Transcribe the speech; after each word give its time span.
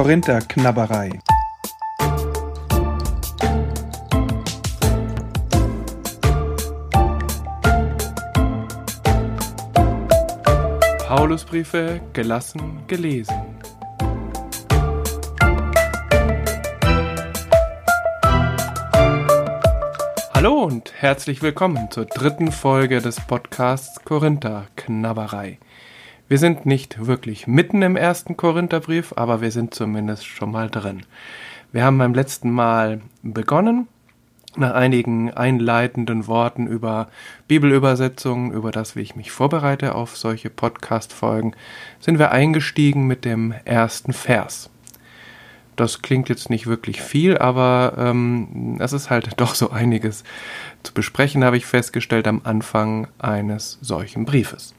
Korinther-Knabberei. 0.00 1.10
Paulusbriefe 11.06 12.00
gelassen 12.14 12.80
gelesen. 12.86 13.36
Hallo 20.32 20.62
und 20.62 20.94
herzlich 20.96 21.42
willkommen 21.42 21.90
zur 21.90 22.06
dritten 22.06 22.52
Folge 22.52 23.02
des 23.02 23.20
Podcasts 23.20 24.02
Korinther 24.02 24.64
Knabberei. 24.76 25.58
Wir 26.30 26.38
sind 26.38 26.64
nicht 26.64 27.08
wirklich 27.08 27.48
mitten 27.48 27.82
im 27.82 27.96
ersten 27.96 28.36
Korintherbrief, 28.36 29.14
aber 29.16 29.40
wir 29.40 29.50
sind 29.50 29.74
zumindest 29.74 30.26
schon 30.26 30.52
mal 30.52 30.70
drin. 30.70 31.02
Wir 31.72 31.82
haben 31.82 31.98
beim 31.98 32.14
letzten 32.14 32.52
Mal 32.52 33.00
begonnen, 33.24 33.88
nach 34.54 34.72
einigen 34.72 35.32
einleitenden 35.32 36.28
Worten 36.28 36.68
über 36.68 37.08
Bibelübersetzungen, 37.48 38.52
über 38.52 38.70
das, 38.70 38.94
wie 38.94 39.00
ich 39.00 39.16
mich 39.16 39.32
vorbereite 39.32 39.96
auf 39.96 40.16
solche 40.16 40.50
Podcast-Folgen, 40.50 41.56
sind 41.98 42.20
wir 42.20 42.30
eingestiegen 42.30 43.08
mit 43.08 43.24
dem 43.24 43.52
ersten 43.64 44.12
Vers. 44.12 44.70
Das 45.74 46.00
klingt 46.00 46.28
jetzt 46.28 46.48
nicht 46.48 46.68
wirklich 46.68 47.02
viel, 47.02 47.38
aber 47.38 47.94
ähm, 47.98 48.76
es 48.78 48.92
ist 48.92 49.10
halt 49.10 49.30
doch 49.38 49.56
so 49.56 49.70
einiges 49.70 50.22
zu 50.84 50.94
besprechen, 50.94 51.42
habe 51.42 51.56
ich 51.56 51.66
festgestellt 51.66 52.28
am 52.28 52.42
Anfang 52.44 53.08
eines 53.18 53.78
solchen 53.80 54.26
Briefes. 54.26 54.76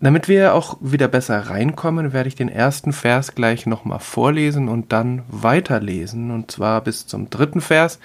Damit 0.00 0.28
wir 0.28 0.54
auch 0.54 0.76
wieder 0.80 1.08
besser 1.08 1.40
reinkommen, 1.40 2.12
werde 2.12 2.28
ich 2.28 2.36
den 2.36 2.48
ersten 2.48 2.92
Vers 2.92 3.34
gleich 3.34 3.66
nochmal 3.66 3.98
vorlesen 3.98 4.68
und 4.68 4.92
dann 4.92 5.22
weiterlesen, 5.28 6.30
und 6.30 6.52
zwar 6.52 6.82
bis 6.82 7.08
zum 7.08 7.30
dritten 7.30 7.60
Vers, 7.60 7.98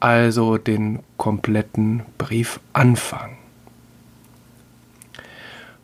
also 0.00 0.58
den 0.58 1.00
kompletten 1.16 2.02
Brief 2.18 2.58
anfangen. 2.72 3.36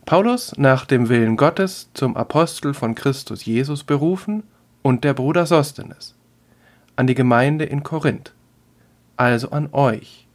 Paulus, 0.05 0.57
nach 0.57 0.85
dem 0.85 1.07
Willen 1.07 1.37
Gottes, 1.37 1.89
zum 1.93 2.17
Apostel 2.17 2.73
von 2.73 2.93
Christus 2.93 3.45
Jesus 3.45 3.83
berufen, 3.83 4.43
und 4.81 5.03
der 5.03 5.13
Bruder 5.13 5.45
Sostenes, 5.45 6.15
an 6.97 7.07
die 7.07 7.15
Gemeinde 7.15 7.65
in 7.65 7.83
Korinth, 7.83 8.33
also 9.15 9.51
an 9.51 9.69
euch, 9.71 10.27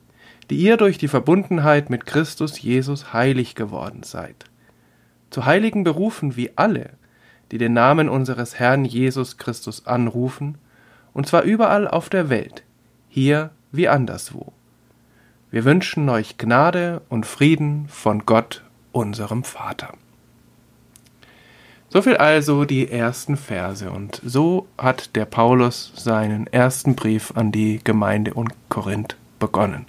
die 0.48 0.56
ihr 0.56 0.78
durch 0.78 0.96
die 0.96 1.08
Verbundenheit 1.08 1.90
mit 1.90 2.06
Christus 2.06 2.60
Jesus 2.60 3.12
heilig 3.12 3.54
geworden 3.54 4.02
seid 4.02 4.46
zu 5.32 5.46
Heiligen 5.46 5.82
berufen 5.82 6.36
wie 6.36 6.50
alle, 6.56 6.90
die 7.50 7.58
den 7.58 7.72
Namen 7.72 8.08
unseres 8.08 8.58
Herrn 8.58 8.84
Jesus 8.84 9.38
Christus 9.38 9.86
anrufen, 9.86 10.58
und 11.12 11.26
zwar 11.26 11.42
überall 11.42 11.88
auf 11.88 12.08
der 12.08 12.28
Welt, 12.28 12.62
hier 13.08 13.50
wie 13.72 13.88
anderswo. 13.88 14.52
Wir 15.50 15.64
wünschen 15.64 16.08
euch 16.08 16.38
Gnade 16.38 17.02
und 17.08 17.26
Frieden 17.26 17.88
von 17.88 18.24
Gott, 18.24 18.62
unserem 18.92 19.44
Vater. 19.44 19.92
Soviel 21.88 22.16
also 22.16 22.64
die 22.64 22.90
ersten 22.90 23.36
Verse, 23.36 23.90
und 23.90 24.20
so 24.24 24.66
hat 24.78 25.14
der 25.14 25.26
Paulus 25.26 25.92
seinen 25.94 26.46
ersten 26.46 26.94
Brief 26.94 27.36
an 27.36 27.52
die 27.52 27.80
Gemeinde 27.84 28.32
in 28.34 28.48
Korinth 28.70 29.16
begonnen. 29.38 29.86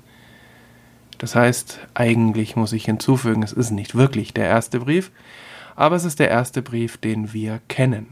Das 1.24 1.36
heißt, 1.36 1.80
eigentlich 1.94 2.58
muss 2.58 2.74
ich 2.74 2.84
hinzufügen, 2.84 3.44
es 3.44 3.54
ist 3.54 3.72
nicht 3.72 3.96
wirklich 3.96 4.34
der 4.34 4.46
erste 4.46 4.82
Brief, 4.82 5.10
aber 5.74 5.96
es 5.96 6.04
ist 6.04 6.20
der 6.20 6.30
erste 6.30 6.62
Brief, 6.62 6.98
den 6.98 7.32
wir 7.32 7.62
kennen. 7.70 8.08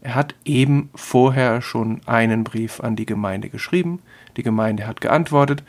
Er 0.00 0.16
hat 0.16 0.34
eben 0.44 0.90
vorher 0.96 1.62
schon 1.62 2.00
einen 2.06 2.42
Brief 2.42 2.80
an 2.80 2.96
die 2.96 3.06
Gemeinde 3.06 3.50
geschrieben, 3.50 4.00
die 4.36 4.42
Gemeinde 4.42 4.88
hat 4.88 5.00
geantwortet 5.00 5.62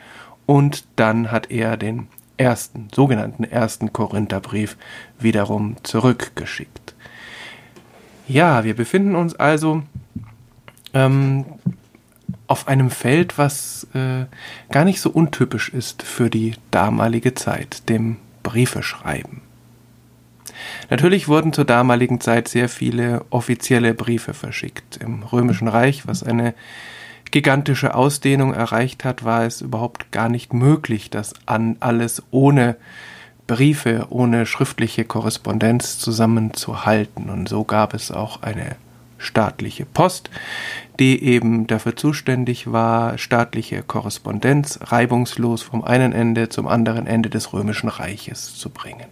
und 0.44 0.88
dann 0.96 1.30
hat 1.30 1.52
er 1.52 1.76
den 1.76 2.08
ersten, 2.36 2.88
sogenannten 2.92 3.44
ersten 3.44 3.92
Korintherbrief 3.92 4.76
wiederum 5.20 5.76
zurückgeschickt. 5.84 6.96
Ja, 8.26 8.64
wir 8.64 8.74
befinden 8.74 9.14
uns 9.14 9.36
also 9.36 9.84
ähm, 10.94 11.44
auf 12.48 12.66
einem 12.66 12.90
Feld, 12.90 13.38
was 13.38 13.86
äh, 13.94 14.24
gar 14.70 14.84
nicht 14.84 15.00
so 15.00 15.10
untypisch 15.10 15.68
ist 15.68 16.02
für 16.02 16.30
die 16.30 16.54
damalige 16.70 17.34
Zeit, 17.34 17.88
dem 17.88 18.16
Briefeschreiben. 18.42 19.42
Natürlich 20.90 21.28
wurden 21.28 21.52
zur 21.52 21.66
damaligen 21.66 22.20
Zeit 22.20 22.48
sehr 22.48 22.68
viele 22.68 23.24
offizielle 23.30 23.94
Briefe 23.94 24.34
verschickt. 24.34 24.96
Im 24.96 25.22
Römischen 25.22 25.68
Reich, 25.68 26.06
was 26.06 26.22
eine 26.22 26.54
gigantische 27.30 27.94
Ausdehnung 27.94 28.54
erreicht 28.54 29.04
hat, 29.04 29.24
war 29.24 29.44
es 29.44 29.60
überhaupt 29.60 30.10
gar 30.10 30.28
nicht 30.28 30.52
möglich, 30.54 31.10
das 31.10 31.34
an 31.46 31.76
alles 31.80 32.22
ohne 32.30 32.76
Briefe, 33.46 34.06
ohne 34.10 34.46
schriftliche 34.46 35.04
Korrespondenz 35.04 35.98
zusammenzuhalten. 35.98 37.28
Und 37.28 37.48
so 37.48 37.64
gab 37.64 37.94
es 37.94 38.10
auch 38.10 38.42
eine 38.42 38.76
staatliche 39.18 39.84
Post, 39.84 40.30
die 40.98 41.22
eben 41.22 41.66
dafür 41.66 41.96
zuständig 41.96 42.72
war, 42.72 43.18
staatliche 43.18 43.82
Korrespondenz 43.82 44.78
reibungslos 44.82 45.62
vom 45.62 45.84
einen 45.84 46.12
Ende 46.12 46.48
zum 46.48 46.66
anderen 46.66 47.06
Ende 47.06 47.28
des 47.28 47.52
römischen 47.52 47.88
Reiches 47.88 48.56
zu 48.56 48.70
bringen. 48.70 49.06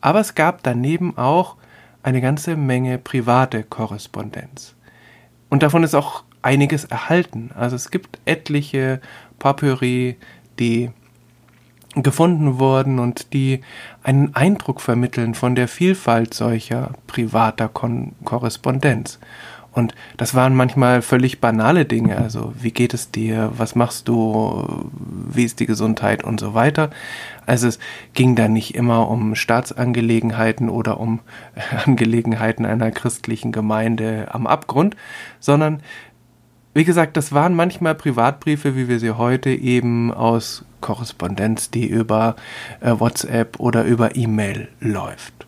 Aber 0.00 0.20
es 0.20 0.34
gab 0.34 0.62
daneben 0.62 1.16
auch 1.18 1.56
eine 2.02 2.20
ganze 2.20 2.56
Menge 2.56 2.98
private 2.98 3.62
Korrespondenz. 3.62 4.74
Und 5.48 5.62
davon 5.62 5.84
ist 5.84 5.94
auch 5.94 6.24
einiges 6.42 6.84
erhalten. 6.84 7.50
Also 7.54 7.76
es 7.76 7.90
gibt 7.90 8.18
etliche 8.24 9.00
Papyri, 9.38 10.16
die 10.58 10.90
gefunden 11.94 12.58
wurden 12.58 12.98
und 12.98 13.32
die 13.32 13.60
einen 14.02 14.34
Eindruck 14.34 14.80
vermitteln 14.80 15.34
von 15.34 15.54
der 15.54 15.68
Vielfalt 15.68 16.34
solcher 16.34 16.90
privater 17.06 17.68
Kon 17.68 18.12
Korrespondenz. 18.24 19.18
Und 19.72 19.94
das 20.18 20.34
waren 20.34 20.54
manchmal 20.54 21.00
völlig 21.00 21.40
banale 21.40 21.86
Dinge, 21.86 22.18
also 22.18 22.52
wie 22.60 22.72
geht 22.72 22.92
es 22.92 23.10
dir, 23.10 23.52
was 23.56 23.74
machst 23.74 24.06
du, 24.06 24.90
wie 25.30 25.44
ist 25.44 25.60
die 25.60 25.66
Gesundheit 25.66 26.24
und 26.24 26.38
so 26.38 26.52
weiter. 26.52 26.90
Also 27.46 27.68
es 27.68 27.78
ging 28.12 28.36
da 28.36 28.48
nicht 28.48 28.74
immer 28.74 29.08
um 29.08 29.34
Staatsangelegenheiten 29.34 30.68
oder 30.68 31.00
um 31.00 31.20
Angelegenheiten 31.86 32.66
einer 32.66 32.90
christlichen 32.90 33.50
Gemeinde 33.50 34.28
am 34.32 34.46
Abgrund, 34.46 34.94
sondern 35.40 35.82
wie 36.74 36.84
gesagt, 36.84 37.16
das 37.16 37.32
waren 37.32 37.54
manchmal 37.54 37.94
Privatbriefe, 37.94 38.76
wie 38.76 38.88
wir 38.88 38.98
sie 38.98 39.12
heute 39.12 39.50
eben 39.50 40.12
aus 40.12 40.64
Korrespondenz, 40.80 41.70
die 41.70 41.86
über 41.86 42.36
äh, 42.80 42.92
WhatsApp 42.98 43.60
oder 43.60 43.84
über 43.84 44.16
E-Mail 44.16 44.68
läuft. 44.80 45.46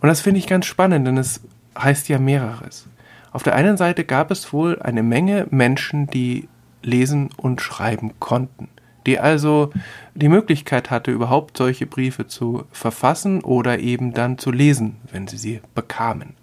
Und 0.00 0.08
das 0.08 0.20
finde 0.20 0.38
ich 0.38 0.46
ganz 0.46 0.66
spannend, 0.66 1.06
denn 1.06 1.18
es 1.18 1.40
heißt 1.78 2.08
ja 2.08 2.18
mehreres. 2.18 2.86
Auf 3.32 3.42
der 3.42 3.54
einen 3.54 3.76
Seite 3.76 4.04
gab 4.04 4.30
es 4.30 4.52
wohl 4.52 4.80
eine 4.80 5.02
Menge 5.02 5.46
Menschen, 5.50 6.06
die 6.06 6.48
lesen 6.82 7.30
und 7.36 7.60
schreiben 7.60 8.12
konnten, 8.20 8.68
die 9.06 9.18
also 9.18 9.70
die 10.14 10.28
Möglichkeit 10.28 10.90
hatte, 10.90 11.10
überhaupt 11.10 11.56
solche 11.56 11.86
Briefe 11.86 12.26
zu 12.26 12.64
verfassen 12.70 13.42
oder 13.42 13.80
eben 13.80 14.12
dann 14.12 14.38
zu 14.38 14.50
lesen, 14.50 14.96
wenn 15.10 15.26
sie 15.26 15.38
sie 15.38 15.60
bekamen. 15.74 16.34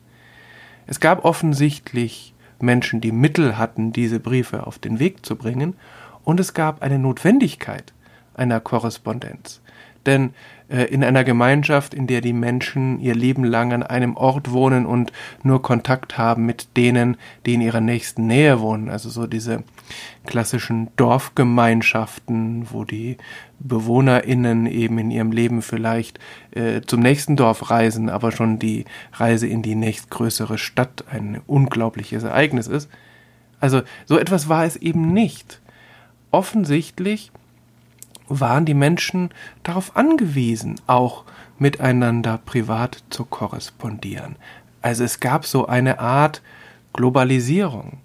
Es 0.87 0.99
gab 0.99 1.23
offensichtlich 1.23 2.33
Menschen, 2.61 3.01
die 3.01 3.11
Mittel 3.11 3.57
hatten, 3.57 3.93
diese 3.93 4.19
Briefe 4.19 4.67
auf 4.67 4.79
den 4.79 4.99
Weg 4.99 5.25
zu 5.25 5.35
bringen, 5.35 5.75
und 6.23 6.39
es 6.39 6.53
gab 6.53 6.81
eine 6.81 6.99
Notwendigkeit 6.99 7.93
einer 8.33 8.59
Korrespondenz. 8.59 9.60
Denn 10.05 10.33
äh, 10.71 10.85
in 10.85 11.03
einer 11.03 11.23
Gemeinschaft, 11.23 11.93
in 11.93 12.07
der 12.07 12.21
die 12.21 12.33
Menschen 12.33 12.99
ihr 12.99 13.13
Leben 13.13 13.43
lang 13.43 13.73
an 13.73 13.83
einem 13.83 14.15
Ort 14.15 14.51
wohnen 14.51 14.85
und 14.85 15.11
nur 15.43 15.61
Kontakt 15.61 16.17
haben 16.17 16.45
mit 16.45 16.75
denen, 16.77 17.17
die 17.45 17.55
in 17.55 17.61
ihrer 17.61 17.81
nächsten 17.81 18.25
Nähe 18.25 18.61
wohnen, 18.61 18.89
also 18.89 19.09
so 19.09 19.27
diese 19.27 19.63
klassischen 20.25 20.89
Dorfgemeinschaften, 20.95 22.67
wo 22.71 22.85
die 22.85 23.17
BewohnerInnen 23.59 24.65
eben 24.65 24.97
in 24.97 25.11
ihrem 25.11 25.31
Leben 25.31 25.61
vielleicht 25.61 26.19
äh, 26.51 26.81
zum 26.81 27.01
nächsten 27.01 27.35
Dorf 27.35 27.69
reisen, 27.69 28.09
aber 28.09 28.31
schon 28.31 28.57
die 28.57 28.85
Reise 29.13 29.47
in 29.47 29.61
die 29.61 29.75
nächstgrößere 29.75 30.57
Stadt 30.57 31.05
ein 31.11 31.41
unglaubliches 31.47 32.23
Ereignis 32.23 32.67
ist. 32.67 32.89
Also 33.59 33.81
so 34.05 34.17
etwas 34.17 34.49
war 34.49 34.65
es 34.65 34.77
eben 34.77 35.13
nicht. 35.13 35.61
Offensichtlich 36.31 37.31
waren 38.39 38.65
die 38.65 38.73
Menschen 38.73 39.29
darauf 39.63 39.95
angewiesen, 39.95 40.79
auch 40.87 41.25
miteinander 41.59 42.39
privat 42.43 43.03
zu 43.09 43.25
korrespondieren. 43.25 44.35
Also 44.81 45.03
es 45.03 45.19
gab 45.19 45.45
so 45.45 45.67
eine 45.67 45.99
Art 45.99 46.41
Globalisierung, 46.93 47.99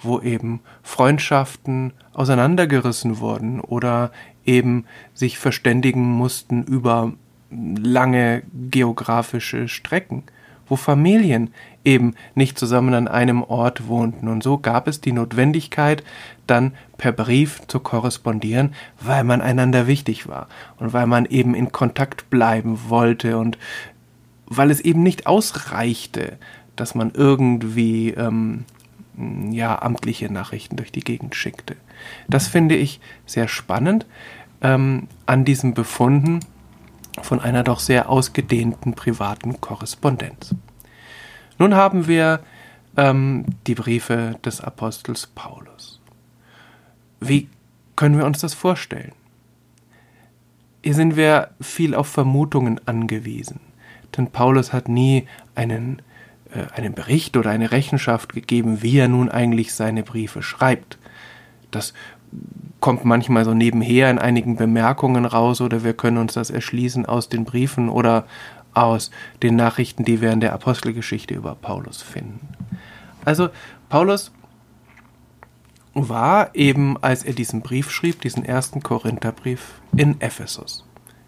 wo 0.00 0.20
eben 0.20 0.60
Freundschaften 0.82 1.92
auseinandergerissen 2.12 3.18
wurden 3.18 3.60
oder 3.60 4.12
eben 4.44 4.84
sich 5.14 5.38
verständigen 5.38 6.04
mussten 6.04 6.62
über 6.62 7.12
lange 7.50 8.42
geografische 8.70 9.68
Strecken, 9.68 10.22
wo 10.70 10.76
Familien 10.76 11.52
eben 11.84 12.14
nicht 12.34 12.58
zusammen 12.58 12.94
an 12.94 13.08
einem 13.08 13.42
Ort 13.42 13.88
wohnten. 13.88 14.28
Und 14.28 14.42
so 14.42 14.56
gab 14.56 14.88
es 14.88 15.00
die 15.00 15.12
Notwendigkeit, 15.12 16.02
dann 16.46 16.72
per 16.96 17.12
Brief 17.12 17.62
zu 17.66 17.80
korrespondieren, 17.80 18.74
weil 19.00 19.24
man 19.24 19.40
einander 19.40 19.86
wichtig 19.86 20.28
war 20.28 20.48
und 20.78 20.92
weil 20.92 21.06
man 21.06 21.26
eben 21.26 21.54
in 21.54 21.72
Kontakt 21.72 22.30
bleiben 22.30 22.78
wollte 22.88 23.36
und 23.36 23.58
weil 24.46 24.70
es 24.70 24.80
eben 24.80 25.02
nicht 25.02 25.26
ausreichte, 25.26 26.38
dass 26.76 26.94
man 26.94 27.12
irgendwie 27.14 28.10
ähm, 28.10 28.64
ja 29.50 29.80
amtliche 29.80 30.32
Nachrichten 30.32 30.76
durch 30.76 30.92
die 30.92 31.04
Gegend 31.04 31.34
schickte. 31.34 31.76
Das 32.28 32.48
finde 32.48 32.76
ich 32.76 33.00
sehr 33.26 33.48
spannend 33.48 34.06
ähm, 34.60 35.08
an 35.26 35.44
diesen 35.44 35.74
Befunden 35.74 36.40
von 37.30 37.38
einer 37.38 37.62
doch 37.62 37.78
sehr 37.78 38.08
ausgedehnten 38.08 38.94
privaten 38.94 39.60
Korrespondenz. 39.60 40.52
Nun 41.60 41.76
haben 41.76 42.08
wir 42.08 42.40
ähm, 42.96 43.44
die 43.68 43.76
Briefe 43.76 44.34
des 44.44 44.60
Apostels 44.60 45.28
Paulus. 45.28 46.00
Wie 47.20 47.48
können 47.94 48.18
wir 48.18 48.26
uns 48.26 48.40
das 48.40 48.52
vorstellen? 48.54 49.12
Hier 50.82 50.94
sind 50.94 51.14
wir 51.14 51.50
viel 51.60 51.94
auf 51.94 52.08
Vermutungen 52.08 52.80
angewiesen, 52.88 53.60
denn 54.16 54.32
Paulus 54.32 54.72
hat 54.72 54.88
nie 54.88 55.28
einen, 55.54 56.02
äh, 56.52 56.66
einen 56.74 56.94
Bericht 56.94 57.36
oder 57.36 57.50
eine 57.50 57.70
Rechenschaft 57.70 58.32
gegeben, 58.32 58.82
wie 58.82 58.98
er 58.98 59.06
nun 59.06 59.28
eigentlich 59.28 59.72
seine 59.72 60.02
Briefe 60.02 60.42
schreibt. 60.42 60.98
Das 61.70 61.94
kommt 62.80 63.04
manchmal 63.04 63.44
so 63.44 63.54
nebenher 63.54 64.10
in 64.10 64.18
einigen 64.18 64.56
Bemerkungen 64.56 65.24
raus 65.24 65.60
oder 65.60 65.84
wir 65.84 65.92
können 65.92 66.18
uns 66.18 66.34
das 66.34 66.50
erschließen 66.50 67.06
aus 67.06 67.28
den 67.28 67.44
Briefen 67.44 67.88
oder 67.88 68.24
aus 68.72 69.10
den 69.42 69.56
Nachrichten, 69.56 70.04
die 70.04 70.20
wir 70.20 70.32
in 70.32 70.40
der 70.40 70.52
Apostelgeschichte 70.52 71.34
über 71.34 71.54
Paulus 71.54 72.02
finden. 72.02 72.48
Also 73.24 73.50
Paulus 73.88 74.32
war 75.94 76.54
eben, 76.54 76.96
als 77.02 77.24
er 77.24 77.32
diesen 77.32 77.62
Brief 77.62 77.90
schrieb, 77.90 78.20
diesen 78.20 78.44
ersten 78.44 78.82
Korintherbrief, 78.82 79.80
in 79.96 80.20
Ephesus. 80.20 80.84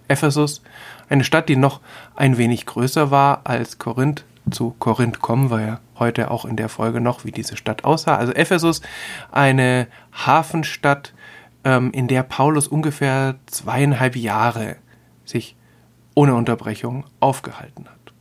Ephesus, 0.09 0.63
eine 1.09 1.25
Stadt, 1.25 1.49
die 1.49 1.57
noch 1.57 1.81
ein 2.15 2.39
wenig 2.39 2.67
größer 2.67 3.11
war 3.11 3.43
als 3.45 3.79
Korinth. 3.79 4.25
Zu 4.51 4.75
Korinth 4.79 5.21
kommen 5.21 5.51
wir 5.51 5.61
ja 5.61 5.81
heute 5.99 6.31
auch 6.31 6.45
in 6.45 6.57
der 6.57 6.69
Folge 6.69 7.01
noch, 7.01 7.25
wie 7.25 7.33
diese 7.33 7.57
Stadt 7.57 7.85
aussah. 7.85 8.17
Also 8.17 8.33
Ephesus, 8.33 8.83
eine 9.31 9.87
Hafenstadt, 10.13 11.15
ähm, 11.65 11.93
in 11.93 12.09
der 12.09 12.23
Paulus 12.23 12.67
ungefähr 12.67 13.37
zweieinhalb 13.47 14.17
Jahre 14.17 14.77
sich 15.25 15.57
ohne 16.15 16.35
Unterbrechung 16.35 17.05
aufgehalten 17.21 17.87
hat. 17.87 18.13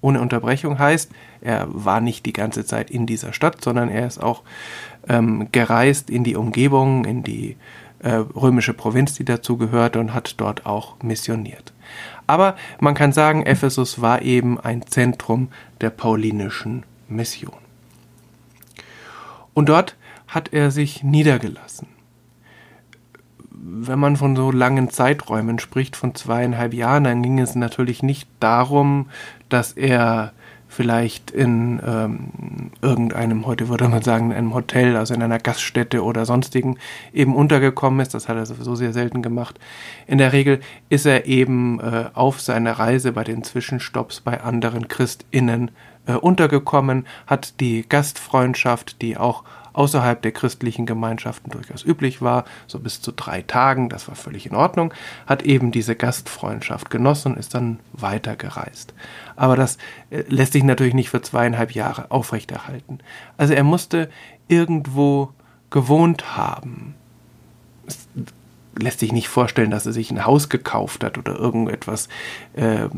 Ohne 0.00 0.20
Unterbrechung 0.20 0.78
heißt, 0.78 1.10
er 1.40 1.66
war 1.68 2.00
nicht 2.00 2.26
die 2.26 2.32
ganze 2.32 2.64
Zeit 2.64 2.90
in 2.90 3.06
dieser 3.06 3.32
Stadt, 3.32 3.62
sondern 3.62 3.88
er 3.88 4.06
ist 4.06 4.22
auch 4.22 4.42
ähm, 5.08 5.48
gereist 5.52 6.10
in 6.10 6.22
die 6.22 6.36
Umgebung, 6.36 7.04
in 7.04 7.22
die 7.22 7.56
äh, 8.00 8.10
römische 8.12 8.72
Provinz, 8.72 9.14
die 9.14 9.24
dazu 9.24 9.56
gehörte 9.56 9.98
und 9.98 10.14
hat 10.14 10.40
dort 10.40 10.64
auch 10.64 11.02
missioniert. 11.02 11.72
Aber 12.26 12.56
man 12.80 12.94
kann 12.94 13.12
sagen, 13.12 13.44
Ephesus 13.44 14.00
war 14.00 14.22
eben 14.22 14.58
ein 14.58 14.86
Zentrum 14.86 15.48
der 15.80 15.90
paulinischen 15.90 16.84
Mission. 17.08 17.58
Und 19.54 19.68
dort 19.68 19.96
hat 20.26 20.52
er 20.52 20.70
sich 20.70 21.02
niedergelassen 21.02 21.88
wenn 23.68 23.98
man 23.98 24.16
von 24.16 24.36
so 24.36 24.50
langen 24.50 24.90
Zeiträumen 24.90 25.58
spricht, 25.58 25.96
von 25.96 26.14
zweieinhalb 26.14 26.72
Jahren, 26.72 27.04
dann 27.04 27.22
ging 27.22 27.38
es 27.38 27.54
natürlich 27.54 28.02
nicht 28.02 28.28
darum, 28.38 29.08
dass 29.48 29.72
er 29.72 30.32
vielleicht 30.68 31.30
in 31.30 31.80
ähm, 31.86 32.70
irgendeinem, 32.82 33.46
heute 33.46 33.68
würde 33.68 33.88
man 33.88 34.02
sagen, 34.02 34.30
in 34.30 34.36
einem 34.36 34.54
Hotel, 34.54 34.96
also 34.96 35.14
in 35.14 35.22
einer 35.22 35.38
Gaststätte 35.38 36.02
oder 36.02 36.26
sonstigen 36.26 36.78
eben 37.12 37.34
untergekommen 37.34 38.00
ist. 38.00 38.14
Das 38.14 38.28
hat 38.28 38.36
er 38.36 38.46
sowieso 38.46 38.74
sehr 38.74 38.92
selten 38.92 39.22
gemacht. 39.22 39.58
In 40.06 40.18
der 40.18 40.32
Regel 40.32 40.60
ist 40.88 41.06
er 41.06 41.26
eben 41.26 41.80
äh, 41.80 42.06
auf 42.14 42.40
seiner 42.40 42.72
Reise 42.72 43.12
bei 43.12 43.24
den 43.24 43.42
Zwischenstopps 43.42 44.20
bei 44.20 44.40
anderen 44.40 44.88
ChristInnen 44.88 45.70
äh, 46.06 46.12
untergekommen, 46.12 47.06
hat 47.26 47.60
die 47.60 47.88
Gastfreundschaft, 47.88 49.02
die 49.02 49.16
auch 49.16 49.44
außerhalb 49.76 50.22
der 50.22 50.32
christlichen 50.32 50.86
Gemeinschaften 50.86 51.50
durchaus 51.50 51.84
üblich 51.84 52.22
war, 52.22 52.44
so 52.66 52.78
bis 52.78 53.02
zu 53.02 53.12
drei 53.12 53.42
Tagen, 53.42 53.88
das 53.90 54.08
war 54.08 54.14
völlig 54.14 54.46
in 54.46 54.54
Ordnung, 54.54 54.92
hat 55.26 55.42
eben 55.42 55.70
diese 55.70 55.94
Gastfreundschaft 55.94 56.88
genossen 56.90 57.32
und 57.32 57.38
ist 57.38 57.54
dann 57.54 57.78
weitergereist. 57.92 58.94
Aber 59.36 59.54
das 59.54 59.76
äh, 60.10 60.24
lässt 60.28 60.54
sich 60.54 60.64
natürlich 60.64 60.94
nicht 60.94 61.10
für 61.10 61.20
zweieinhalb 61.20 61.72
Jahre 61.72 62.10
aufrechterhalten. 62.10 63.00
Also 63.36 63.52
er 63.52 63.64
musste 63.64 64.08
irgendwo 64.48 65.32
gewohnt 65.68 66.36
haben. 66.36 66.94
Es 67.86 68.08
lässt 68.78 69.00
sich 69.00 69.12
nicht 69.12 69.28
vorstellen, 69.28 69.70
dass 69.70 69.84
er 69.84 69.92
sich 69.92 70.10
ein 70.10 70.24
Haus 70.24 70.48
gekauft 70.48 71.04
hat 71.04 71.18
oder 71.18 71.36
irgendetwas 71.36 72.08
äh, 72.54 72.88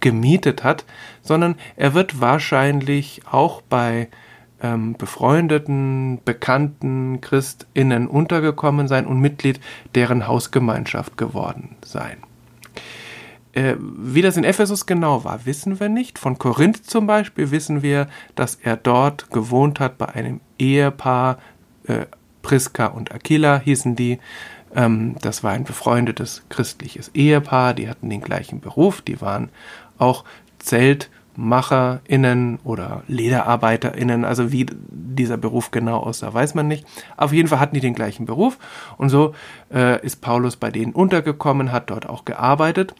gemietet 0.00 0.64
hat, 0.64 0.84
sondern 1.22 1.56
er 1.76 1.92
wird 1.92 2.20
wahrscheinlich 2.20 3.22
auch 3.30 3.60
bei 3.60 4.08
ähm, 4.62 4.94
befreundeten, 4.94 6.20
bekannten 6.24 7.20
ChristInnen 7.20 8.06
untergekommen 8.06 8.88
sein 8.88 9.06
und 9.06 9.20
Mitglied 9.20 9.60
deren 9.94 10.26
Hausgemeinschaft 10.26 11.16
geworden 11.16 11.76
sein. 11.84 12.18
Äh, 13.52 13.76
wie 13.78 14.22
das 14.22 14.36
in 14.36 14.44
Ephesus 14.44 14.86
genau 14.86 15.24
war, 15.24 15.46
wissen 15.46 15.80
wir 15.80 15.88
nicht. 15.88 16.18
Von 16.18 16.38
Korinth 16.38 16.84
zum 16.84 17.06
Beispiel 17.06 17.50
wissen 17.50 17.82
wir, 17.82 18.08
dass 18.34 18.56
er 18.56 18.76
dort 18.76 19.30
gewohnt 19.30 19.80
hat 19.80 19.98
bei 19.98 20.06
einem 20.06 20.40
Ehepaar, 20.58 21.38
äh, 21.86 22.06
Priska 22.42 22.86
und 22.86 23.12
Aquila 23.12 23.58
hießen 23.58 23.96
die. 23.96 24.18
Ähm, 24.74 25.16
das 25.22 25.42
war 25.42 25.52
ein 25.52 25.64
befreundetes 25.64 26.42
christliches 26.50 27.10
Ehepaar, 27.14 27.74
die 27.74 27.88
hatten 27.88 28.10
den 28.10 28.20
gleichen 28.20 28.60
Beruf, 28.60 29.00
die 29.00 29.20
waren 29.20 29.50
auch 29.98 30.24
Zelt- 30.58 31.10
MacherInnen 31.38 32.58
oder 32.64 33.04
LederarbeiterInnen, 33.06 34.24
also 34.24 34.50
wie 34.50 34.66
dieser 34.90 35.36
Beruf 35.36 35.70
genau 35.70 35.98
aussah, 35.98 36.34
weiß 36.34 36.56
man 36.56 36.66
nicht. 36.66 36.84
Auf 37.16 37.32
jeden 37.32 37.48
Fall 37.48 37.60
hatten 37.60 37.76
die 37.76 37.80
den 37.80 37.94
gleichen 37.94 38.26
Beruf 38.26 38.58
und 38.96 39.08
so 39.08 39.34
äh, 39.72 40.04
ist 40.04 40.20
Paulus 40.20 40.56
bei 40.56 40.72
denen 40.72 40.92
untergekommen, 40.92 41.70
hat 41.70 41.90
dort 41.90 42.08
auch 42.08 42.24
gearbeitet 42.24 42.92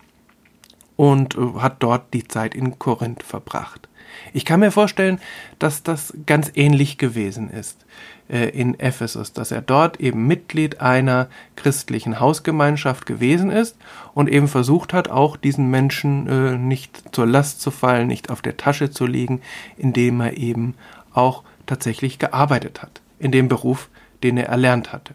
und 0.95 1.37
äh, 1.37 1.59
hat 1.59 1.83
dort 1.83 2.15
die 2.15 2.29
Zeit 2.29 2.55
in 2.55 2.79
Korinth 2.79 3.25
verbracht. 3.25 3.89
Ich 4.33 4.45
kann 4.45 4.61
mir 4.61 4.71
vorstellen, 4.71 5.21
dass 5.59 5.83
das 5.83 6.15
ganz 6.27 6.51
ähnlich 6.55 6.99
gewesen 6.99 7.51
ist 7.51 7.85
äh, 8.29 8.49
in 8.49 8.79
Ephesus, 8.79 9.33
dass 9.33 9.51
er 9.51 9.63
dort 9.63 10.01
eben 10.01 10.27
Mitglied 10.27 10.81
einer 10.81 11.29
christlichen 11.57 12.21
Hausgemeinschaft 12.21 13.07
gewesen 13.07 13.51
ist 13.51 13.77
und 14.15 14.29
eben 14.29 14.49
versucht 14.49 14.93
hat, 14.93 15.09
auch 15.09 15.37
diesen 15.37 15.71
Menschen 15.71 16.29
äh, 16.29 16.59
nicht 16.59 17.15
zur 17.15 17.27
Last 17.27 17.61
zu 17.61 17.71
fallen, 17.71 18.09
nicht 18.09 18.31
auf 18.31 18.43
der 18.43 18.57
Tasche 18.57 18.91
zu 18.91 19.07
liegen, 19.07 19.41
indem 19.77 20.21
er 20.21 20.37
eben 20.37 20.75
auch 21.13 21.43
tatsächlich 21.67 22.19
gearbeitet 22.19 22.83
hat, 22.83 23.01
in 23.19 23.33
dem 23.33 23.49
Beruf, 23.49 23.89
den 24.23 24.37
er 24.37 24.47
erlernt 24.47 24.93
hatte. 24.93 25.15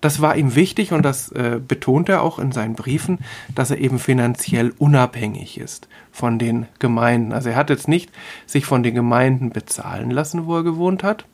Das 0.00 0.22
war 0.22 0.36
ihm 0.36 0.54
wichtig 0.54 0.92
und 0.92 1.02
das 1.02 1.30
äh, 1.32 1.60
betont 1.66 2.08
er 2.08 2.22
auch 2.22 2.38
in 2.38 2.52
seinen 2.52 2.74
Briefen, 2.74 3.18
dass 3.54 3.70
er 3.70 3.78
eben 3.78 3.98
finanziell 3.98 4.72
unabhängig 4.78 5.58
ist 5.58 5.88
von 6.10 6.38
den 6.38 6.66
Gemeinden. 6.78 7.32
Also 7.32 7.50
er 7.50 7.56
hat 7.56 7.70
jetzt 7.70 7.88
nicht 7.88 8.10
sich 8.46 8.64
von 8.64 8.82
den 8.82 8.94
Gemeinden 8.94 9.50
bezahlen 9.50 10.10
lassen, 10.10 10.46
wo 10.46 10.56
er 10.56 10.62
gewohnt 10.62 11.02
hat, 11.02 11.26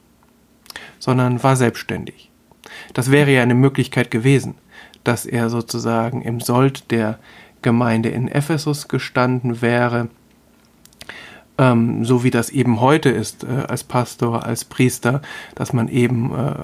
sondern 0.98 1.42
war 1.42 1.54
selbstständig. 1.54 2.30
Das 2.92 3.10
wäre 3.10 3.30
ja 3.30 3.42
eine 3.42 3.54
Möglichkeit 3.54 4.10
gewesen, 4.10 4.56
dass 5.04 5.26
er 5.26 5.48
sozusagen 5.48 6.22
im 6.22 6.40
Sold 6.40 6.90
der 6.90 7.18
Gemeinde 7.62 8.08
in 8.08 8.28
Ephesus 8.28 8.88
gestanden 8.88 9.62
wäre 9.62 10.08
ähm, 11.58 12.04
so 12.04 12.22
wie 12.22 12.30
das 12.30 12.50
eben 12.50 12.80
heute 12.80 13.08
ist, 13.08 13.44
äh, 13.44 13.64
als 13.68 13.84
Pastor, 13.84 14.44
als 14.44 14.64
Priester, 14.64 15.22
dass 15.54 15.72
man 15.72 15.88
eben 15.88 16.32
äh, 16.34 16.54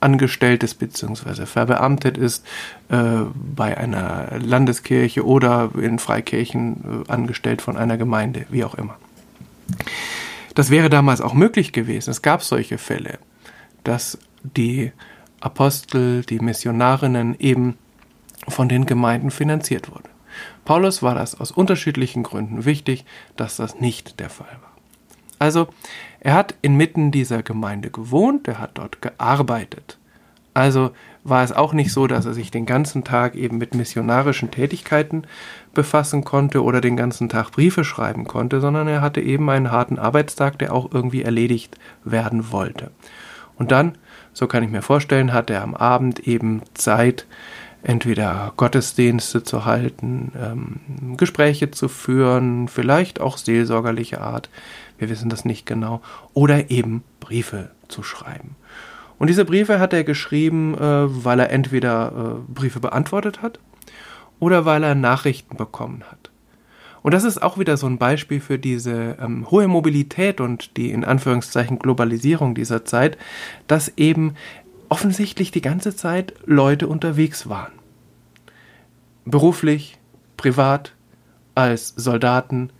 angestellt 0.00 0.62
ist 0.62 0.74
bzw. 0.74 1.46
verbeamtet 1.46 2.18
ist 2.18 2.44
äh, 2.88 3.22
bei 3.34 3.76
einer 3.76 4.38
Landeskirche 4.38 5.24
oder 5.24 5.70
in 5.80 5.98
Freikirchen 5.98 7.04
äh, 7.08 7.12
angestellt 7.12 7.62
von 7.62 7.76
einer 7.76 7.96
Gemeinde, 7.96 8.46
wie 8.50 8.64
auch 8.64 8.74
immer. 8.74 8.96
Das 10.54 10.70
wäre 10.70 10.90
damals 10.90 11.20
auch 11.20 11.34
möglich 11.34 11.72
gewesen. 11.72 12.10
Es 12.10 12.22
gab 12.22 12.42
solche 12.42 12.76
Fälle, 12.76 13.18
dass 13.84 14.18
die 14.42 14.92
Apostel, 15.40 16.22
die 16.22 16.40
Missionarinnen 16.40 17.36
eben 17.38 17.78
von 18.48 18.68
den 18.68 18.84
Gemeinden 18.84 19.30
finanziert 19.30 19.90
wurden. 19.90 20.08
Paulus 20.64 21.02
war 21.02 21.14
das 21.14 21.40
aus 21.40 21.50
unterschiedlichen 21.50 22.22
Gründen 22.22 22.64
wichtig, 22.64 23.04
dass 23.36 23.56
das 23.56 23.80
nicht 23.80 24.20
der 24.20 24.30
Fall 24.30 24.56
war. 24.60 24.70
Also, 25.38 25.68
er 26.20 26.34
hat 26.34 26.54
inmitten 26.60 27.10
dieser 27.10 27.42
Gemeinde 27.42 27.90
gewohnt, 27.90 28.46
er 28.46 28.58
hat 28.58 28.72
dort 28.74 29.00
gearbeitet 29.00 29.98
Also 30.52 30.90
war 31.24 31.42
es 31.42 31.52
auch 31.52 31.72
nicht 31.72 31.92
so, 31.92 32.06
dass 32.06 32.26
er 32.26 32.34
sich 32.34 32.50
den 32.50 32.66
ganzen 32.66 33.04
Tag 33.04 33.34
eben 33.34 33.58
mit 33.58 33.74
missionarischen 33.74 34.50
Tätigkeiten 34.50 35.24
befassen 35.74 36.24
konnte 36.24 36.62
oder 36.62 36.80
den 36.80 36.96
ganzen 36.96 37.28
Tag 37.28 37.52
Briefe 37.52 37.84
schreiben 37.84 38.24
konnte, 38.26 38.60
sondern 38.60 38.88
er 38.88 39.00
hatte 39.00 39.20
eben 39.20 39.48
einen 39.50 39.70
harten 39.70 39.98
Arbeitstag, 39.98 40.58
der 40.58 40.74
auch 40.74 40.92
irgendwie 40.92 41.22
erledigt 41.22 41.76
werden 42.04 42.52
wollte. 42.52 42.90
Und 43.56 43.70
dann, 43.70 43.96
so 44.32 44.46
kann 44.46 44.62
ich 44.62 44.70
mir 44.70 44.82
vorstellen, 44.82 45.32
hat 45.32 45.50
er 45.50 45.62
am 45.62 45.74
Abend 45.74 46.20
eben 46.20 46.62
Zeit, 46.74 47.26
entweder 47.82 48.52
Gottesdienste 48.56 49.42
zu 49.42 49.64
halten, 49.64 50.32
ähm, 50.38 51.16
Gespräche 51.16 51.70
zu 51.70 51.88
führen, 51.88 52.68
vielleicht 52.68 53.20
auch 53.20 53.38
seelsorgerliche 53.38 54.20
Art, 54.20 54.50
wir 54.98 55.08
wissen 55.08 55.30
das 55.30 55.44
nicht 55.44 55.66
genau, 55.66 56.02
oder 56.34 56.70
eben 56.70 57.02
Briefe 57.20 57.70
zu 57.88 58.02
schreiben. 58.02 58.56
Und 59.18 59.28
diese 59.28 59.44
Briefe 59.44 59.78
hat 59.78 59.92
er 59.92 60.04
geschrieben, 60.04 60.74
äh, 60.74 60.80
weil 60.80 61.40
er 61.40 61.50
entweder 61.50 62.12
äh, 62.48 62.52
Briefe 62.52 62.80
beantwortet 62.80 63.42
hat 63.42 63.58
oder 64.38 64.64
weil 64.64 64.82
er 64.82 64.94
Nachrichten 64.94 65.56
bekommen 65.56 66.02
hat. 66.10 66.30
Und 67.02 67.14
das 67.14 67.24
ist 67.24 67.42
auch 67.42 67.58
wieder 67.58 67.76
so 67.76 67.86
ein 67.86 67.98
Beispiel 67.98 68.40
für 68.40 68.58
diese 68.58 69.16
ähm, 69.20 69.50
hohe 69.50 69.68
Mobilität 69.68 70.40
und 70.40 70.76
die 70.76 70.90
in 70.90 71.04
Anführungszeichen 71.04 71.78
Globalisierung 71.78 72.54
dieser 72.54 72.84
Zeit, 72.84 73.16
dass 73.66 73.92
eben 73.96 74.34
offensichtlich 74.90 75.50
die 75.50 75.62
ganze 75.62 75.96
Zeit 75.96 76.34
Leute 76.44 76.86
unterwegs 76.86 77.48
waren. 77.48 77.72
Beruflich, 79.24 79.98
privat, 80.36 80.92
als 81.54 81.94
Soldaten, 81.96 82.70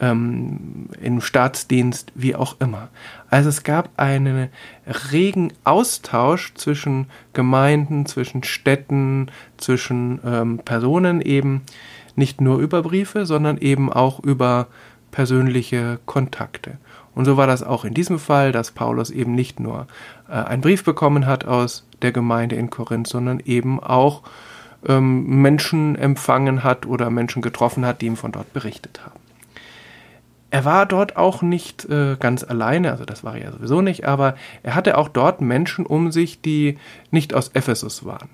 ähm, 0.00 0.88
im 1.00 1.20
Staatsdienst, 1.20 2.12
wie 2.14 2.34
auch 2.34 2.56
immer. 2.60 2.88
Also 3.30 3.48
es 3.48 3.62
gab 3.62 3.90
einen 3.96 4.48
regen 5.12 5.52
Austausch 5.64 6.52
zwischen 6.54 7.06
Gemeinden, 7.32 8.04
zwischen 8.04 8.42
Städten, 8.42 9.30
zwischen 9.56 10.20
ähm, 10.24 10.58
Personen 10.58 11.20
eben, 11.20 11.62
nicht 12.16 12.40
nur 12.40 12.58
über 12.58 12.82
Briefe, 12.82 13.24
sondern 13.24 13.56
eben 13.56 13.90
auch 13.90 14.20
über 14.20 14.66
persönliche 15.12 16.00
Kontakte. 16.04 16.78
Und 17.14 17.24
so 17.24 17.36
war 17.36 17.46
das 17.46 17.62
auch 17.62 17.84
in 17.84 17.94
diesem 17.94 18.18
Fall, 18.18 18.52
dass 18.52 18.70
Paulus 18.70 19.10
eben 19.10 19.34
nicht 19.34 19.60
nur 19.60 19.86
äh, 20.28 20.32
einen 20.32 20.62
Brief 20.62 20.84
bekommen 20.84 21.26
hat 21.26 21.44
aus 21.44 21.86
der 22.00 22.12
Gemeinde 22.12 22.56
in 22.56 22.70
Korinth, 22.70 23.06
sondern 23.06 23.40
eben 23.40 23.80
auch 23.80 24.22
ähm, 24.86 25.42
Menschen 25.42 25.96
empfangen 25.96 26.64
hat 26.64 26.86
oder 26.86 27.10
Menschen 27.10 27.42
getroffen 27.42 27.84
hat, 27.86 28.00
die 28.00 28.06
ihm 28.06 28.16
von 28.16 28.32
dort 28.32 28.52
berichtet 28.52 29.00
haben. 29.04 29.20
Er 30.50 30.66
war 30.66 30.84
dort 30.84 31.16
auch 31.16 31.40
nicht 31.40 31.86
äh, 31.86 32.16
ganz 32.20 32.44
alleine, 32.44 32.90
also 32.90 33.06
das 33.06 33.24
war 33.24 33.36
er 33.36 33.44
ja 33.44 33.52
sowieso 33.52 33.80
nicht, 33.80 34.06
aber 34.06 34.34
er 34.62 34.74
hatte 34.74 34.98
auch 34.98 35.08
dort 35.08 35.40
Menschen 35.40 35.86
um 35.86 36.12
sich, 36.12 36.42
die 36.42 36.78
nicht 37.10 37.32
aus 37.32 37.48
Ephesus 37.54 38.04
waren, 38.04 38.28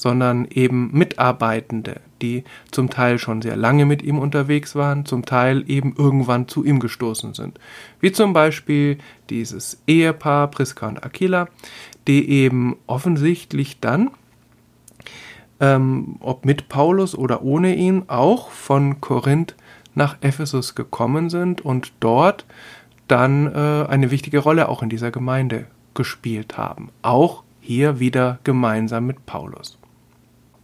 sondern 0.00 0.46
eben 0.46 0.88
Mitarbeitende, 0.92 2.00
die 2.22 2.44
zum 2.70 2.88
Teil 2.88 3.18
schon 3.18 3.42
sehr 3.42 3.54
lange 3.54 3.84
mit 3.84 4.00
ihm 4.00 4.18
unterwegs 4.18 4.74
waren, 4.74 5.04
zum 5.04 5.26
Teil 5.26 5.62
eben 5.66 5.94
irgendwann 5.94 6.48
zu 6.48 6.64
ihm 6.64 6.80
gestoßen 6.80 7.34
sind. 7.34 7.60
Wie 8.00 8.10
zum 8.10 8.32
Beispiel 8.32 8.96
dieses 9.28 9.82
Ehepaar 9.86 10.48
Priska 10.48 10.88
und 10.88 11.04
Aquila, 11.04 11.48
die 12.06 12.30
eben 12.30 12.78
offensichtlich 12.86 13.78
dann, 13.80 14.08
ähm, 15.60 16.16
ob 16.20 16.46
mit 16.46 16.70
Paulus 16.70 17.14
oder 17.14 17.42
ohne 17.42 17.74
ihn, 17.74 18.04
auch 18.06 18.48
von 18.52 19.02
Korinth 19.02 19.54
nach 19.94 20.16
Ephesus 20.22 20.74
gekommen 20.74 21.28
sind 21.28 21.60
und 21.60 21.92
dort 22.00 22.46
dann 23.06 23.54
äh, 23.54 23.86
eine 23.86 24.10
wichtige 24.10 24.38
Rolle 24.38 24.70
auch 24.70 24.82
in 24.82 24.88
dieser 24.88 25.10
Gemeinde 25.10 25.66
gespielt 25.92 26.56
haben. 26.56 26.88
Auch 27.02 27.42
hier 27.60 28.00
wieder 28.00 28.38
gemeinsam 28.44 29.04
mit 29.04 29.26
Paulus. 29.26 29.79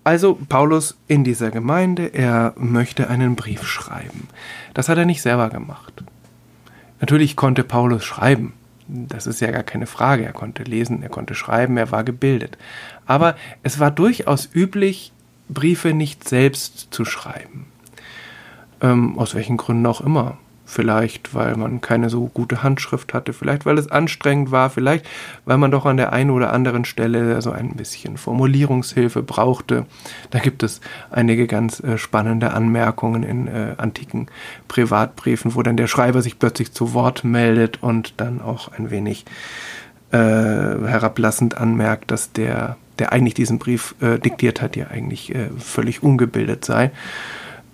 Also 0.07 0.39
Paulus 0.49 0.97
in 1.09 1.25
dieser 1.25 1.51
Gemeinde, 1.51 2.15
er 2.15 2.55
möchte 2.57 3.11
einen 3.11 3.35
Brief 3.35 3.67
schreiben. 3.67 4.29
Das 4.73 4.89
hat 4.89 4.99
er 4.99 5.05
nicht 5.05 5.21
selber 5.21 5.49
gemacht. 5.49 6.05
Natürlich 7.01 7.35
konnte 7.35 7.65
Paulus 7.65 8.05
schreiben. 8.05 8.53
Das 8.87 9.27
ist 9.27 9.41
ja 9.41 9.51
gar 9.51 9.65
keine 9.65 9.89
Frage. 9.89 10.25
Er 10.25 10.33
konnte 10.33 10.63
lesen, 10.63 11.03
er 11.03 11.09
konnte 11.09 11.35
schreiben, 11.35 11.77
er 11.77 11.91
war 11.91 12.05
gebildet. 12.05 12.57
Aber 13.05 13.35
es 13.65 13.81
war 13.81 13.91
durchaus 13.91 14.49
üblich, 14.55 15.13
Briefe 15.49 15.93
nicht 15.93 16.29
selbst 16.29 16.87
zu 16.93 17.05
schreiben. 17.05 17.67
Ähm, 18.83 19.19
aus 19.19 19.35
welchen 19.35 19.57
Gründen 19.57 19.87
auch 19.87 20.03
immer. 20.03 20.39
Vielleicht, 20.69 21.33
weil 21.33 21.57
man 21.57 21.81
keine 21.81 22.11
so 22.11 22.27
gute 22.27 22.65
Handschrift 22.65 23.15
hatte, 23.15 23.33
vielleicht, 23.33 23.67
weil 23.67 23.79
es 23.79 23.89
anstrengend 23.89 24.51
war, 24.51 24.69
vielleicht, 24.69 25.07
weil 25.45 25.59
man 25.59 25.71
doch 25.71 25.87
an 25.87 25.97
der 25.97 26.13
einen 26.13 26.31
oder 26.31 26.53
anderen 26.53 26.85
Stelle 26.85 27.41
so 27.41 27.53
ein 27.53 27.77
bisschen 27.77 28.17
Formulierungshilfe 28.17 29.23
brauchte. 29.23 29.87
Da 30.31 30.41
gibt 30.41 30.65
es 30.65 30.81
einige 31.11 31.47
ganz 31.47 31.79
äh, 31.79 31.99
spannende 31.99 32.53
Anmerkungen 32.53 33.23
in 33.23 33.47
äh, 33.47 33.75
antiken 33.77 34.27
Privatbriefen, 34.67 35.55
wo 35.55 35.63
dann 35.63 35.77
der 35.77 35.87
Schreiber 35.87 36.21
sich 36.21 36.41
plötzlich 36.41 36.73
zu 36.73 36.95
Wort 36.95 37.23
meldet 37.23 37.81
und 37.81 38.15
dann 38.17 38.43
auch 38.43 38.73
ein 38.73 38.91
wenig 38.91 39.25
äh, 40.11 40.19
herablassend 40.19 41.57
anmerkt, 41.57 42.11
dass 42.11 42.33
der, 42.33 42.77
der 42.99 43.13
eigentlich 43.13 43.35
diesen 43.35 43.61
Brief 43.61 43.95
äh, 44.01 44.19
diktiert 44.19 44.61
hat, 44.61 44.75
ja 44.75 44.89
eigentlich 44.89 45.33
äh, 45.33 45.49
völlig 45.59 46.03
ungebildet 46.03 46.65
sei. 46.65 46.91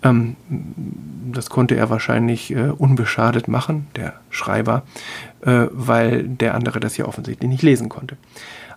Ähm, 0.03 0.35
das 1.31 1.49
konnte 1.49 1.75
er 1.75 1.89
wahrscheinlich 1.89 2.53
äh, 2.53 2.69
unbeschadet 2.69 3.47
machen, 3.47 3.87
der 3.95 4.13
Schreiber, 4.29 4.83
äh, 5.41 5.67
weil 5.71 6.23
der 6.23 6.55
andere 6.55 6.79
das 6.79 6.97
ja 6.97 7.05
offensichtlich 7.05 7.49
nicht 7.49 7.63
lesen 7.63 7.89
konnte. 7.89 8.17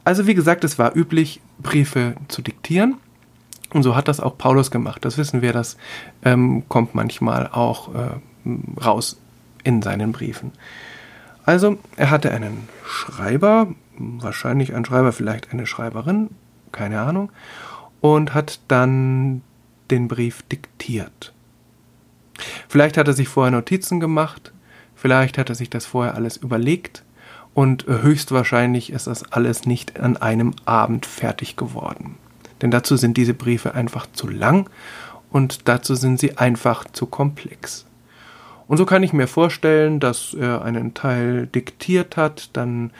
Also 0.04 0.26
wie 0.26 0.34
gesagt, 0.34 0.64
es 0.64 0.78
war 0.78 0.94
üblich, 0.94 1.40
Briefe 1.58 2.14
zu 2.28 2.42
diktieren. 2.42 2.96
Und 3.72 3.82
so 3.82 3.96
hat 3.96 4.06
das 4.06 4.20
auch 4.20 4.38
Paulus 4.38 4.70
gemacht. 4.70 5.04
Das 5.04 5.18
wissen 5.18 5.42
wir, 5.42 5.52
das 5.52 5.76
ähm, 6.24 6.62
kommt 6.68 6.94
manchmal 6.94 7.48
auch 7.48 7.92
äh, 7.94 8.08
raus 8.82 9.18
in 9.64 9.82
seinen 9.82 10.12
Briefen. 10.12 10.52
Also, 11.44 11.78
er 11.96 12.10
hatte 12.10 12.30
einen 12.30 12.68
Schreiber, 12.84 13.68
wahrscheinlich 13.98 14.74
ein 14.74 14.84
Schreiber, 14.84 15.12
vielleicht 15.12 15.52
eine 15.52 15.66
Schreiberin, 15.66 16.30
keine 16.72 17.00
Ahnung, 17.00 17.30
und 18.00 18.34
hat 18.34 18.60
dann 18.68 19.42
den 19.90 20.08
Brief 20.08 20.42
diktiert. 20.42 21.32
Vielleicht 22.68 22.96
hat 22.96 23.08
er 23.08 23.14
sich 23.14 23.28
vorher 23.28 23.50
Notizen 23.50 24.00
gemacht, 24.00 24.52
vielleicht 24.94 25.38
hat 25.38 25.48
er 25.48 25.54
sich 25.54 25.70
das 25.70 25.86
vorher 25.86 26.14
alles 26.14 26.36
überlegt 26.36 27.02
und 27.54 27.86
höchstwahrscheinlich 27.86 28.90
ist 28.90 29.06
das 29.06 29.32
alles 29.32 29.64
nicht 29.64 29.98
an 29.98 30.16
einem 30.16 30.54
Abend 30.66 31.06
fertig 31.06 31.56
geworden. 31.56 32.16
Denn 32.60 32.70
dazu 32.70 32.96
sind 32.96 33.16
diese 33.16 33.34
Briefe 33.34 33.74
einfach 33.74 34.06
zu 34.12 34.28
lang 34.28 34.68
und 35.30 35.68
dazu 35.68 35.94
sind 35.94 36.20
sie 36.20 36.38
einfach 36.38 36.84
zu 36.92 37.06
komplex. 37.06 37.86
Und 38.68 38.78
so 38.78 38.86
kann 38.86 39.02
ich 39.02 39.12
mir 39.12 39.28
vorstellen, 39.28 40.00
dass 40.00 40.34
er 40.34 40.62
einen 40.62 40.92
Teil 40.92 41.46
diktiert 41.46 42.16
hat, 42.16 42.50
dann 42.54 42.90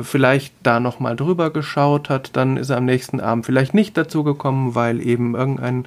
vielleicht 0.00 0.54
da 0.62 0.78
nochmal 0.78 1.16
drüber 1.16 1.50
geschaut 1.50 2.08
hat, 2.08 2.36
dann 2.36 2.56
ist 2.56 2.70
er 2.70 2.76
am 2.76 2.84
nächsten 2.84 3.20
Abend 3.20 3.44
vielleicht 3.44 3.74
nicht 3.74 3.96
dazu 3.96 4.22
gekommen, 4.22 4.74
weil 4.74 5.00
eben 5.04 5.34
irgendein 5.34 5.86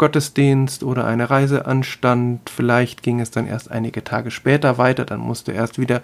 Gottesdienst 0.00 0.82
oder 0.82 1.04
eine 1.04 1.28
Reise 1.28 1.66
anstand. 1.66 2.48
Vielleicht 2.48 3.02
ging 3.02 3.20
es 3.20 3.30
dann 3.30 3.46
erst 3.46 3.70
einige 3.70 4.02
Tage 4.02 4.30
später 4.30 4.78
weiter, 4.78 5.04
dann 5.04 5.20
musste 5.20 5.52
erst 5.52 5.78
wieder 5.78 6.00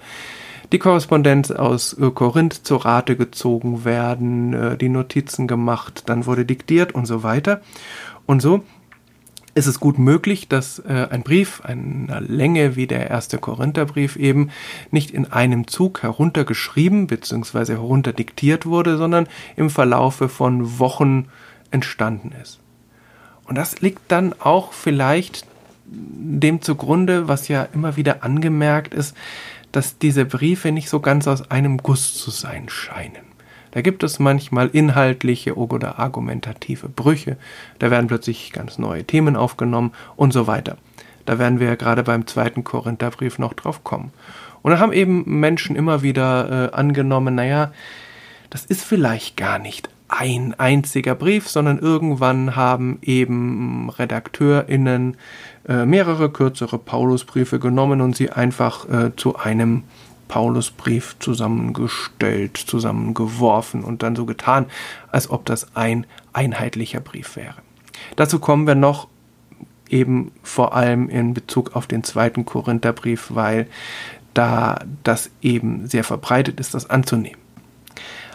die 0.70 0.78
Korrespondenz 0.78 1.50
aus 1.50 1.94
äh, 1.94 2.10
Korinth 2.10 2.66
zur 2.66 2.84
Rate 2.84 3.16
gezogen 3.16 3.86
werden, 3.86 4.52
äh, 4.52 4.76
die 4.76 4.90
Notizen 4.90 5.46
gemacht, 5.48 6.02
dann 6.06 6.26
wurde 6.26 6.44
diktiert 6.44 6.94
und 6.94 7.06
so 7.06 7.22
weiter. 7.22 7.62
Und 8.26 8.42
so 8.42 8.64
ist 9.54 9.66
es 9.66 9.80
gut 9.80 9.98
möglich, 9.98 10.46
dass 10.46 10.78
äh, 10.80 11.06
ein 11.10 11.22
Brief 11.22 11.62
einer 11.62 12.20
Länge 12.20 12.76
wie 12.76 12.86
der 12.86 13.08
erste 13.08 13.38
Korintherbrief 13.38 14.16
eben 14.16 14.50
nicht 14.90 15.10
in 15.10 15.32
einem 15.32 15.68
Zug 15.68 16.02
heruntergeschrieben 16.02 17.06
bzw. 17.06 17.72
herunterdiktiert 17.72 18.66
wurde, 18.66 18.98
sondern 18.98 19.26
im 19.56 19.70
Verlaufe 19.70 20.28
von 20.28 20.78
Wochen 20.78 21.28
entstanden 21.70 22.32
ist. 22.42 22.60
Und 23.46 23.56
das 23.56 23.80
liegt 23.80 24.00
dann 24.08 24.34
auch 24.38 24.72
vielleicht 24.72 25.46
dem 25.88 26.62
zugrunde, 26.62 27.28
was 27.28 27.48
ja 27.48 27.68
immer 27.72 27.96
wieder 27.96 28.24
angemerkt 28.24 28.92
ist, 28.92 29.16
dass 29.72 29.98
diese 29.98 30.24
Briefe 30.24 30.72
nicht 30.72 30.88
so 30.88 31.00
ganz 31.00 31.28
aus 31.28 31.50
einem 31.50 31.78
Guss 31.78 32.14
zu 32.14 32.30
sein 32.30 32.68
scheinen. 32.68 33.24
Da 33.70 33.82
gibt 33.82 34.02
es 34.02 34.18
manchmal 34.18 34.68
inhaltliche 34.68 35.56
oder 35.56 35.98
argumentative 35.98 36.88
Brüche, 36.88 37.36
da 37.78 37.90
werden 37.90 38.06
plötzlich 38.06 38.52
ganz 38.52 38.78
neue 38.78 39.04
Themen 39.04 39.36
aufgenommen 39.36 39.92
und 40.16 40.32
so 40.32 40.46
weiter. 40.46 40.78
Da 41.26 41.38
werden 41.38 41.60
wir 41.60 41.76
gerade 41.76 42.02
beim 42.02 42.26
zweiten 42.26 42.64
Korintherbrief 42.64 43.38
noch 43.38 43.52
drauf 43.52 43.84
kommen. 43.84 44.12
Und 44.62 44.70
da 44.70 44.78
haben 44.78 44.92
eben 44.92 45.24
Menschen 45.40 45.76
immer 45.76 46.02
wieder 46.02 46.70
äh, 46.72 46.74
angenommen, 46.74 47.34
naja, 47.34 47.72
das 48.48 48.64
ist 48.64 48.82
vielleicht 48.82 49.36
gar 49.36 49.58
nicht 49.58 49.90
ein 50.08 50.54
einziger 50.58 51.14
Brief, 51.14 51.48
sondern 51.48 51.78
irgendwann 51.78 52.54
haben 52.54 52.98
eben 53.02 53.90
RedakteurInnen 53.90 55.16
äh, 55.68 55.84
mehrere 55.84 56.30
kürzere 56.30 56.78
Paulusbriefe 56.78 57.58
genommen 57.58 58.00
und 58.00 58.16
sie 58.16 58.30
einfach 58.30 58.88
äh, 58.88 59.16
zu 59.16 59.36
einem 59.36 59.82
Paulusbrief 60.28 61.16
zusammengestellt, 61.18 62.56
zusammengeworfen 62.56 63.84
und 63.84 64.02
dann 64.02 64.16
so 64.16 64.26
getan, 64.26 64.66
als 65.10 65.30
ob 65.30 65.44
das 65.44 65.74
ein 65.76 66.06
einheitlicher 66.32 67.00
Brief 67.00 67.36
wäre. 67.36 67.56
Dazu 68.16 68.38
kommen 68.38 68.66
wir 68.66 68.74
noch 68.74 69.08
eben 69.88 70.32
vor 70.42 70.74
allem 70.74 71.08
in 71.08 71.34
Bezug 71.34 71.76
auf 71.76 71.86
den 71.86 72.02
zweiten 72.04 72.44
Korintherbrief, 72.44 73.28
weil 73.34 73.68
da 74.34 74.80
das 75.04 75.30
eben 75.42 75.86
sehr 75.86 76.04
verbreitet 76.04 76.60
ist, 76.60 76.74
das 76.74 76.90
anzunehmen. 76.90 77.40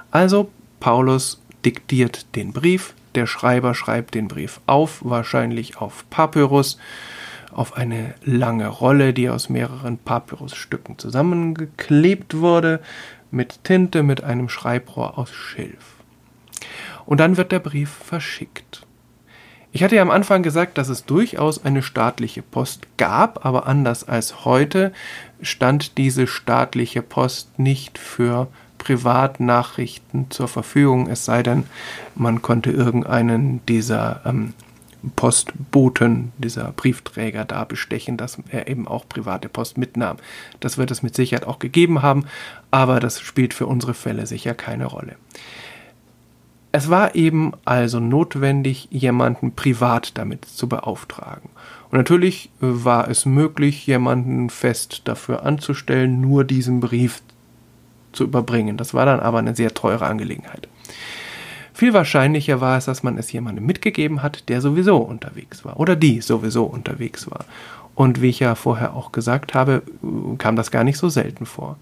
Also 0.10 0.50
Paulus 0.80 1.41
diktiert 1.66 2.36
den 2.36 2.54
Brief, 2.54 2.94
der 3.16 3.28
Schreiber 3.28 3.76
schreibt 3.76 4.16
den 4.16 4.28
Brief 4.28 4.62
auf, 4.68 5.00
wahrscheinlich 5.04 5.78
auf 5.78 6.06
Papyrus, 6.10 6.78
auf 7.52 7.76
eine 7.76 8.16
lange 8.24 8.68
Rolle, 8.68 9.14
die 9.14 9.30
aus 9.30 9.50
mehreren 9.50 9.98
Papyrusstücken 9.98 10.98
zusammengeklebt 10.98 12.38
wurde, 12.38 12.80
mit 13.30 13.64
Tinte, 13.64 14.04
mit 14.04 14.24
einem 14.24 14.50
Schreibrohr 14.50 15.18
aus 15.18 15.32
Schilf. 15.32 15.96
Und 17.06 17.20
dann 17.20 17.38
wird 17.38 17.52
der 17.52 17.60
Brief 17.60 17.90
verschickt. 17.90 18.86
Ich 19.74 19.84
hatte 19.84 19.96
ja 19.96 20.02
am 20.02 20.12
Anfang 20.12 20.44
gesagt, 20.44 20.78
dass 20.78 20.90
es 20.90 21.06
durchaus 21.06 21.64
eine 21.64 21.82
staatliche 21.82 22.42
Post 22.42 22.88
gab, 22.98 23.46
aber 23.46 23.68
anders 23.68 24.06
als 24.06 24.44
heute 24.44 24.92
stand 25.42 25.98
diese 25.98 26.28
staatliche 26.28 27.02
Post 27.02 27.58
nicht 27.58 27.98
für 27.98 28.48
Privatnachrichten 28.82 30.32
zur 30.32 30.48
Verfügung, 30.48 31.08
es 31.08 31.24
sei 31.24 31.44
denn, 31.44 31.66
man 32.16 32.42
konnte 32.42 32.72
irgendeinen 32.72 33.64
dieser 33.68 34.22
ähm, 34.26 34.54
Postboten, 35.16 36.32
dieser 36.40 36.72
Briefträger 36.72 37.46
da 37.46 37.64
bestechen, 37.64 38.18
dass 38.18 38.40
er 38.50 38.68
eben 38.68 38.88
auch 38.88 39.08
private 39.08 39.50
Post 39.50 39.78
mitnahm. 39.78 40.18
Das 40.60 40.80
wird 40.80 40.90
es 40.90 41.04
mit 41.04 41.16
Sicherheit 41.16 41.46
auch 41.46 41.60
gegeben 41.60 42.02
haben, 42.02 42.26
aber 42.72 43.00
das 43.00 43.22
spielt 43.22 43.54
für 43.54 43.68
unsere 43.68 43.94
Fälle 43.94 44.26
sicher 44.26 44.56
keine 44.56 44.86
Rolle. 44.86 45.16
Es 46.72 46.90
war 46.90 47.14
eben 47.14 47.52
also 47.66 48.00
notwendig, 48.00 48.88
jemanden 48.90 49.54
privat 49.54 50.18
damit 50.18 50.46
zu 50.46 50.68
beauftragen. 50.68 51.50
Und 51.92 51.98
natürlich 52.00 52.50
war 52.62 53.10
es 53.10 53.28
möglich, 53.28 53.86
jemanden 53.86 54.50
fest 54.50 55.02
dafür 55.04 55.46
anzustellen, 55.46 56.20
nur 56.20 56.46
diesen 56.46 56.80
Brief 56.80 57.22
zu 58.14 58.24
überbringen. 58.24 58.78
Das 58.78 58.94
war 58.94 59.06
dann 59.06 59.20
aber 59.20 59.40
eine 59.40 59.56
sehr 59.56 59.74
teure 59.74 60.06
Angelegenheit. 60.06 60.68
Viel 61.74 61.94
wahrscheinlicher 61.94 62.62
war 62.62 62.78
es, 62.78 62.86
dass 62.86 63.04
man 63.04 63.18
es 63.18 63.32
jemandem 63.32 63.66
mitgegeben 63.66 64.22
hat, 64.22 64.50
der 64.50 64.62
sowieso 64.62 64.98
unterwegs 64.98 65.66
war 65.66 65.80
oder 65.80 65.96
die 65.96 66.22
sowieso 66.22 66.66
unterwegs 66.66 67.30
war. 67.32 67.46
Und 67.96 68.22
wie 68.22 68.30
ich 68.30 68.40
ja 68.40 68.56
vorher 68.56 68.96
auch 68.96 69.12
gesagt 69.12 69.54
habe, 69.54 69.84
kam 70.38 70.56
das 70.56 70.72
gar 70.72 70.84
nicht 70.84 70.98
so 70.98 71.10
selten 71.10 71.46
vor. 71.46 71.78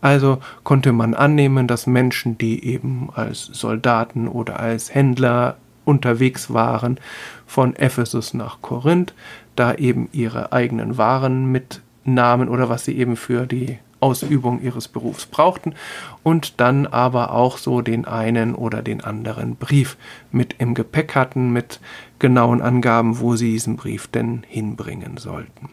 Also 0.00 0.38
konnte 0.62 0.92
man 0.92 1.14
annehmen, 1.14 1.66
dass 1.66 1.86
Menschen, 1.86 2.36
die 2.36 2.64
eben 2.64 3.08
als 3.14 3.44
Soldaten 3.44 4.28
oder 4.28 4.60
als 4.60 4.94
Händler 4.94 5.56
unterwegs 5.84 6.52
waren 6.52 6.98
von 7.46 7.76
Ephesus 7.76 8.34
nach 8.34 8.60
Korinth, 8.60 9.14
da 9.56 9.74
eben 9.74 10.08
ihre 10.12 10.52
eigenen 10.52 10.98
Waren 10.98 11.50
mitnahmen 11.50 12.48
oder 12.48 12.68
was 12.68 12.84
sie 12.84 12.96
eben 12.98 13.16
für 13.16 13.46
die 13.46 13.78
Ausübung 14.04 14.60
ihres 14.60 14.86
Berufs 14.86 15.24
brauchten 15.24 15.74
und 16.22 16.60
dann 16.60 16.86
aber 16.86 17.32
auch 17.32 17.56
so 17.56 17.80
den 17.80 18.04
einen 18.04 18.54
oder 18.54 18.82
den 18.82 19.02
anderen 19.02 19.56
Brief 19.56 19.96
mit 20.30 20.56
im 20.58 20.74
Gepäck 20.74 21.14
hatten 21.14 21.54
mit 21.54 21.80
genauen 22.18 22.60
Angaben, 22.60 23.18
wo 23.18 23.34
sie 23.34 23.52
diesen 23.52 23.76
Brief 23.76 24.06
denn 24.06 24.44
hinbringen 24.46 25.16
sollten. 25.16 25.70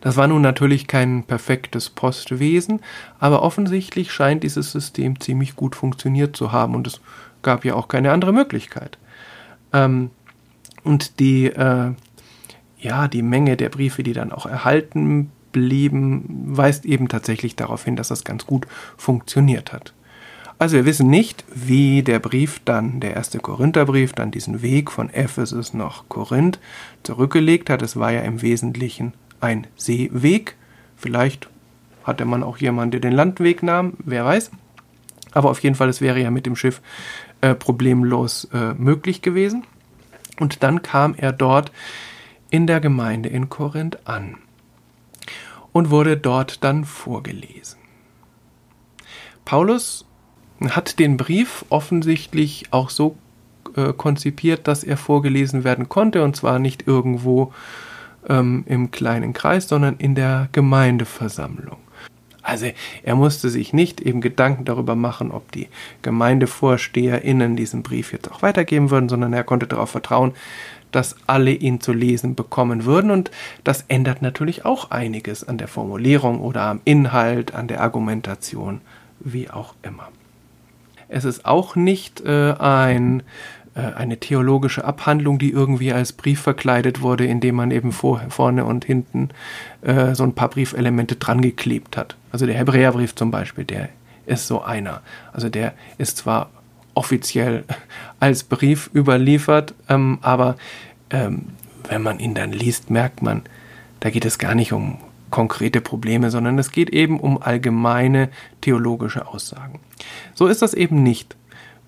Das 0.00 0.16
war 0.16 0.26
nun 0.26 0.42
natürlich 0.42 0.88
kein 0.88 1.22
perfektes 1.22 1.88
Postwesen, 1.88 2.80
aber 3.20 3.42
offensichtlich 3.42 4.12
scheint 4.12 4.42
dieses 4.42 4.72
System 4.72 5.20
ziemlich 5.20 5.54
gut 5.54 5.76
funktioniert 5.76 6.36
zu 6.36 6.50
haben 6.50 6.74
und 6.74 6.88
es 6.88 7.00
gab 7.42 7.64
ja 7.64 7.74
auch 7.74 7.86
keine 7.86 8.10
andere 8.10 8.32
Möglichkeit. 8.32 8.98
Ähm, 9.72 10.10
und 10.82 11.20
die, 11.20 11.46
äh, 11.46 11.92
ja, 12.80 13.08
die 13.08 13.22
Menge 13.22 13.56
der 13.56 13.68
Briefe, 13.68 14.02
die 14.02 14.12
dann 14.14 14.32
auch 14.32 14.46
erhalten 14.46 15.30
blieben, 15.52 16.24
weist 16.46 16.84
eben 16.84 17.08
tatsächlich 17.08 17.56
darauf 17.56 17.84
hin, 17.84 17.96
dass 17.96 18.08
das 18.08 18.24
ganz 18.24 18.46
gut 18.46 18.66
funktioniert 18.96 19.72
hat. 19.72 19.92
Also 20.60 20.76
wir 20.76 20.86
wissen 20.86 21.08
nicht, 21.08 21.44
wie 21.54 22.02
der 22.02 22.18
Brief 22.18 22.60
dann, 22.64 22.98
der 22.98 23.14
erste 23.14 23.38
Korintherbrief, 23.38 24.12
dann 24.12 24.32
diesen 24.32 24.60
Weg 24.60 24.90
von 24.90 25.08
Ephesus 25.08 25.72
nach 25.72 26.08
Korinth 26.08 26.58
zurückgelegt 27.04 27.70
hat. 27.70 27.80
Es 27.82 27.96
war 27.96 28.10
ja 28.10 28.22
im 28.22 28.42
Wesentlichen 28.42 29.12
ein 29.40 29.68
Seeweg. 29.76 30.56
Vielleicht 30.96 31.48
hatte 32.02 32.24
man 32.24 32.42
auch 32.42 32.58
jemanden, 32.58 32.90
der 32.90 33.00
den 33.00 33.12
Landweg 33.12 33.62
nahm, 33.62 33.92
wer 34.04 34.24
weiß. 34.24 34.50
Aber 35.32 35.50
auf 35.50 35.60
jeden 35.60 35.76
Fall, 35.76 35.88
es 35.88 36.00
wäre 36.00 36.20
ja 36.20 36.32
mit 36.32 36.44
dem 36.44 36.56
Schiff 36.56 36.80
äh, 37.40 37.54
problemlos 37.54 38.48
äh, 38.52 38.74
möglich 38.74 39.22
gewesen. 39.22 39.62
Und 40.40 40.64
dann 40.64 40.82
kam 40.82 41.14
er 41.16 41.30
dort 41.30 41.70
in 42.50 42.66
der 42.66 42.80
Gemeinde 42.80 43.28
in 43.28 43.48
Korinth 43.48 44.08
an 44.08 44.38
und 45.72 45.90
wurde 45.90 46.16
dort 46.16 46.64
dann 46.64 46.84
vorgelesen. 46.84 47.78
Paulus 49.44 50.04
hat 50.70 50.98
den 50.98 51.16
Brief 51.16 51.64
offensichtlich 51.68 52.66
auch 52.70 52.90
so 52.90 53.16
äh, 53.76 53.92
konzipiert, 53.92 54.66
dass 54.68 54.84
er 54.84 54.96
vorgelesen 54.96 55.64
werden 55.64 55.88
konnte, 55.88 56.22
und 56.22 56.36
zwar 56.36 56.58
nicht 56.58 56.86
irgendwo 56.86 57.52
ähm, 58.28 58.64
im 58.66 58.90
kleinen 58.90 59.32
Kreis, 59.32 59.68
sondern 59.68 59.96
in 59.96 60.14
der 60.14 60.48
Gemeindeversammlung. 60.52 61.78
Also 62.42 62.66
er 63.02 63.14
musste 63.14 63.50
sich 63.50 63.74
nicht 63.74 64.00
eben 64.00 64.22
Gedanken 64.22 64.64
darüber 64.64 64.96
machen, 64.96 65.32
ob 65.32 65.52
die 65.52 65.68
GemeindevorsteherInnen 66.00 67.56
diesen 67.56 67.82
Brief 67.82 68.12
jetzt 68.12 68.30
auch 68.30 68.40
weitergeben 68.40 68.90
würden, 68.90 69.10
sondern 69.10 69.34
er 69.34 69.44
konnte 69.44 69.66
darauf 69.66 69.90
vertrauen, 69.90 70.32
dass 70.92 71.16
alle 71.26 71.52
ihn 71.52 71.80
zu 71.80 71.92
lesen 71.92 72.34
bekommen 72.34 72.84
würden. 72.84 73.10
Und 73.10 73.30
das 73.64 73.84
ändert 73.88 74.22
natürlich 74.22 74.64
auch 74.64 74.90
einiges 74.90 75.46
an 75.46 75.58
der 75.58 75.68
Formulierung 75.68 76.40
oder 76.40 76.62
am 76.62 76.80
Inhalt, 76.84 77.54
an 77.54 77.68
der 77.68 77.80
Argumentation, 77.80 78.80
wie 79.20 79.50
auch 79.50 79.74
immer. 79.82 80.08
Es 81.08 81.24
ist 81.24 81.46
auch 81.46 81.74
nicht 81.74 82.20
äh, 82.20 82.52
ein, 82.58 83.22
äh, 83.74 83.80
eine 83.80 84.18
theologische 84.18 84.84
Abhandlung, 84.84 85.38
die 85.38 85.50
irgendwie 85.50 85.92
als 85.92 86.12
Brief 86.12 86.40
verkleidet 86.40 87.00
wurde, 87.00 87.24
indem 87.24 87.56
man 87.56 87.70
eben 87.70 87.92
vor, 87.92 88.20
vorne 88.28 88.64
und 88.64 88.84
hinten 88.84 89.30
äh, 89.82 90.14
so 90.14 90.24
ein 90.24 90.34
paar 90.34 90.50
Briefelemente 90.50 91.16
dran 91.16 91.40
geklebt 91.40 91.96
hat. 91.96 92.16
Also 92.30 92.44
der 92.44 92.56
Hebräerbrief 92.56 93.14
zum 93.14 93.30
Beispiel, 93.30 93.64
der 93.64 93.88
ist 94.26 94.46
so 94.46 94.62
einer. 94.62 95.00
Also 95.32 95.48
der 95.48 95.72
ist 95.96 96.18
zwar 96.18 96.50
offiziell 96.98 97.62
als 98.18 98.42
Brief 98.42 98.90
überliefert, 98.92 99.72
ähm, 99.88 100.18
aber 100.20 100.56
ähm, 101.10 101.46
wenn 101.88 102.02
man 102.02 102.18
ihn 102.18 102.34
dann 102.34 102.50
liest, 102.52 102.90
merkt 102.90 103.22
man, 103.22 103.42
da 104.00 104.10
geht 104.10 104.24
es 104.24 104.38
gar 104.38 104.56
nicht 104.56 104.72
um 104.72 104.98
konkrete 105.30 105.80
Probleme, 105.80 106.30
sondern 106.32 106.58
es 106.58 106.72
geht 106.72 106.90
eben 106.90 107.20
um 107.20 107.40
allgemeine 107.40 108.30
theologische 108.62 109.28
Aussagen. 109.28 109.78
So 110.34 110.48
ist 110.48 110.60
das 110.60 110.74
eben 110.74 111.04
nicht 111.04 111.36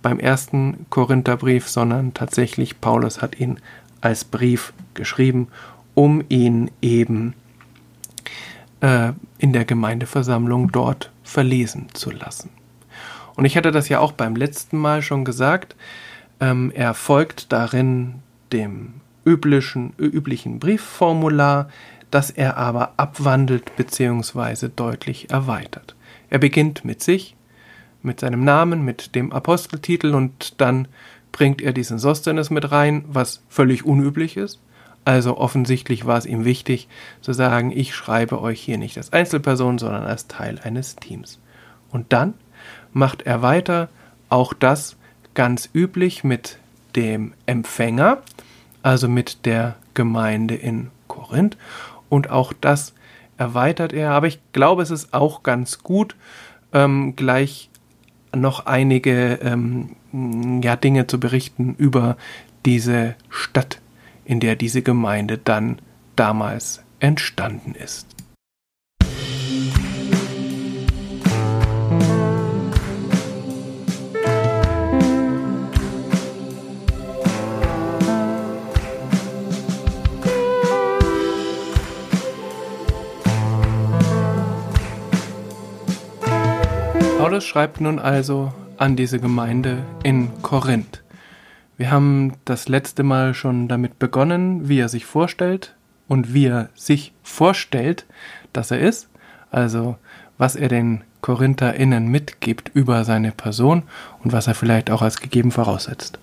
beim 0.01 0.21
ersten 0.21 0.87
Korintherbrief, 0.91 1.69
sondern 1.69 2.15
tatsächlich 2.15 2.81
Paulus 2.81 3.21
hat 3.21 3.41
ihn 3.41 3.59
als 4.01 4.25
Brief 4.25 4.73
geschrieben, 4.95 5.49
um 5.95 6.23
ihn 6.29 6.71
eben 6.81 7.35
äh, 8.81 9.13
in 9.39 9.53
der 9.53 9.65
Gemeindeversammlung 9.65 10.71
dort 10.71 11.11
verlesen 11.25 11.89
zu 11.95 12.13
lassen. 12.13 12.60
Und 13.41 13.47
ich 13.47 13.57
hatte 13.57 13.71
das 13.71 13.89
ja 13.89 14.01
auch 14.01 14.13
beim 14.13 14.37
letzten 14.37 14.77
Mal 14.77 15.01
schon 15.01 15.25
gesagt. 15.25 15.75
Ähm, 16.41 16.71
er 16.75 16.93
folgt 16.93 17.53
darin 17.53 18.17
dem 18.53 19.01
üblichen, 19.25 19.95
üblichen 19.97 20.59
Briefformular, 20.59 21.71
das 22.11 22.29
er 22.29 22.59
aber 22.59 22.93
abwandelt 22.99 23.75
bzw. 23.77 24.69
deutlich 24.77 25.31
erweitert. 25.31 25.97
Er 26.29 26.39
beginnt 26.39 26.85
mit 26.85 27.03
sich, 27.03 27.35
mit 28.03 28.21
seinem 28.21 28.45
Namen, 28.45 28.85
mit 28.85 29.15
dem 29.15 29.33
Aposteltitel 29.33 30.15
und 30.15 30.61
dann 30.61 30.87
bringt 31.33 31.63
er 31.63 31.73
diesen 31.73 31.99
Sostenes 31.99 32.51
mit 32.51 32.71
rein, 32.71 33.07
was 33.09 33.43
völlig 33.49 33.87
unüblich 33.87 34.37
ist. 34.37 34.61
Also 35.07 35.39
offensichtlich 35.39 36.05
war 36.05 36.19
es 36.19 36.27
ihm 36.27 36.45
wichtig 36.45 36.89
zu 37.23 37.33
sagen, 37.33 37.73
ich 37.75 37.95
schreibe 37.95 38.43
euch 38.43 38.61
hier 38.61 38.77
nicht 38.77 38.99
als 38.99 39.15
Einzelperson, 39.15 39.79
sondern 39.79 40.03
als 40.03 40.27
Teil 40.27 40.61
eines 40.63 40.97
Teams. 40.97 41.41
Und 41.91 42.13
dann 42.13 42.35
macht 42.93 43.23
er 43.23 43.43
weiter, 43.43 43.89
auch 44.29 44.53
das 44.53 44.97
ganz 45.35 45.69
üblich 45.75 46.25
mit 46.25 46.59
dem 46.97 47.33
Empfänger, 47.47 48.19
also 48.83 49.09
mit 49.09 49.47
der 49.47 49.77
Gemeinde 49.95 50.55
in 50.55 50.91
Korinth. 51.09 51.57
Und 52.09 52.31
auch 52.31 52.53
das 52.53 52.95
erweitert 53.37 53.93
er. 53.93 54.11
Aber 54.11 54.27
ich 54.27 54.41
glaube, 54.53 54.83
es 54.83 54.91
ist 54.91 55.15
auch 55.15 55.43
ganz 55.43 55.83
gut, 55.83 56.17
ähm, 56.73 57.17
gleich 57.17 57.71
noch 58.35 58.67
einige 58.67 59.41
ähm, 59.43 59.97
ja, 60.63 60.77
Dinge 60.77 61.07
zu 61.07 61.19
berichten 61.19 61.75
über 61.79 62.17
diese 62.65 63.17
Stadt, 63.29 63.81
in 64.25 64.41
der 64.41 64.57
diese 64.57 64.83
Gemeinde 64.83 65.39
dann 65.39 65.81
damals 66.17 66.83
entstanden 67.01 67.75
ist. 67.75 68.07
Paulus 87.31 87.45
schreibt 87.45 87.81
nun 87.81 88.01
also 88.01 88.53
an 88.77 88.97
diese 88.97 89.21
Gemeinde 89.21 89.85
in 90.03 90.43
Korinth. 90.43 91.05
Wir 91.77 91.93
haben 91.93 92.33
das 92.45 92.69
letzte 92.69 93.05
Mal 93.05 93.35
schon 93.35 93.69
damit 93.69 94.01
begonnen, 94.01 94.69
wie 94.69 94.81
er 94.81 94.89
sich 94.89 95.07
vorstellt 95.07 95.77
und 96.09 96.35
wie 96.35 96.47
er 96.47 96.71
sich 96.75 97.13
vorstellt, 97.23 98.05
dass 98.53 98.73
er 98.73 98.81
ist, 98.81 99.09
also 99.53 99.97
was 100.39 100.57
er 100.57 100.67
den 100.67 101.05
KorintherInnen 101.21 102.09
mitgibt 102.09 102.73
über 102.75 103.05
seine 103.05 103.31
Person 103.31 103.85
und 104.25 104.33
was 104.33 104.49
er 104.49 104.57
vielleicht 104.57 104.91
auch 104.91 105.01
als 105.01 105.21
gegeben 105.21 105.53
voraussetzt. 105.53 106.19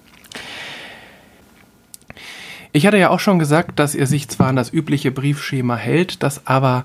Ich 2.74 2.86
hatte 2.86 2.98
ja 2.98 3.12
auch 3.12 3.22
schon 3.22 3.40
gesagt, 3.40 3.80
dass 3.80 3.96
er 3.96 4.08
sich 4.08 4.28
zwar 4.28 4.48
an 4.48 4.58
das 4.58 4.74
übliche 4.74 5.12
Briefschema 5.12 5.78
hält, 5.78 6.22
das 6.22 6.46
aber 6.48 6.84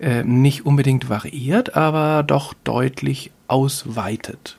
äh, 0.00 0.24
nicht 0.24 0.66
unbedingt 0.66 1.08
variiert, 1.08 1.76
aber 1.76 2.22
doch 2.22 2.54
deutlich 2.64 3.30
ausweitet. 3.48 4.58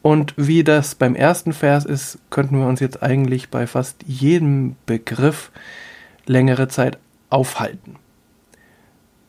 Und 0.00 0.34
wie 0.36 0.64
das 0.64 0.96
beim 0.96 1.14
ersten 1.14 1.52
Vers 1.52 1.84
ist, 1.84 2.18
könnten 2.30 2.58
wir 2.58 2.66
uns 2.66 2.80
jetzt 2.80 3.02
eigentlich 3.02 3.50
bei 3.50 3.66
fast 3.66 4.02
jedem 4.06 4.74
Begriff 4.86 5.52
längere 6.26 6.66
Zeit 6.68 6.98
aufhalten. 7.30 7.96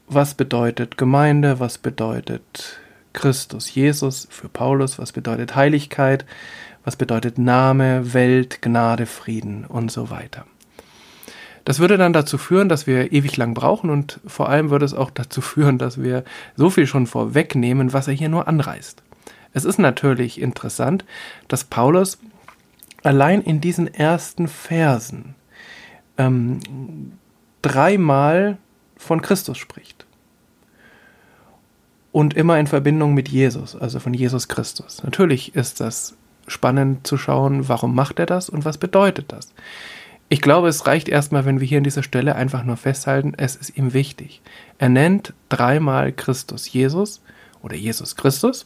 Was 0.07 0.33
bedeutet 0.33 0.97
Gemeinde? 0.97 1.59
Was 1.59 1.77
bedeutet 1.77 2.79
Christus 3.13 3.73
Jesus 3.73 4.27
für 4.31 4.49
Paulus? 4.49 4.99
Was 4.99 5.11
bedeutet 5.11 5.55
Heiligkeit? 5.55 6.25
Was 6.83 6.95
bedeutet 6.95 7.37
Name, 7.37 8.13
Welt, 8.13 8.61
Gnade, 8.61 9.05
Frieden 9.05 9.65
und 9.65 9.91
so 9.91 10.09
weiter? 10.09 10.45
Das 11.65 11.79
würde 11.79 11.97
dann 11.97 12.13
dazu 12.13 12.37
führen, 12.37 12.67
dass 12.67 12.87
wir 12.87 13.13
ewig 13.13 13.37
lang 13.37 13.53
brauchen 13.53 13.89
und 13.89 14.19
vor 14.25 14.49
allem 14.49 14.69
würde 14.69 14.85
es 14.85 14.93
auch 14.93 15.11
dazu 15.11 15.41
führen, 15.41 15.77
dass 15.77 16.01
wir 16.01 16.23
so 16.55 16.69
viel 16.69 16.87
schon 16.87 17.07
vorwegnehmen, 17.07 17.93
was 17.93 18.07
er 18.07 18.13
hier 18.13 18.29
nur 18.29 18.47
anreißt. 18.47 19.01
Es 19.53 19.65
ist 19.65 19.79
natürlich 19.79 20.41
interessant, 20.41 21.05
dass 21.47 21.63
Paulus 21.63 22.17
allein 23.03 23.41
in 23.41 23.61
diesen 23.61 23.93
ersten 23.93 24.47
Versen 24.47 25.35
ähm, 26.17 26.59
dreimal 27.61 28.57
von 28.97 29.21
Christus 29.21 29.57
spricht. 29.57 30.05
Und 32.11 32.35
immer 32.35 32.59
in 32.59 32.67
Verbindung 32.67 33.13
mit 33.15 33.29
Jesus, 33.29 33.75
also 33.75 33.99
von 33.99 34.13
Jesus 34.13 34.47
Christus. 34.47 35.01
Natürlich 35.03 35.55
ist 35.55 35.79
das 35.79 36.15
spannend 36.45 37.07
zu 37.07 37.17
schauen, 37.17 37.67
warum 37.67 37.95
macht 37.95 38.19
er 38.19 38.25
das 38.25 38.49
und 38.49 38.65
was 38.65 38.77
bedeutet 38.77 39.31
das. 39.31 39.51
Ich 40.29 40.41
glaube, 40.41 40.67
es 40.67 40.87
reicht 40.87 41.09
erstmal, 41.09 41.45
wenn 41.45 41.59
wir 41.59 41.67
hier 41.67 41.77
an 41.77 41.83
dieser 41.83 42.03
Stelle 42.03 42.35
einfach 42.35 42.63
nur 42.63 42.77
festhalten, 42.77 43.33
es 43.37 43.55
ist 43.55 43.77
ihm 43.77 43.93
wichtig. 43.93 44.41
Er 44.79 44.89
nennt 44.89 45.33
dreimal 45.49 46.11
Christus 46.11 46.71
Jesus 46.71 47.21
oder 47.61 47.75
Jesus 47.75 48.15
Christus, 48.15 48.65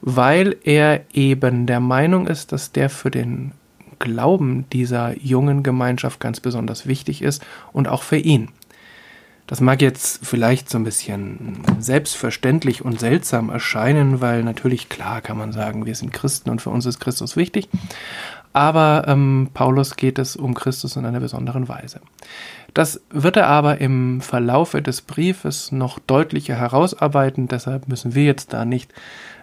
weil 0.00 0.56
er 0.64 1.02
eben 1.12 1.66
der 1.66 1.80
Meinung 1.80 2.26
ist, 2.26 2.52
dass 2.52 2.72
der 2.72 2.88
für 2.88 3.10
den 3.10 3.52
Glauben 3.98 4.68
dieser 4.70 5.16
jungen 5.18 5.62
Gemeinschaft 5.62 6.20
ganz 6.20 6.40
besonders 6.40 6.86
wichtig 6.86 7.22
ist 7.22 7.44
und 7.72 7.88
auch 7.88 8.02
für 8.02 8.16
ihn. 8.16 8.48
Das 9.46 9.60
mag 9.60 9.82
jetzt 9.82 10.26
vielleicht 10.26 10.70
so 10.70 10.78
ein 10.78 10.84
bisschen 10.84 11.62
selbstverständlich 11.78 12.82
und 12.82 12.98
seltsam 12.98 13.50
erscheinen, 13.50 14.22
weil 14.22 14.42
natürlich 14.42 14.88
klar 14.88 15.20
kann 15.20 15.36
man 15.36 15.52
sagen, 15.52 15.84
wir 15.84 15.94
sind 15.94 16.14
Christen 16.14 16.48
und 16.48 16.62
für 16.62 16.70
uns 16.70 16.86
ist 16.86 16.98
Christus 16.98 17.36
wichtig. 17.36 17.68
Aber 18.54 19.04
ähm, 19.08 19.50
Paulus 19.52 19.96
geht 19.96 20.18
es 20.18 20.36
um 20.36 20.54
Christus 20.54 20.96
in 20.96 21.04
einer 21.04 21.20
besonderen 21.20 21.68
Weise. 21.68 22.00
Das 22.72 23.00
wird 23.10 23.36
er 23.36 23.48
aber 23.48 23.80
im 23.80 24.20
Verlaufe 24.20 24.80
des 24.80 25.02
Briefes 25.02 25.72
noch 25.72 25.98
deutlicher 25.98 26.54
herausarbeiten. 26.54 27.48
Deshalb 27.48 27.88
müssen 27.88 28.14
wir 28.14 28.24
jetzt 28.24 28.52
da 28.52 28.64
nicht 28.64 28.92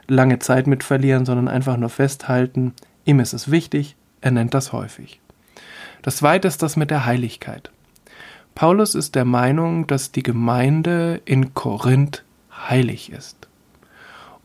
lange 0.07 0.39
Zeit 0.39 0.65
mit 0.65 0.83
verlieren, 0.83 1.25
sondern 1.25 1.49
einfach 1.49 1.77
nur 1.77 1.89
festhalten, 1.89 2.73
ihm 3.05 3.19
ist 3.19 3.33
es 3.33 3.51
wichtig, 3.51 3.95
er 4.21 4.31
nennt 4.31 4.53
das 4.53 4.73
häufig. 4.73 5.19
Das 6.01 6.17
zweite 6.17 6.47
ist 6.47 6.63
das 6.63 6.75
mit 6.77 6.89
der 6.89 7.05
Heiligkeit. 7.05 7.69
Paulus 8.55 8.95
ist 8.95 9.15
der 9.15 9.25
Meinung, 9.25 9.87
dass 9.87 10.11
die 10.11 10.23
Gemeinde 10.23 11.21
in 11.25 11.53
Korinth 11.53 12.23
heilig 12.69 13.11
ist. 13.11 13.40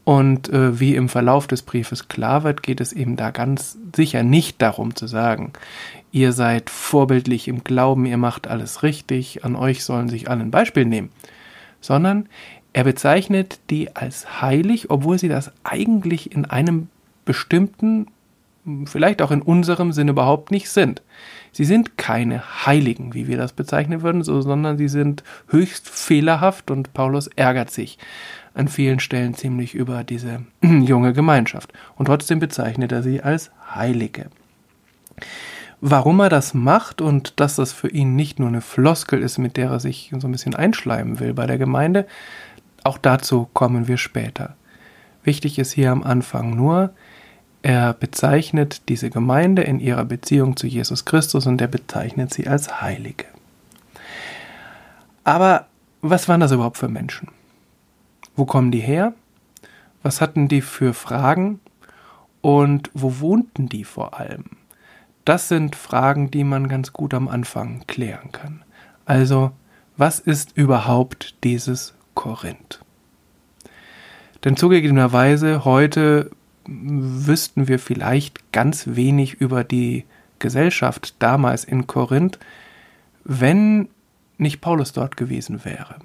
Und 0.07 0.51
äh, 0.51 0.79
wie 0.79 0.95
im 0.95 1.09
Verlauf 1.09 1.49
des 1.49 1.63
Briefes 1.63 2.07
klar 2.07 2.45
wird, 2.45 2.63
geht 2.63 2.81
es 2.81 2.93
eben 2.93 3.17
da 3.17 3.33
ganz 3.33 3.77
sicher 3.97 4.23
nicht 4.23 4.63
darum 4.63 4.95
zu 4.95 5.09
sagen, 5.09 5.53
ihr 6.13 6.31
seid 6.31 6.71
vorbildlich 6.71 7.49
im 7.49 7.65
Glauben, 7.65 8.07
ihr 8.07 8.17
macht 8.17 8.47
alles 8.47 8.85
richtig, 8.85 9.45
an 9.45 9.57
euch 9.57 9.83
sollen 9.83 10.09
sich 10.09 10.31
alle 10.31 10.43
ein 10.43 10.53
Beispiel 10.53 10.85
nehmen, 10.85 11.11
sondern 11.81 12.29
er 12.73 12.85
bezeichnet 12.85 13.59
die 13.69 13.97
als 13.97 14.41
heilig, 14.41 14.91
obwohl 14.91 15.19
sie 15.19 15.29
das 15.29 15.51
eigentlich 15.65 16.31
in 16.31 16.45
einem 16.45 16.87
bestimmten 17.25 18.07
vielleicht 18.87 19.23
auch 19.23 19.31
in 19.31 19.43
unserem 19.43 19.93
Sinne 19.93 20.13
überhaupt 20.13 20.51
nicht 20.51 20.69
sind. 20.69 21.03
Sie 21.53 21.65
sind 21.65 21.97
keine 21.97 22.67
Heiligen, 22.67 23.15
wie 23.15 23.29
wir 23.29 23.37
das 23.37 23.53
bezeichnen 23.53 24.03
würden, 24.03 24.23
so, 24.23 24.41
sondern 24.41 24.77
sie 24.77 24.89
sind 24.89 25.25
höchst 25.49 25.89
fehlerhaft 25.89 26.71
und 26.71 26.93
Paulus 26.93 27.29
ärgert 27.29 27.71
sich 27.71 27.99
an 28.55 28.69
vielen 28.69 29.01
Stellen 29.01 29.35
ziemlich 29.35 29.75
über 29.75 30.03
diese 30.05 30.43
junge 30.63 31.13
Gemeinschaft. 31.13 31.73
Und 31.97 32.07
trotzdem 32.07 32.41
bezeichnet 32.41 32.93
er 32.93 33.03
sie 33.03 33.23
als 33.23 33.51
Heilige. 33.75 34.27
Warum 35.81 36.21
er 36.21 36.31
das 36.31 36.55
macht 36.55 37.01
und 37.03 37.39
dass 37.39 37.57
das 37.57 37.73
für 37.73 37.89
ihn 37.89 38.17
nicht 38.17 38.39
nur 38.39 38.49
eine 38.49 38.63
Floskel 38.63 39.23
ist, 39.23 39.39
mit 39.39 39.57
der 39.57 39.71
er 39.71 39.81
sich 39.81 40.13
so 40.19 40.27
ein 40.27 40.33
bisschen 40.33 40.55
einschleimen 40.55 41.21
will 41.21 41.35
bei 41.35 41.47
der 41.47 41.59
Gemeinde, 41.59 42.07
auch 42.83 42.99
dazu 42.99 43.49
kommen 43.53 43.89
wir 43.89 43.99
später. 43.99 44.57
Wichtig 45.23 45.59
ist 45.59 45.73
hier 45.73 45.93
am 45.93 46.03
Anfang 46.03 46.55
nur, 46.55 46.93
er 47.67 47.95
bezeichnet 47.95 48.89
diese 48.89 49.11
Gemeinde 49.11 49.63
in 49.63 49.81
ihrer 49.81 50.05
Beziehung 50.05 50.57
zu 50.57 50.69
Jesus 50.69 51.05
Christus 51.05 51.49
und 51.49 51.61
er 51.61 51.67
bezeichnet 51.67 52.33
sie 52.33 52.47
als 52.47 52.81
Heilige. 52.81 53.25
Aber 55.25 55.67
was 56.01 56.29
waren 56.29 56.39
das 56.39 56.53
überhaupt 56.53 56.77
für 56.77 56.87
Menschen? 56.87 57.27
Wo 58.37 58.45
kommen 58.45 58.71
die 58.71 58.79
her? 58.79 59.15
Was 60.05 60.21
hatten 60.21 60.47
die 60.47 60.61
für 60.61 60.95
Fragen? 60.95 61.59
Und 62.41 62.89
wo 62.95 63.19
wohnten 63.19 63.69
die 63.69 63.83
vor 63.83 64.17
allem? 64.17 64.45
Das 65.25 65.49
sind 65.49 65.75
Fragen, 65.75 66.31
die 66.31 66.45
man 66.45 66.69
ganz 66.69 66.93
gut 66.93 67.15
am 67.15 67.27
Anfang 67.27 67.83
klären 67.89 68.31
kann. 68.31 68.63
Also, 69.07 69.51
was 69.97 70.21
ist 70.21 70.57
überhaupt 70.57 71.35
dieses 71.43 71.95
Korinth? 72.15 72.79
Denn 74.45 74.57
zugegebenerweise 74.57 75.65
heute 75.65 76.31
wüssten 76.67 77.69
wir 77.69 77.79
vielleicht 77.79 78.53
ganz 78.53 78.87
wenig 78.89 79.35
über 79.35 79.65
die 79.65 80.05
Gesellschaft 80.39 81.15
damals 81.19 81.65
in 81.65 81.87
Korinth, 81.87 82.39
wenn 83.25 83.89
nicht 84.39 84.61
Paulus 84.61 84.93
dort 84.93 85.17
gewesen 85.17 85.65
wäre. 85.65 85.97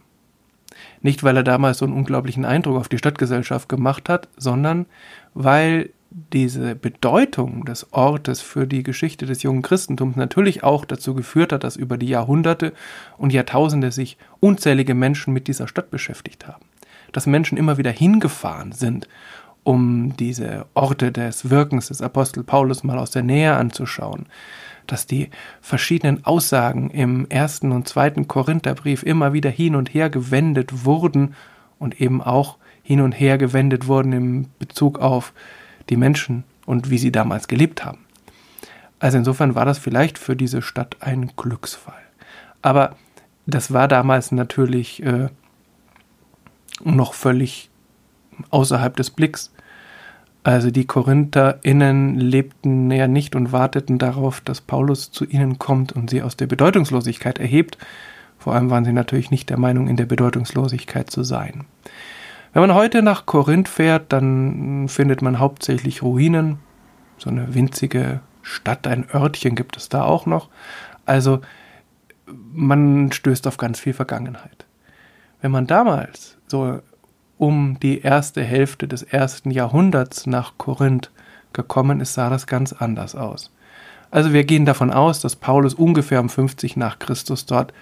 Nicht, 1.02 1.24
weil 1.24 1.38
er 1.38 1.44
damals 1.44 1.80
so 1.80 1.86
einen 1.86 1.96
unglaublichen 1.96 2.46
Eindruck 2.46 2.78
auf 2.78 2.90
die 2.90 2.98
Stadtgesellschaft 2.98 3.68
gemacht 3.70 4.10
hat, 4.10 4.30
sondern 4.38 4.86
weil 5.34 5.90
diese 6.12 6.76
Bedeutung 6.76 7.66
des 7.66 7.94
Ortes 7.94 8.42
für 8.42 8.68
die 8.68 8.84
Geschichte 8.84 9.26
des 9.26 9.44
jungen 9.44 9.62
Christentums 9.62 10.18
natürlich 10.18 10.64
auch 10.64 10.84
dazu 10.84 11.14
geführt 11.14 11.54
hat, 11.54 11.64
dass 11.64 11.78
über 11.78 11.98
die 11.98 12.08
Jahrhunderte 12.08 12.74
und 13.18 13.32
Jahrtausende 13.32 13.92
sich 13.92 14.18
unzählige 14.40 14.94
Menschen 14.94 15.34
mit 15.34 15.48
dieser 15.48 15.68
Stadt 15.68 15.90
beschäftigt 15.90 16.48
haben. 16.48 16.66
Dass 17.14 17.28
Menschen 17.28 17.58
immer 17.58 17.78
wieder 17.78 17.92
hingefahren 17.92 18.74
sind 18.74 19.08
um 19.64 20.16
diese 20.18 20.66
Orte 20.74 21.12
des 21.12 21.50
Wirkens 21.50 21.88
des 21.88 22.02
Apostel 22.02 22.44
Paulus 22.44 22.84
mal 22.84 22.98
aus 22.98 23.12
der 23.12 23.24
Nähe 23.24 23.56
anzuschauen, 23.56 24.26
dass 24.88 25.06
die 25.06 25.30
verschiedenen 25.62 26.26
Aussagen 26.26 26.90
im 26.90 27.28
ersten 27.30 27.72
und 27.72 27.88
zweiten 27.88 28.28
Korintherbrief 28.28 29.04
immer 29.04 29.34
wieder 29.34 29.50
hin 29.50 29.76
und 29.76 29.94
her 29.94 30.10
gewendet 30.10 30.86
wurden 30.86 31.36
und 31.80 32.02
eben 32.02 32.22
auch 32.22 32.58
hin 32.84 33.02
und 33.02 33.14
her 33.14 33.38
gewendet 33.38 33.88
wurden 33.88 34.14
im 34.14 34.48
Bezug 34.60 35.00
auf 35.00 35.34
die 35.90 35.98
Menschen 35.98 36.44
und 36.66 36.90
wie 36.90 36.98
sie 36.98 37.12
damals 37.12 37.48
gelebt 37.48 37.86
haben. 37.86 38.00
Also 39.00 39.18
insofern 39.18 39.56
war 39.56 39.66
das 39.66 39.80
vielleicht 39.80 40.18
für 40.18 40.36
diese 40.36 40.62
Stadt 40.62 40.98
ein 41.00 41.32
Glücksfall. 41.36 42.02
Aber 42.62 42.96
das 43.48 43.74
war 43.74 43.88
damals 43.88 44.32
natürlich 44.32 45.02
äh, 45.04 45.30
noch 46.84 47.16
völlig 47.16 47.71
außerhalb 48.50 48.96
des 48.96 49.10
Blicks. 49.10 49.52
Also 50.44 50.72
die 50.72 50.86
KorintherInnen 50.86 52.16
lebten 52.20 52.90
ja 52.90 53.08
nicht 53.08 53.36
und 53.36 53.52
warteten 53.52 54.00
darauf, 54.00 54.42
dass 54.42 54.60
Paulus 54.60 55.12
zu 55.12 55.26
ihnen 55.26 55.60
kommt 55.60 55.92
und 55.92 56.10
sie 56.10 56.24
aus 56.24 56.36
der 56.36 56.48
Bedeutungslosigkeit 56.48 57.38
erhebt. 57.38 57.78
Vor 58.40 58.56
allem 58.56 58.72
waren 58.72 58.86
sie 58.86 58.94
natürlich 58.94 59.30
nicht 59.30 59.52
der 59.52 59.60
Meinung, 59.60 59.88
in 59.88 59.98
der 59.98 60.08
Bedeutungslosigkeit 60.08 61.12
zu 61.12 61.24
sein. 61.24 61.66
Wenn 62.54 62.62
man 62.62 62.74
heute 62.74 63.04
nach 63.04 63.28
Korinth 63.28 63.70
fährt, 63.70 64.12
dann 64.12 64.88
findet 64.90 65.22
man 65.22 65.40
hauptsächlich 65.40 66.02
Ruinen. 66.02 66.58
So 67.18 67.30
eine 67.30 67.54
winzige 67.54 68.22
Stadt, 68.42 68.88
ein 68.88 69.06
Örtchen 69.14 69.56
gibt 69.56 69.78
es 69.78 69.90
da 69.90 70.04
auch 70.04 70.26
noch. 70.26 70.50
Also 71.06 71.42
man 72.52 73.12
stößt 73.12 73.46
auf 73.46 73.58
ganz 73.58 73.80
viel 73.80 73.94
Vergangenheit. 73.94 74.66
Wenn 75.42 75.52
man 75.52 75.68
damals 75.68 76.38
so 76.48 76.80
um 77.42 77.80
die 77.80 78.02
erste 78.02 78.44
Hälfte 78.44 78.88
des 78.88 79.02
ersten 79.02 79.50
Jahrhunderts 79.50 80.28
nach 80.28 80.60
Korinth 80.60 81.10
gekommen 81.54 82.00
ist, 82.00 82.14
sah 82.14 82.30
das 82.30 82.46
ganz 82.46 82.72
anders 82.72 83.16
aus. 83.16 83.50
Also 84.12 84.32
wir 84.32 84.44
gehen 84.44 84.68
davon 84.68 84.92
aus, 84.92 85.22
dass 85.22 85.36
Paulus 85.36 85.74
ungefähr 85.74 86.20
um 86.20 86.30
50 86.30 86.78
nach 86.78 87.00
Christus 87.00 87.48
dort 87.48 87.74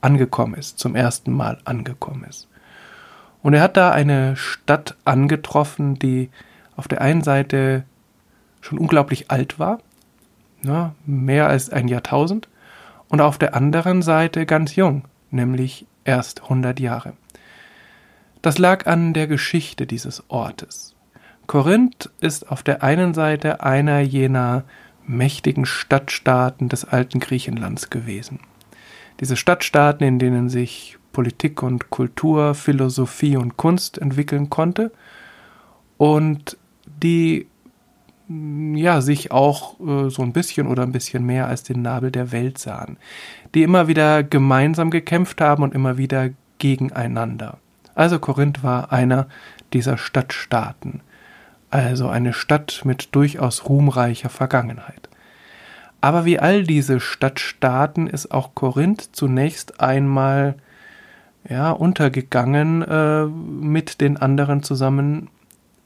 angekommen 0.00 0.54
ist, 0.54 0.80
zum 0.80 0.96
ersten 0.96 1.30
Mal 1.32 1.58
angekommen 1.64 2.24
ist. 2.28 2.48
Und 3.44 3.54
er 3.54 3.60
hat 3.60 3.76
da 3.76 3.92
eine 3.92 4.34
Stadt 4.34 4.96
angetroffen, 5.04 6.00
die 6.00 6.28
auf 6.74 6.88
der 6.88 7.00
einen 7.00 7.22
Seite 7.22 7.84
schon 8.60 8.76
unglaublich 8.76 9.30
alt 9.30 9.60
war, 9.60 9.78
ja, 10.64 10.96
mehr 11.04 11.46
als 11.46 11.70
ein 11.70 11.86
Jahrtausend, 11.86 12.48
und 13.06 13.20
auf 13.20 13.38
der 13.38 13.54
anderen 13.54 14.02
Seite 14.02 14.46
ganz 14.46 14.74
jung, 14.74 15.04
nämlich 15.30 15.86
erst 16.04 16.42
100 16.42 16.80
Jahre. 16.80 17.12
Das 18.46 18.58
lag 18.58 18.86
an 18.86 19.12
der 19.12 19.26
Geschichte 19.26 19.88
dieses 19.88 20.22
Ortes. 20.28 20.94
Korinth 21.48 22.10
ist 22.20 22.48
auf 22.48 22.62
der 22.62 22.84
einen 22.84 23.12
Seite 23.12 23.64
einer 23.64 23.98
jener 23.98 24.62
mächtigen 25.04 25.66
Stadtstaaten 25.66 26.68
des 26.68 26.84
alten 26.84 27.18
Griechenlands 27.18 27.90
gewesen. 27.90 28.38
Diese 29.18 29.34
Stadtstaaten, 29.34 30.06
in 30.06 30.20
denen 30.20 30.48
sich 30.48 30.96
Politik 31.12 31.60
und 31.64 31.90
Kultur, 31.90 32.54
Philosophie 32.54 33.36
und 33.36 33.56
Kunst 33.56 33.98
entwickeln 33.98 34.48
konnte 34.48 34.92
und 35.96 36.56
die 36.86 37.48
ja, 38.28 39.00
sich 39.00 39.32
auch 39.32 39.80
äh, 39.80 40.08
so 40.08 40.22
ein 40.22 40.32
bisschen 40.32 40.68
oder 40.68 40.84
ein 40.84 40.92
bisschen 40.92 41.26
mehr 41.26 41.48
als 41.48 41.64
den 41.64 41.82
Nabel 41.82 42.12
der 42.12 42.30
Welt 42.30 42.58
sahen, 42.58 42.96
die 43.56 43.64
immer 43.64 43.88
wieder 43.88 44.22
gemeinsam 44.22 44.92
gekämpft 44.92 45.40
haben 45.40 45.64
und 45.64 45.74
immer 45.74 45.98
wieder 45.98 46.30
gegeneinander. 46.58 47.58
Also 47.96 48.20
Korinth 48.20 48.62
war 48.62 48.92
einer 48.92 49.26
dieser 49.72 49.98
Stadtstaaten, 49.98 51.00
also 51.70 52.08
eine 52.08 52.32
Stadt 52.32 52.82
mit 52.84 53.14
durchaus 53.16 53.68
ruhmreicher 53.68 54.28
Vergangenheit. 54.28 55.08
Aber 56.00 56.24
wie 56.24 56.38
all 56.38 56.62
diese 56.62 57.00
Stadtstaaten 57.00 58.06
ist 58.06 58.30
auch 58.30 58.54
Korinth 58.54 59.08
zunächst 59.12 59.80
einmal 59.80 60.54
ja, 61.48 61.70
untergegangen 61.70 62.82
äh, 62.82 63.24
mit 63.24 64.00
den 64.00 64.16
anderen 64.16 64.62
zusammen 64.62 65.28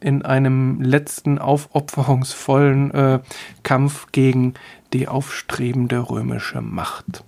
in 0.00 0.22
einem 0.22 0.80
letzten 0.80 1.38
aufopferungsvollen 1.38 2.90
äh, 2.92 3.20
Kampf 3.62 4.08
gegen 4.12 4.54
die 4.92 5.06
aufstrebende 5.06 6.10
römische 6.10 6.60
Macht. 6.60 7.22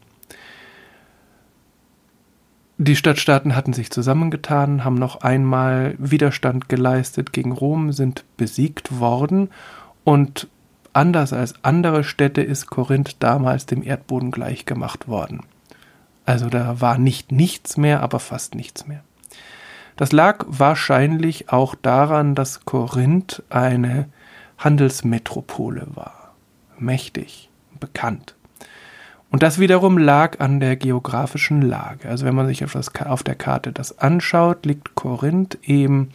Die 2.85 2.97
Stadtstaaten 2.97 3.55
hatten 3.55 3.75
sich 3.75 3.93
zusammengetan, 3.93 4.83
haben 4.83 4.97
noch 4.97 5.21
einmal 5.21 5.95
Widerstand 5.99 6.69
geleistet 6.69 7.33
gegen 7.33 7.53
Rom, 7.53 7.93
sind 7.93 8.25
besiegt 8.37 8.99
worden 8.99 9.51
und 10.03 10.49
anders 10.93 11.33
als 11.33 11.55
andere 11.63 12.03
Städte 12.03 12.43
ist 12.43 12.67
Korinth 12.67 13.19
damals 13.21 13.67
dem 13.67 13.85
Erdboden 13.85 14.33
gleichgemacht 14.33 15.07
worden. 15.07 15.45
Also 16.27 16.49
da 16.49 16.81
war 16.81 16.99
nicht 16.99 17.31
nichts 17.31 17.77
mehr, 17.77 18.03
aber 18.03 18.19
fast 18.19 18.57
nichts 18.57 18.85
mehr. 18.89 19.05
Das 19.95 20.11
lag 20.11 20.45
wahrscheinlich 20.49 21.51
auch 21.51 21.77
daran, 21.77 22.35
dass 22.35 22.65
Korinth 22.65 23.45
eine 23.49 24.09
Handelsmetropole 24.59 25.87
war, 25.95 26.35
mächtig, 26.81 27.49
bekannt. 27.79 28.35
Und 29.33 29.43
das 29.43 29.59
wiederum 29.59 29.97
lag 29.97 30.41
an 30.41 30.61
der 30.61 30.77
geografischen 30.77 31.63
Lage. 31.63 32.07
Also 32.07 32.27
wenn 32.27 32.35
man 32.35 32.47
sich 32.47 32.65
auf, 32.65 32.75
das, 32.75 32.95
auf 32.97 33.23
der 33.23 33.35
Karte 33.35 33.73
das 33.73 33.99
anschaut, 33.99 34.67
liegt 34.67 34.95
Korinth 34.95 35.59
eben 35.63 36.11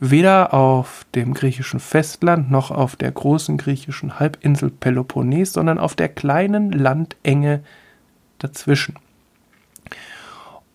weder 0.00 0.52
auf 0.52 1.06
dem 1.14 1.32
griechischen 1.32 1.80
Festland 1.80 2.50
noch 2.50 2.70
auf 2.70 2.94
der 2.94 3.10
großen 3.10 3.56
griechischen 3.56 4.20
Halbinsel 4.20 4.68
Peloponnes, 4.68 5.54
sondern 5.54 5.78
auf 5.78 5.94
der 5.94 6.10
kleinen 6.10 6.72
Landenge 6.72 7.64
dazwischen. 8.38 8.96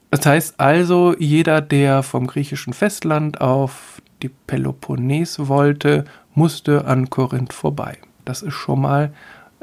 Das 0.10 0.26
heißt 0.26 0.60
also, 0.60 1.16
jeder, 1.20 1.62
der 1.62 2.02
vom 2.02 2.26
griechischen 2.26 2.74
Festland 2.74 3.40
auf 3.40 4.02
die 4.24 4.30
Peloponnes 4.30 5.48
wollte, 5.48 6.06
musste 6.34 6.86
an 6.86 7.12
Korinth 7.12 7.54
vorbei. 7.54 8.00
Das 8.26 8.42
ist 8.42 8.56
schon 8.56 8.82
mal 8.82 9.14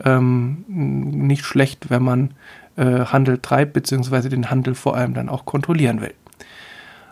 ähm, 0.02 0.64
nicht 0.68 1.44
schlecht, 1.44 1.90
wenn 1.90 2.02
man 2.02 2.30
äh, 2.76 3.04
Handel 3.07 3.38
treibt, 3.38 3.72
beziehungsweise 3.72 4.28
den 4.28 4.50
Handel 4.50 4.74
vor 4.74 4.96
allem 4.96 5.14
dann 5.14 5.28
auch 5.28 5.44
kontrollieren 5.44 6.00
will. 6.00 6.14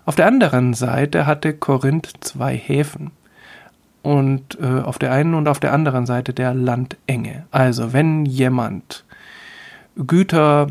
Auf 0.04 0.16
der 0.16 0.26
anderen 0.26 0.74
Seite 0.74 1.26
hatte 1.26 1.54
Korinth 1.54 2.12
zwei 2.20 2.56
Häfen. 2.56 3.12
Und 4.02 4.58
äh, 4.60 4.80
auf 4.80 4.98
der 4.98 5.12
einen 5.12 5.34
und 5.34 5.46
auf 5.46 5.60
der 5.60 5.72
anderen 5.72 6.06
Seite 6.06 6.34
der 6.34 6.54
Landenge. 6.54 7.46
Also 7.52 7.92
wenn 7.92 8.26
jemand 8.26 9.04
Güter 9.94 10.68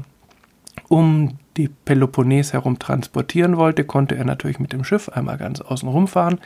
um 0.89 1.37
die 1.55 1.69
Peloponnes 1.69 2.51
herum 2.51 2.77
transportieren 2.77 3.55
wollte, 3.55 3.85
konnte 3.85 4.15
er 4.15 4.25
natürlich 4.25 4.59
mit 4.59 4.73
dem 4.73 4.83
Schiff 4.83 5.07
einmal 5.07 5.37
ganz 5.37 5.61
außen 5.61 5.87
rumfahren. 5.87 6.41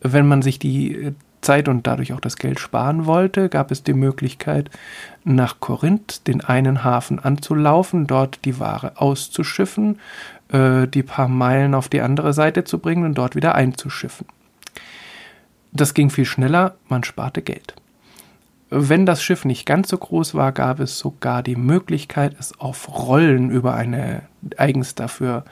Wenn 0.00 0.26
man 0.26 0.42
sich 0.42 0.58
die 0.58 0.94
äh, 0.94 1.12
Zeit 1.40 1.68
und 1.68 1.86
dadurch 1.86 2.12
auch 2.12 2.20
das 2.20 2.36
Geld 2.36 2.60
sparen 2.60 3.06
wollte, 3.06 3.48
gab 3.48 3.70
es 3.70 3.82
die 3.82 3.94
Möglichkeit, 3.94 4.70
nach 5.24 5.60
Korinth 5.60 6.26
den 6.26 6.42
einen 6.42 6.84
Hafen 6.84 7.18
anzulaufen, 7.18 8.06
dort 8.06 8.44
die 8.44 8.58
Ware 8.58 8.92
auszuschiffen, 8.96 9.98
äh, 10.50 10.86
die 10.86 11.02
paar 11.02 11.28
Meilen 11.28 11.74
auf 11.74 11.88
die 11.88 12.00
andere 12.00 12.32
Seite 12.32 12.64
zu 12.64 12.78
bringen 12.78 13.04
und 13.04 13.16
dort 13.16 13.36
wieder 13.36 13.54
einzuschiffen. 13.54 14.26
Das 15.72 15.94
ging 15.94 16.10
viel 16.10 16.24
schneller, 16.24 16.74
man 16.88 17.04
sparte 17.04 17.42
Geld. 17.42 17.74
Wenn 18.70 19.06
das 19.06 19.22
Schiff 19.22 19.44
nicht 19.44 19.64
ganz 19.64 19.88
so 19.88 19.96
groß 19.96 20.34
war, 20.34 20.52
gab 20.52 20.80
es 20.80 20.98
sogar 20.98 21.42
die 21.42 21.56
Möglichkeit, 21.56 22.36
es 22.38 22.58
auf 22.60 22.88
Rollen 23.06 23.50
über 23.50 23.74
eine 23.74 24.22
eigens 24.56 24.94
dafür 24.94 25.44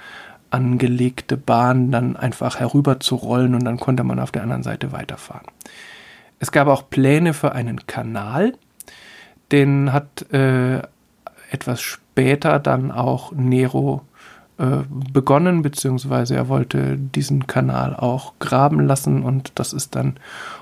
angelegte 0.50 1.36
Bahn 1.36 1.90
dann 1.90 2.16
einfach 2.16 2.60
herüber 2.60 3.00
zu 3.00 3.16
rollen 3.16 3.54
und 3.54 3.64
dann 3.64 3.78
konnte 3.78 4.04
man 4.04 4.18
auf 4.18 4.32
der 4.32 4.42
anderen 4.42 4.62
Seite 4.62 4.92
weiterfahren. 4.92 5.46
Es 6.38 6.52
gab 6.52 6.68
auch 6.68 6.88
Pläne 6.88 7.34
für 7.34 7.52
einen 7.52 7.86
Kanal, 7.86 8.54
den 9.52 9.92
hat 9.92 10.30
äh, 10.32 10.82
etwas 11.50 11.80
später 11.80 12.58
dann 12.58 12.90
auch 12.90 13.32
Nero 13.32 14.02
äh, 14.58 14.78
begonnen, 14.88 15.62
beziehungsweise 15.62 16.34
er 16.34 16.48
wollte 16.48 16.96
diesen 16.96 17.46
Kanal 17.46 17.94
auch 17.94 18.34
graben 18.38 18.86
lassen 18.86 19.22
und 19.22 19.52
das 19.56 19.72
ist 19.72 19.94
dann 19.94 20.16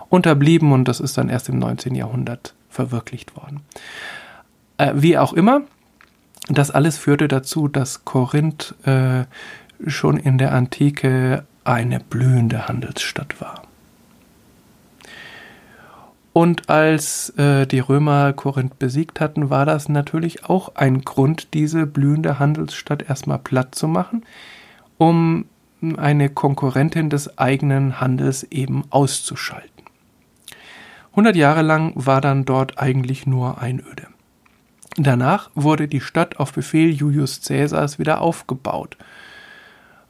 unterblieben 0.08 0.72
und 0.72 0.86
das 0.86 1.00
ist 1.00 1.16
dann 1.16 1.28
erst 1.28 1.48
im 1.48 1.58
19. 1.58 1.94
Jahrhundert 1.94 2.54
verwirklicht 2.68 3.36
worden. 3.36 3.60
Äh, 4.78 4.92
wie 4.96 5.16
auch 5.18 5.32
immer, 5.32 5.62
das 6.48 6.70
alles 6.70 6.98
führte 6.98 7.28
dazu, 7.28 7.68
dass 7.68 8.04
Korinth 8.04 8.74
äh, 8.84 9.24
schon 9.86 10.16
in 10.16 10.38
der 10.38 10.52
Antike 10.52 11.44
eine 11.64 12.00
blühende 12.00 12.68
Handelsstadt 12.68 13.40
war. 13.40 13.62
Und 16.32 16.68
als 16.68 17.30
äh, 17.38 17.64
die 17.64 17.78
Römer 17.78 18.32
Korinth 18.32 18.78
besiegt 18.80 19.20
hatten, 19.20 19.50
war 19.50 19.64
das 19.66 19.88
natürlich 19.88 20.44
auch 20.44 20.74
ein 20.74 21.02
Grund, 21.02 21.54
diese 21.54 21.86
blühende 21.86 22.40
Handelsstadt 22.40 23.08
erstmal 23.08 23.38
platt 23.38 23.76
zu 23.76 23.86
machen, 23.86 24.24
um 24.98 25.44
eine 25.96 26.28
Konkurrentin 26.30 27.08
des 27.08 27.38
eigenen 27.38 28.00
Handels 28.00 28.42
eben 28.44 28.82
auszuschalten. 28.90 29.70
100 31.10 31.36
Jahre 31.36 31.62
lang 31.62 31.92
war 31.94 32.20
dann 32.20 32.44
dort 32.44 32.80
eigentlich 32.80 33.26
nur 33.26 33.58
Einöde. 33.58 34.08
Danach 34.96 35.50
wurde 35.54 35.86
die 35.86 36.00
Stadt 36.00 36.38
auf 36.40 36.52
Befehl 36.52 36.90
Julius 36.90 37.42
Caesars 37.42 38.00
wieder 38.00 38.20
aufgebaut 38.20 38.96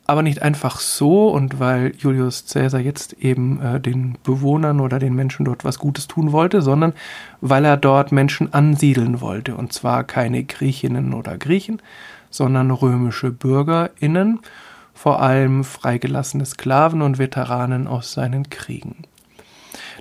aber 0.06 0.22
nicht 0.22 0.42
einfach 0.42 0.80
so 0.80 1.28
und 1.28 1.58
weil 1.60 1.94
Julius 1.96 2.44
Caesar 2.46 2.80
jetzt 2.80 3.14
eben 3.14 3.60
äh, 3.60 3.80
den 3.80 4.18
Bewohnern 4.22 4.80
oder 4.80 4.98
den 4.98 5.14
Menschen 5.14 5.44
dort 5.44 5.64
was 5.64 5.78
Gutes 5.78 6.08
tun 6.08 6.32
wollte, 6.32 6.60
sondern 6.60 6.92
weil 7.40 7.64
er 7.64 7.76
dort 7.76 8.12
Menschen 8.12 8.52
ansiedeln 8.52 9.20
wollte 9.20 9.54
und 9.54 9.72
zwar 9.72 10.04
keine 10.04 10.44
Griechinnen 10.44 11.14
oder 11.14 11.38
Griechen, 11.38 11.80
sondern 12.30 12.70
römische 12.70 13.30
Bürgerinnen, 13.30 14.40
vor 14.92 15.22
allem 15.22 15.64
freigelassene 15.64 16.44
Sklaven 16.44 17.02
und 17.02 17.18
Veteranen 17.18 17.86
aus 17.86 18.12
seinen 18.12 18.50
Kriegen. 18.50 19.04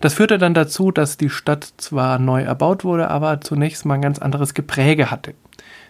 Das 0.02 0.16
führte 0.16 0.38
dann 0.38 0.54
dazu, 0.54 0.92
dass 0.92 1.18
die 1.18 1.30
Stadt 1.30 1.74
zwar 1.78 2.20
neu 2.20 2.42
erbaut 2.44 2.84
wurde, 2.84 3.10
aber 3.10 3.40
zunächst 3.42 3.86
mal 3.86 3.96
ein 3.96 4.02
ganz 4.02 4.20
anderes 4.20 4.54
Gepräge 4.54 5.10
hatte. 5.10 5.34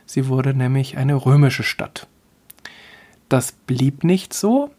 Sie 0.06 0.28
wurde 0.28 0.54
nämlich 0.54 0.97
eine 0.97 1.15
römische 1.15 1.63
Stadt. 1.63 2.08
Das 3.30 3.52
blieb 3.52 4.04
nicht 4.04 4.34
so, 4.34 4.72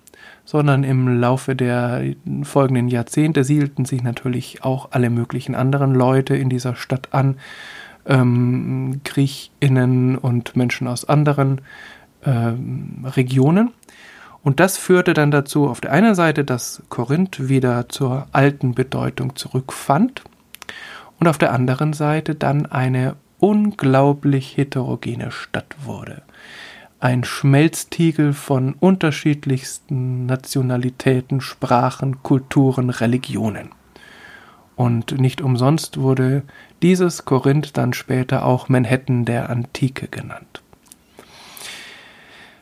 sondern 0.45 0.85
im 0.85 1.21
Laufe 1.21 1.57
der 1.57 2.03
folgenden 2.43 2.89
Jahrzehnte 2.89 3.45
siedelten 3.45 3.85
sich 3.85 4.03
natürlich 4.03 4.63
auch 4.63 4.89
alle 4.93 5.11
möglichen 5.11 5.55
anderen 5.55 5.95
Leute 5.95 6.37
in 6.37 6.49
dieser 6.51 6.77
Stadt 6.77 7.09
an, 7.13 7.37
ähm, 8.07 9.01
Griechinnen 9.05 10.19
und 10.19 10.57
Menschen 10.57 10.87
aus 10.87 11.09
anderen 11.09 11.61
ähm, 12.25 13.05
Regionen. 13.05 13.71
Und 14.43 14.61
das 14.61 14.77
führte 14.77 15.15
dann 15.15 15.31
dazu, 15.31 15.69
auf 15.69 15.81
der 15.81 15.93
einen 15.93 16.15
Seite, 16.15 16.45
dass 16.45 16.83
Korinth 16.91 17.49
wieder 17.49 17.89
zur 17.89 18.27
alten 18.33 18.75
Bedeutung 18.75 19.37
zurückfand 19.37 20.23
und 21.19 21.29
auf 21.29 21.39
der 21.39 21.53
anderen 21.53 21.95
Seite 21.95 22.35
dann 22.35 22.67
eine 22.67 23.17
unglaublich 23.39 24.57
heterogene 24.57 25.31
Stadt 25.31 25.75
wurde. 25.85 26.23
Ein 27.05 27.23
Schmelztiegel 27.23 28.33
von 28.33 28.73
unterschiedlichsten 28.81 30.25
Nationalitäten, 30.25 31.43
Sprachen, 31.43 32.23
Kulturen, 32.23 32.89
Religionen. 32.89 33.73
Und 34.75 35.21
nicht 35.21 35.43
umsonst 35.43 35.99
wurde 35.99 36.45
dieses 36.81 37.27
Korinth 37.27 37.77
dann 37.77 37.93
später 37.93 38.47
auch 38.47 38.71
Manhattan 38.71 39.27
der 39.27 39.51
Antike 39.51 40.09
genannt. 40.09 40.63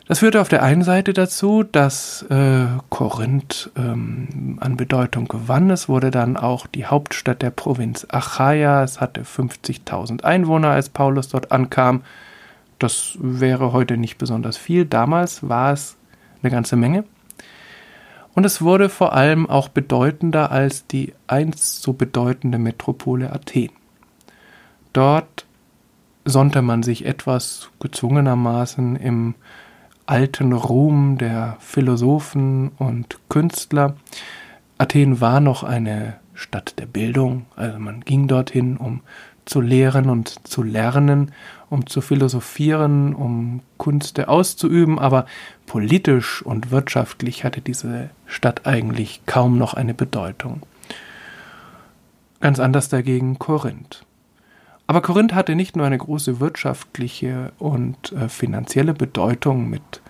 Das 0.09 0.19
führte 0.19 0.41
auf 0.41 0.49
der 0.49 0.61
einen 0.61 0.83
Seite 0.83 1.13
dazu, 1.13 1.63
dass 1.63 2.23
äh, 2.23 2.65
Korinth 2.89 3.71
ähm, 3.77 4.57
an 4.59 4.75
Bedeutung 4.75 5.29
gewann. 5.29 5.69
Es 5.69 5.87
wurde 5.87 6.11
dann 6.11 6.35
auch 6.35 6.67
die 6.67 6.85
Hauptstadt 6.85 7.41
der 7.41 7.51
Provinz 7.51 8.05
Achaia. 8.09 8.83
Es 8.83 8.99
hatte 8.99 9.21
50.000 9.21 10.25
Einwohner, 10.25 10.71
als 10.71 10.89
Paulus 10.89 11.29
dort 11.29 11.53
ankam. 11.53 12.01
Das 12.83 13.17
wäre 13.17 13.71
heute 13.71 13.95
nicht 13.95 14.17
besonders 14.17 14.57
viel. 14.57 14.83
Damals 14.83 15.47
war 15.47 15.71
es 15.71 15.95
eine 16.41 16.51
ganze 16.51 16.75
Menge. 16.75 17.05
Und 18.33 18.45
es 18.45 18.61
wurde 18.61 18.89
vor 18.89 19.13
allem 19.13 19.49
auch 19.49 19.69
bedeutender 19.69 20.51
als 20.51 20.85
die 20.85 21.13
einst 21.25 21.81
so 21.81 21.93
bedeutende 21.93 22.57
Metropole 22.57 23.31
Athen. 23.31 23.69
Dort 24.91 25.45
sonnte 26.25 26.61
man 26.61 26.83
sich 26.83 27.05
etwas 27.05 27.69
gezwungenermaßen 27.79 28.97
im 28.97 29.35
alten 30.05 30.51
Ruhm 30.51 31.17
der 31.17 31.55
Philosophen 31.61 32.73
und 32.79 33.17
Künstler. 33.29 33.95
Athen 34.77 35.21
war 35.21 35.39
noch 35.39 35.63
eine 35.63 36.15
Stadt 36.33 36.77
der 36.79 36.87
Bildung, 36.87 37.45
also 37.55 37.79
man 37.79 38.01
ging 38.01 38.27
dorthin, 38.27 38.75
um 38.75 38.99
zu 39.45 39.61
lehren 39.61 40.09
und 40.09 40.47
zu 40.47 40.63
lernen, 40.63 41.31
um 41.69 41.87
zu 41.87 42.01
philosophieren, 42.01 43.15
um 43.15 43.61
Kunste 43.77 44.27
auszuüben, 44.27 44.99
aber 44.99 45.25
politisch 45.65 46.41
und 46.41 46.71
wirtschaftlich 46.71 47.43
hatte 47.43 47.61
diese 47.61 48.09
Stadt 48.25 48.65
eigentlich 48.65 49.21
kaum 49.25 49.57
noch 49.57 49.73
eine 49.73 49.93
Bedeutung. 49.93 50.61
Ganz 52.41 52.59
anders 52.59 52.89
dagegen 52.89 53.39
Korinth. 53.39 54.05
Aber 54.85 55.01
Korinth 55.01 55.33
hatte 55.33 55.55
nicht 55.55 55.75
nur 55.75 55.85
eine 55.85 55.97
große 55.97 56.39
wirtschaftliche 56.39 57.53
und 57.57 58.11
äh, 58.11 58.27
finanzielle 58.27 58.93
Bedeutung 58.93 59.69
mit 59.69 60.01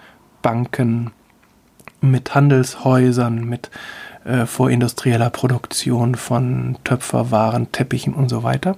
Banken, 0.42 1.12
mit 2.02 2.36
Handelshäusern, 2.36 3.46
mit 3.46 3.70
äh, 4.26 4.46
vorindustrieller 4.46 5.30
Produktion 5.30 6.16
von 6.16 6.78
Töpferwaren, 6.84 7.72
Teppichen 7.72 8.14
und 8.14 8.30
so 8.30 8.44
weiter, 8.44 8.78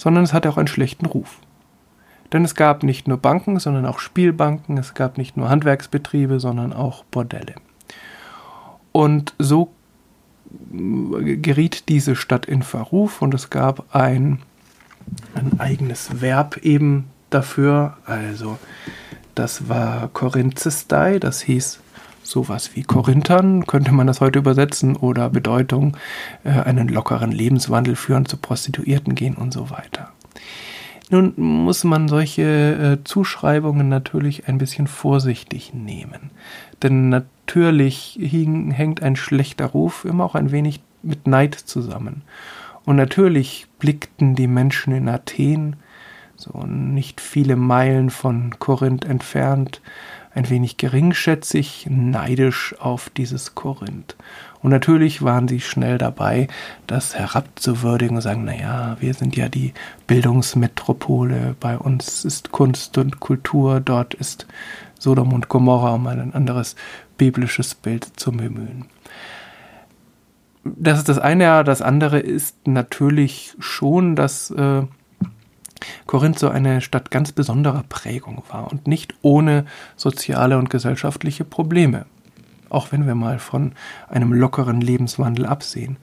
sondern 0.00 0.24
es 0.24 0.32
hatte 0.32 0.48
auch 0.48 0.56
einen 0.56 0.66
schlechten 0.66 1.04
Ruf. 1.04 1.40
Denn 2.32 2.42
es 2.42 2.54
gab 2.54 2.84
nicht 2.84 3.06
nur 3.06 3.18
Banken, 3.18 3.58
sondern 3.58 3.84
auch 3.84 3.98
Spielbanken, 3.98 4.78
es 4.78 4.94
gab 4.94 5.18
nicht 5.18 5.36
nur 5.36 5.50
Handwerksbetriebe, 5.50 6.40
sondern 6.40 6.72
auch 6.72 7.04
Bordelle. 7.04 7.56
Und 8.92 9.34
so 9.38 9.72
äh, 10.72 11.36
geriet 11.36 11.90
diese 11.90 12.16
Stadt 12.16 12.46
in 12.46 12.62
Verruf 12.62 13.20
und 13.20 13.34
es 13.34 13.50
gab 13.50 13.94
ein 13.94 14.40
ein 15.34 15.60
eigenes 15.60 16.20
Verb 16.22 16.58
eben 16.58 17.10
dafür. 17.30 17.98
Also 18.06 18.58
das 19.34 19.68
war 19.68 20.08
Korinthistei, 20.08 21.18
das 21.18 21.42
hieß 21.42 21.80
sowas 22.22 22.70
wie 22.74 22.82
Korinthern, 22.82 23.66
könnte 23.66 23.92
man 23.92 24.06
das 24.06 24.20
heute 24.20 24.38
übersetzen, 24.38 24.96
oder 24.96 25.30
Bedeutung, 25.30 25.96
äh, 26.44 26.50
einen 26.50 26.88
lockeren 26.88 27.32
Lebenswandel 27.32 27.96
führen, 27.96 28.26
zu 28.26 28.36
Prostituierten 28.36 29.14
gehen 29.14 29.34
und 29.34 29.52
so 29.52 29.70
weiter. 29.70 30.10
Nun 31.10 31.34
muss 31.36 31.82
man 31.82 32.06
solche 32.06 32.42
äh, 33.02 33.04
Zuschreibungen 33.04 33.88
natürlich 33.88 34.46
ein 34.46 34.58
bisschen 34.58 34.86
vorsichtig 34.86 35.74
nehmen. 35.74 36.30
Denn 36.82 37.08
natürlich 37.08 38.16
hing, 38.20 38.70
hängt 38.70 39.02
ein 39.02 39.16
schlechter 39.16 39.66
Ruf 39.66 40.04
immer 40.04 40.24
auch 40.24 40.36
ein 40.36 40.52
wenig 40.52 40.80
mit 41.02 41.26
Neid 41.26 41.54
zusammen. 41.54 42.22
Und 42.84 42.96
natürlich 42.96 43.66
blickten 43.80 44.36
die 44.36 44.46
Menschen 44.46 44.94
in 44.94 45.08
Athen, 45.08 45.76
so 46.36 46.64
nicht 46.64 47.20
viele 47.20 47.56
Meilen 47.56 48.10
von 48.10 48.58
Korinth 48.58 49.04
entfernt, 49.04 49.82
ein 50.32 50.48
wenig 50.48 50.76
geringschätzig, 50.76 51.86
neidisch 51.90 52.74
auf 52.78 53.10
dieses 53.10 53.54
Korinth. 53.54 54.16
Und 54.62 54.70
natürlich 54.70 55.22
waren 55.22 55.48
sie 55.48 55.60
schnell 55.60 55.98
dabei, 55.98 56.48
das 56.86 57.14
herabzuwürdigen 57.14 58.16
und 58.16 58.22
sagen, 58.22 58.44
naja, 58.44 58.96
wir 59.00 59.14
sind 59.14 59.36
ja 59.36 59.48
die 59.48 59.72
Bildungsmetropole, 60.06 61.56
bei 61.58 61.78
uns 61.78 62.24
ist 62.24 62.52
Kunst 62.52 62.98
und 62.98 63.20
Kultur, 63.20 63.80
dort 63.80 64.14
ist 64.14 64.46
Sodom 64.98 65.32
und 65.32 65.48
Gomorra, 65.48 65.94
um 65.94 66.06
ein 66.06 66.34
anderes 66.34 66.76
biblisches 67.16 67.74
Bild 67.74 68.04
zu 68.16 68.32
bemühen 68.32 68.86
das 70.64 70.98
ist 70.98 71.08
das 71.08 71.18
eine. 71.18 71.64
Das 71.64 71.82
andere 71.82 72.18
ist 72.18 72.66
natürlich 72.66 73.54
schon, 73.58 74.16
dass 74.16 74.50
äh, 74.50 74.82
Korinth 76.06 76.38
so 76.38 76.48
eine 76.48 76.80
Stadt 76.80 77.10
ganz 77.10 77.32
besonderer 77.32 77.84
Prägung 77.88 78.42
war 78.50 78.70
und 78.70 78.86
nicht 78.86 79.14
ohne 79.22 79.64
soziale 79.96 80.58
und 80.58 80.70
gesellschaftliche 80.70 81.44
Probleme. 81.44 82.06
Auch 82.68 82.92
wenn 82.92 83.04
wir 83.04 83.16
mal 83.16 83.40
von 83.40 83.72
einem 84.08 84.32
lockeren 84.32 84.80
Lebenswandel 84.80 85.44
absehen. 85.44 85.96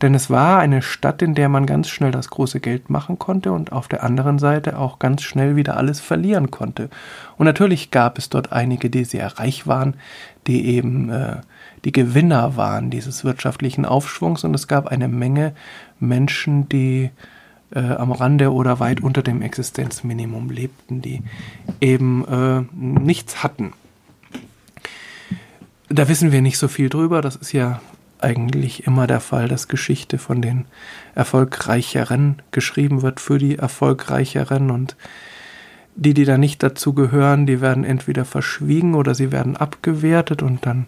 Denn 0.00 0.14
es 0.14 0.30
war 0.30 0.58
eine 0.58 0.80
Stadt, 0.80 1.20
in 1.20 1.34
der 1.34 1.50
man 1.50 1.66
ganz 1.66 1.90
schnell 1.90 2.12
das 2.12 2.30
große 2.30 2.60
Geld 2.60 2.88
machen 2.88 3.18
konnte 3.18 3.52
und 3.52 3.72
auf 3.72 3.88
der 3.88 4.02
anderen 4.02 4.38
Seite 4.38 4.78
auch 4.78 4.98
ganz 4.98 5.22
schnell 5.22 5.54
wieder 5.54 5.76
alles 5.76 6.00
verlieren 6.00 6.50
konnte. 6.50 6.88
Und 7.36 7.44
natürlich 7.44 7.90
gab 7.90 8.16
es 8.16 8.30
dort 8.30 8.52
einige, 8.52 8.88
die 8.88 9.04
sehr 9.04 9.38
reich 9.38 9.66
waren, 9.66 9.96
die 10.46 10.66
eben 10.66 11.10
äh, 11.10 11.36
die 11.84 11.92
Gewinner 11.92 12.56
waren 12.56 12.88
dieses 12.88 13.24
wirtschaftlichen 13.24 13.84
Aufschwungs 13.84 14.44
und 14.44 14.54
es 14.54 14.66
gab 14.66 14.86
eine 14.86 15.08
Menge 15.08 15.54
Menschen, 16.00 16.68
die 16.70 17.10
äh, 17.74 17.80
am 17.80 18.12
Rande 18.12 18.52
oder 18.52 18.80
weit 18.80 19.02
unter 19.02 19.22
dem 19.22 19.42
Existenzminimum 19.42 20.50
lebten, 20.50 21.02
die 21.02 21.22
eben 21.80 22.24
äh, 22.26 22.62
nichts 22.72 23.42
hatten. 23.42 23.72
Da 25.88 26.08
wissen 26.08 26.32
wir 26.32 26.42
nicht 26.42 26.58
so 26.58 26.68
viel 26.68 26.88
drüber. 26.88 27.20
Das 27.20 27.36
ist 27.36 27.52
ja 27.52 27.80
eigentlich 28.20 28.86
immer 28.86 29.06
der 29.06 29.20
Fall, 29.20 29.48
dass 29.48 29.68
Geschichte 29.68 30.18
von 30.18 30.40
den 30.40 30.64
Erfolgreicheren 31.14 32.42
geschrieben 32.52 33.02
wird 33.02 33.20
für 33.20 33.38
die 33.38 33.58
Erfolgreicheren 33.58 34.70
und 34.70 34.96
die, 35.96 36.14
die 36.14 36.24
da 36.24 36.38
nicht 36.38 36.62
dazu 36.62 36.92
gehören, 36.92 37.46
die 37.46 37.60
werden 37.60 37.84
entweder 37.84 38.24
verschwiegen 38.24 38.94
oder 38.94 39.14
sie 39.14 39.30
werden 39.30 39.56
abgewertet 39.56 40.42
und 40.42 40.66
dann 40.66 40.86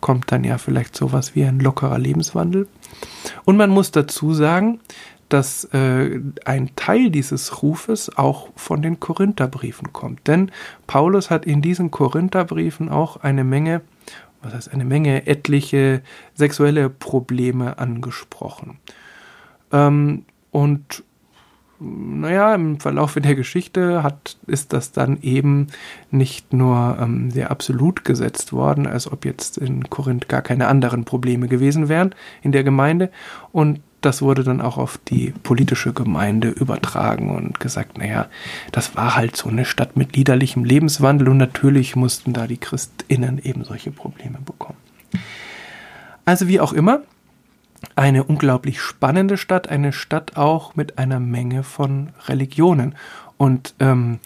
kommt 0.00 0.30
dann 0.30 0.44
ja 0.44 0.58
vielleicht 0.58 0.94
sowas 0.94 1.34
wie 1.34 1.44
ein 1.44 1.58
lockerer 1.58 1.98
Lebenswandel. 1.98 2.68
Und 3.44 3.56
man 3.56 3.70
muss 3.70 3.90
dazu 3.90 4.34
sagen, 4.34 4.78
dass 5.34 5.64
äh, 5.72 6.20
ein 6.44 6.70
Teil 6.76 7.10
dieses 7.10 7.60
Rufes 7.60 8.16
auch 8.16 8.50
von 8.54 8.82
den 8.82 9.00
Korintherbriefen 9.00 9.92
kommt. 9.92 10.28
Denn 10.28 10.52
Paulus 10.86 11.28
hat 11.28 11.44
in 11.44 11.60
diesen 11.60 11.90
Korintherbriefen 11.90 12.88
auch 12.88 13.16
eine 13.16 13.42
Menge, 13.42 13.80
was 14.42 14.54
heißt 14.54 14.72
eine 14.72 14.84
Menge, 14.84 15.26
etliche 15.26 16.02
sexuelle 16.34 16.88
Probleme 16.88 17.78
angesprochen. 17.80 18.78
Ähm, 19.72 20.24
und 20.52 21.02
naja, 21.80 22.54
im 22.54 22.78
Verlauf 22.78 23.14
der 23.14 23.34
Geschichte 23.34 24.04
hat, 24.04 24.36
ist 24.46 24.72
das 24.72 24.92
dann 24.92 25.20
eben 25.20 25.66
nicht 26.12 26.52
nur 26.52 26.96
ähm, 27.00 27.32
sehr 27.32 27.50
absolut 27.50 28.04
gesetzt 28.04 28.52
worden, 28.52 28.86
als 28.86 29.10
ob 29.10 29.24
jetzt 29.24 29.58
in 29.58 29.90
Korinth 29.90 30.28
gar 30.28 30.42
keine 30.42 30.68
anderen 30.68 31.04
Probleme 31.04 31.48
gewesen 31.48 31.88
wären 31.88 32.14
in 32.42 32.52
der 32.52 32.62
Gemeinde. 32.62 33.10
Und 33.50 33.80
das 34.04 34.22
wurde 34.22 34.44
dann 34.44 34.60
auch 34.60 34.76
auf 34.78 34.98
die 34.98 35.32
politische 35.42 35.92
Gemeinde 35.92 36.48
übertragen 36.48 37.34
und 37.34 37.60
gesagt, 37.60 37.98
naja, 37.98 38.26
das 38.72 38.96
war 38.96 39.16
halt 39.16 39.36
so 39.36 39.48
eine 39.48 39.64
Stadt 39.64 39.96
mit 39.96 40.16
liederlichem 40.16 40.64
Lebenswandel 40.64 41.28
und 41.28 41.38
natürlich 41.38 41.96
mussten 41.96 42.32
da 42.32 42.46
die 42.46 42.58
Christinnen 42.58 43.38
eben 43.38 43.64
solche 43.64 43.90
Probleme 43.90 44.38
bekommen. 44.44 44.78
Also 46.24 46.48
wie 46.48 46.60
auch 46.60 46.72
immer, 46.72 47.02
eine 47.96 48.24
unglaublich 48.24 48.80
spannende 48.80 49.36
Stadt, 49.36 49.68
eine 49.68 49.92
Stadt 49.92 50.36
auch 50.36 50.74
mit 50.74 50.98
einer 50.98 51.20
Menge 51.20 51.62
von 51.62 52.10
Religionen. 52.26 52.94
Und 53.36 53.74
ähm, 53.80 54.18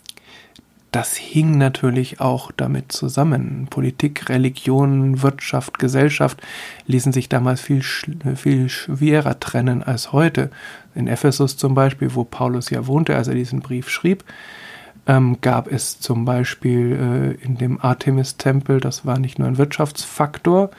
das 0.91 1.17
hing 1.17 1.59
natürlich 1.59 2.21
auch 2.21 2.51
damit 2.53 2.93
zusammen. 2.93 3.67
Politik, 3.69 4.29
Religion, 4.29 5.23
Wirtschaft, 5.23 5.79
Gesellschaft 5.79 6.41
ließen 6.87 7.13
sich 7.13 7.29
damals 7.29 7.61
viel, 7.61 7.83
viel 7.83 8.69
schwerer 8.69 9.39
trennen 9.39 9.83
als 9.83 10.13
heute. 10.13 10.51
In 10.95 11.07
Ephesus 11.07 11.57
zum 11.57 11.75
Beispiel, 11.75 12.15
wo 12.15 12.25
Paulus 12.25 12.71
ja 12.71 12.87
wohnte, 12.87 13.17
als 13.17 13.29
er 13.29 13.35
diesen 13.35 13.61
Brief 13.61 13.91
schrieb, 13.91 14.25
ähm, 15.07 15.39
gab 15.41 15.71
es 15.71 16.01
zum 16.01 16.25
Beispiel 16.25 17.37
äh, 17.41 17.45
in 17.45 17.59
dem 17.59 17.81
Artemis-Tempel, 17.81 18.81
das 18.81 19.05
war 19.05 19.19
nicht 19.19 19.39
nur 19.39 19.49
ein 19.49 19.59
Wirtschaftsfaktor, 19.59 20.71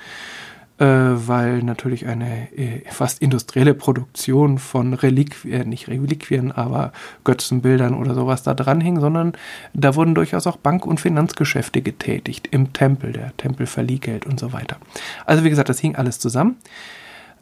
weil 0.85 1.61
natürlich 1.61 2.07
eine 2.07 2.51
äh, 2.57 2.81
fast 2.89 3.21
industrielle 3.21 3.73
Produktion 3.73 4.57
von 4.57 4.93
Reliquien, 4.93 5.53
äh, 5.53 5.65
nicht 5.65 5.89
Reliquien, 5.89 6.51
aber 6.51 6.93
Götzenbildern 7.25 7.93
oder 7.93 8.13
sowas 8.13 8.43
da 8.43 8.53
dran 8.53 8.79
hing, 8.79 8.99
sondern 8.99 9.33
da 9.73 9.95
wurden 9.95 10.15
durchaus 10.15 10.47
auch 10.47 10.57
Bank- 10.57 10.85
und 10.85 10.99
Finanzgeschäfte 10.99 11.81
getätigt 11.81 12.47
im 12.51 12.71
Tempel, 12.71 13.11
der 13.11 13.35
Tempel 13.35 13.65
verlieh 13.65 13.99
Geld 13.99 14.25
und 14.25 14.39
so 14.39 14.53
weiter. 14.53 14.77
Also 15.25 15.43
wie 15.43 15.49
gesagt, 15.49 15.69
das 15.69 15.79
hing 15.79 15.95
alles 15.95 16.19
zusammen. 16.19 16.55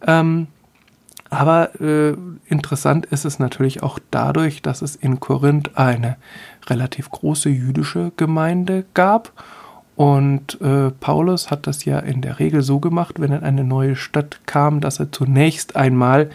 Ähm, 0.06 0.48
aber 1.30 1.80
äh, 1.82 2.16
interessant 2.48 3.06
ist 3.08 3.26
es 3.26 3.40
natürlich 3.40 3.84
auch 3.84 4.00
dadurch, 4.12 4.62
dass 4.62 4.82
es 4.82 4.96
in 4.96 5.20
Korinth 5.20 5.78
eine 5.78 6.18
relativ 6.68 7.10
große 7.12 7.50
jüdische 7.50 8.12
Gemeinde 8.18 8.86
gab. 8.94 9.32
Und 9.98 10.62
äh, 10.62 10.92
Paulus 10.92 11.50
hat 11.50 11.66
das 11.66 11.84
ja 11.84 11.98
in 11.98 12.22
der 12.22 12.38
Regel 12.38 12.62
so 12.62 12.80
gemacht, 12.80 13.20
wenn 13.20 13.32
er 13.32 13.40
in 13.40 13.44
eine 13.44 13.64
neue 13.64 13.96
Stadt 13.96 14.42
kam, 14.46 14.80
dass 14.80 15.00
er 15.00 15.12
zunächst 15.12 15.76
einmal 15.76 16.30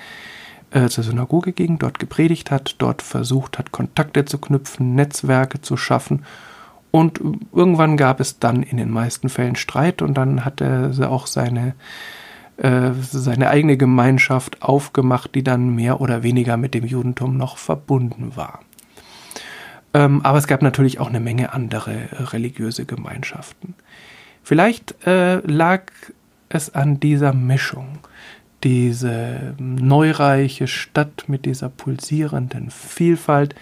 äh, 0.73 0.89
zur 0.89 1.05
Synagoge 1.05 1.53
ging, 1.53 1.79
dort 1.79 2.01
gepredigt 2.01 2.51
hat, 2.51 2.75
dort 2.79 3.03
versucht 3.03 3.61
hat, 3.61 3.71
Kontakte 3.71 4.25
zu 4.25 4.39
knüpfen, 4.39 4.97
Netzwerke 4.97 5.61
zu 5.61 5.77
schaffen. 5.77 6.25
Und 6.91 7.21
irgendwann 7.53 7.97
gab 7.97 8.19
es 8.19 8.41
dann 8.41 8.65
in 8.65 8.79
den 8.79 8.91
meisten 8.91 9.29
Fällen 9.29 9.55
Streit 9.55 10.03
und 10.03 10.15
dann 10.15 10.45
hat 10.45 10.61
er 10.61 10.93
auch 11.09 11.29
seine 11.29 11.75
äh, 12.57 12.91
seine 13.01 13.49
eigene 13.49 13.77
Gemeinschaft 13.77 14.61
aufgemacht, 14.61 15.37
die 15.37 15.45
dann 15.45 15.73
mehr 15.77 16.01
oder 16.01 16.25
weniger 16.25 16.57
mit 16.57 16.75
dem 16.75 16.85
Judentum 16.85 17.37
noch 17.37 17.59
verbunden 17.59 18.33
war. 18.35 18.59
Ähm, 19.95 20.25
aber 20.25 20.39
es 20.39 20.47
gab 20.47 20.63
natürlich 20.63 21.01
auch 21.01 21.09
eine 21.09 21.21
Menge 21.21 21.53
andere 21.53 21.93
äh, 21.93 22.23
religiöse 22.23 22.85
Gemeinschaften. 22.85 23.75
Vielleicht 24.43 25.07
äh, 25.07 25.37
lag 25.47 25.83
es 26.49 26.75
an 26.75 27.01
dieser 27.01 27.33
Mischung, 27.33 27.99
diese 28.65 29.55
neureiche 29.59 30.67
Stadt 30.67 31.25
mit 31.27 31.47
dieser 31.47 31.69
pulsierenden 31.69 32.71
Vielfalt, 32.71 33.55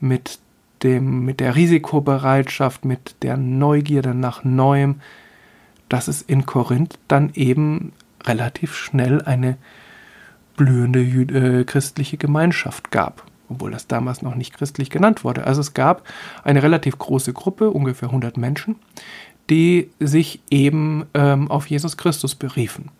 mit 0.00 0.38
dem, 0.82 1.24
mit 1.24 1.40
der 1.40 1.56
Risikobereitschaft, 1.56 2.84
mit 2.84 3.16
der 3.22 3.36
Neugierde 3.36 4.14
nach 4.14 4.44
Neuem, 4.44 5.00
dass 5.88 6.08
es 6.08 6.22
in 6.22 6.46
Korinth 6.46 6.98
dann 7.08 7.30
eben 7.34 7.92
relativ 8.24 8.74
schnell 8.74 9.22
eine 9.22 9.56
blühende 10.56 11.00
äh, 11.00 11.64
christliche 11.64 12.16
Gemeinschaft 12.16 12.90
gab, 12.90 13.24
obwohl 13.48 13.70
das 13.70 13.86
damals 13.86 14.22
noch 14.22 14.34
nicht 14.34 14.54
christlich 14.54 14.90
genannt 14.90 15.24
wurde. 15.24 15.46
Also 15.46 15.60
es 15.60 15.74
gab 15.74 16.04
eine 16.44 16.62
relativ 16.62 16.98
große 16.98 17.32
Gruppe, 17.32 17.70
ungefähr 17.70 18.08
100 18.08 18.36
Menschen, 18.36 18.76
die 19.50 19.90
sich 19.98 20.40
eben 20.50 21.06
ähm, 21.14 21.50
auf 21.50 21.66
Jesus 21.68 21.96
Christus 21.96 22.34
beriefen 22.34 22.90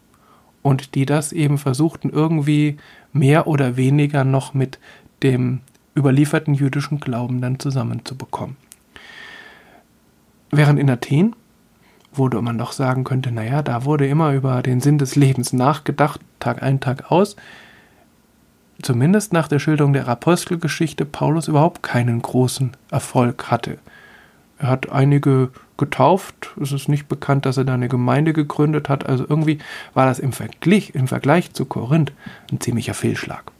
und 0.62 0.94
die 0.94 1.06
das 1.06 1.32
eben 1.32 1.58
versuchten 1.58 2.10
irgendwie 2.10 2.78
mehr 3.12 3.46
oder 3.46 3.76
weniger 3.76 4.24
noch 4.24 4.54
mit 4.54 4.78
dem 5.22 5.60
überlieferten 5.96 6.54
jüdischen 6.54 7.00
Glauben 7.00 7.40
dann 7.40 7.58
zusammenzubekommen. 7.58 8.56
Während 10.50 10.78
in 10.78 10.88
Athen 10.88 11.34
wo 12.18 12.28
man 12.28 12.58
doch 12.58 12.72
sagen 12.72 13.04
könnte, 13.04 13.30
naja, 13.30 13.62
da 13.62 13.84
wurde 13.84 14.06
immer 14.06 14.32
über 14.32 14.62
den 14.62 14.80
Sinn 14.80 14.98
des 14.98 15.16
Lebens 15.16 15.52
nachgedacht, 15.52 16.20
Tag 16.40 16.62
ein, 16.62 16.80
Tag 16.80 17.10
aus. 17.10 17.36
Zumindest 18.80 19.32
nach 19.32 19.48
der 19.48 19.58
Schilderung 19.58 19.92
der 19.92 20.06
Apostelgeschichte 20.06 21.04
Paulus 21.04 21.48
überhaupt 21.48 21.82
keinen 21.82 22.22
großen 22.22 22.72
Erfolg 22.90 23.50
hatte. 23.50 23.78
Er 24.58 24.68
hat 24.68 24.90
einige 24.90 25.50
getauft, 25.76 26.54
es 26.60 26.72
ist 26.72 26.88
nicht 26.88 27.08
bekannt, 27.08 27.46
dass 27.46 27.56
er 27.56 27.64
da 27.64 27.74
eine 27.74 27.88
Gemeinde 27.88 28.32
gegründet 28.32 28.88
hat, 28.88 29.06
also 29.06 29.24
irgendwie 29.28 29.58
war 29.94 30.06
das 30.06 30.18
im 30.18 30.32
Vergleich, 30.32 30.90
im 30.94 31.08
Vergleich 31.08 31.52
zu 31.52 31.64
Korinth 31.64 32.12
ein 32.52 32.60
ziemlicher 32.60 32.94
Fehlschlag. 32.94 33.52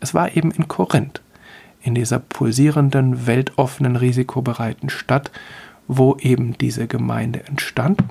Es 0.00 0.14
war 0.14 0.34
eben 0.36 0.50
in 0.50 0.68
Korinth, 0.68 1.20
in 1.82 1.94
dieser 1.94 2.18
pulsierenden, 2.18 3.26
weltoffenen, 3.26 3.96
risikobereiten 3.96 4.88
Stadt, 4.88 5.30
wo 5.86 6.16
eben 6.16 6.56
diese 6.56 6.86
Gemeinde 6.86 7.44
entstand. 7.46 8.02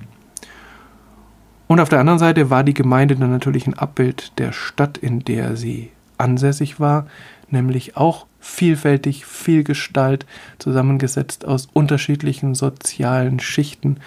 Und 1.67 1.79
auf 1.79 1.89
der 1.89 1.99
anderen 1.99 2.19
Seite 2.19 2.51
war 2.51 2.63
die 2.63 2.75
Gemeinde 2.75 3.15
dann 3.15 3.31
natürlich 3.31 3.65
ein 3.65 3.73
Abbild 3.73 4.37
der 4.37 4.51
Stadt, 4.51 4.99
in 4.99 5.21
der 5.21 5.55
sie 5.55 5.89
ansässig 6.17 6.79
war, 6.79 7.07
nämlich 7.49 7.97
auch 7.97 8.25
vielfältig, 8.39 9.25
vielgestalt, 9.25 10.25
zusammengesetzt 10.59 11.45
aus 11.45 11.67
unterschiedlichen 11.71 12.55
sozialen 12.55 13.39
Schichten 13.39 13.97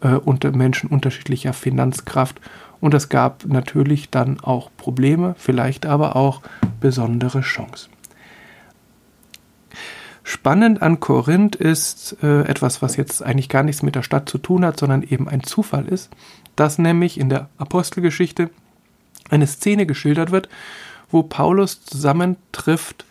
äh, 0.00 0.14
unter 0.14 0.52
Menschen 0.52 0.90
unterschiedlicher 0.90 1.52
Finanzkraft. 1.52 2.40
Und 2.80 2.94
es 2.94 3.08
gab 3.08 3.46
natürlich 3.46 4.10
dann 4.10 4.40
auch 4.40 4.70
Probleme, 4.76 5.34
vielleicht 5.38 5.86
aber 5.86 6.16
auch 6.16 6.42
besondere 6.80 7.40
Chancen. 7.40 7.90
Spannend 10.22 10.82
an 10.82 11.00
Korinth 11.00 11.56
ist 11.56 12.18
äh, 12.22 12.42
etwas, 12.42 12.82
was 12.82 12.96
jetzt 12.96 13.22
eigentlich 13.22 13.48
gar 13.48 13.62
nichts 13.62 13.82
mit 13.82 13.94
der 13.94 14.02
Stadt 14.02 14.28
zu 14.28 14.36
tun 14.36 14.62
hat, 14.62 14.78
sondern 14.78 15.02
eben 15.02 15.26
ein 15.26 15.42
Zufall 15.42 15.86
ist, 15.86 16.10
dass 16.54 16.76
nämlich 16.76 17.18
in 17.18 17.30
der 17.30 17.48
Apostelgeschichte 17.56 18.50
eine 19.30 19.46
Szene 19.46 19.86
geschildert 19.86 20.30
wird, 20.30 20.50
wo 21.10 21.22
Paulus 21.22 21.84
zusammentrifft 21.84 23.04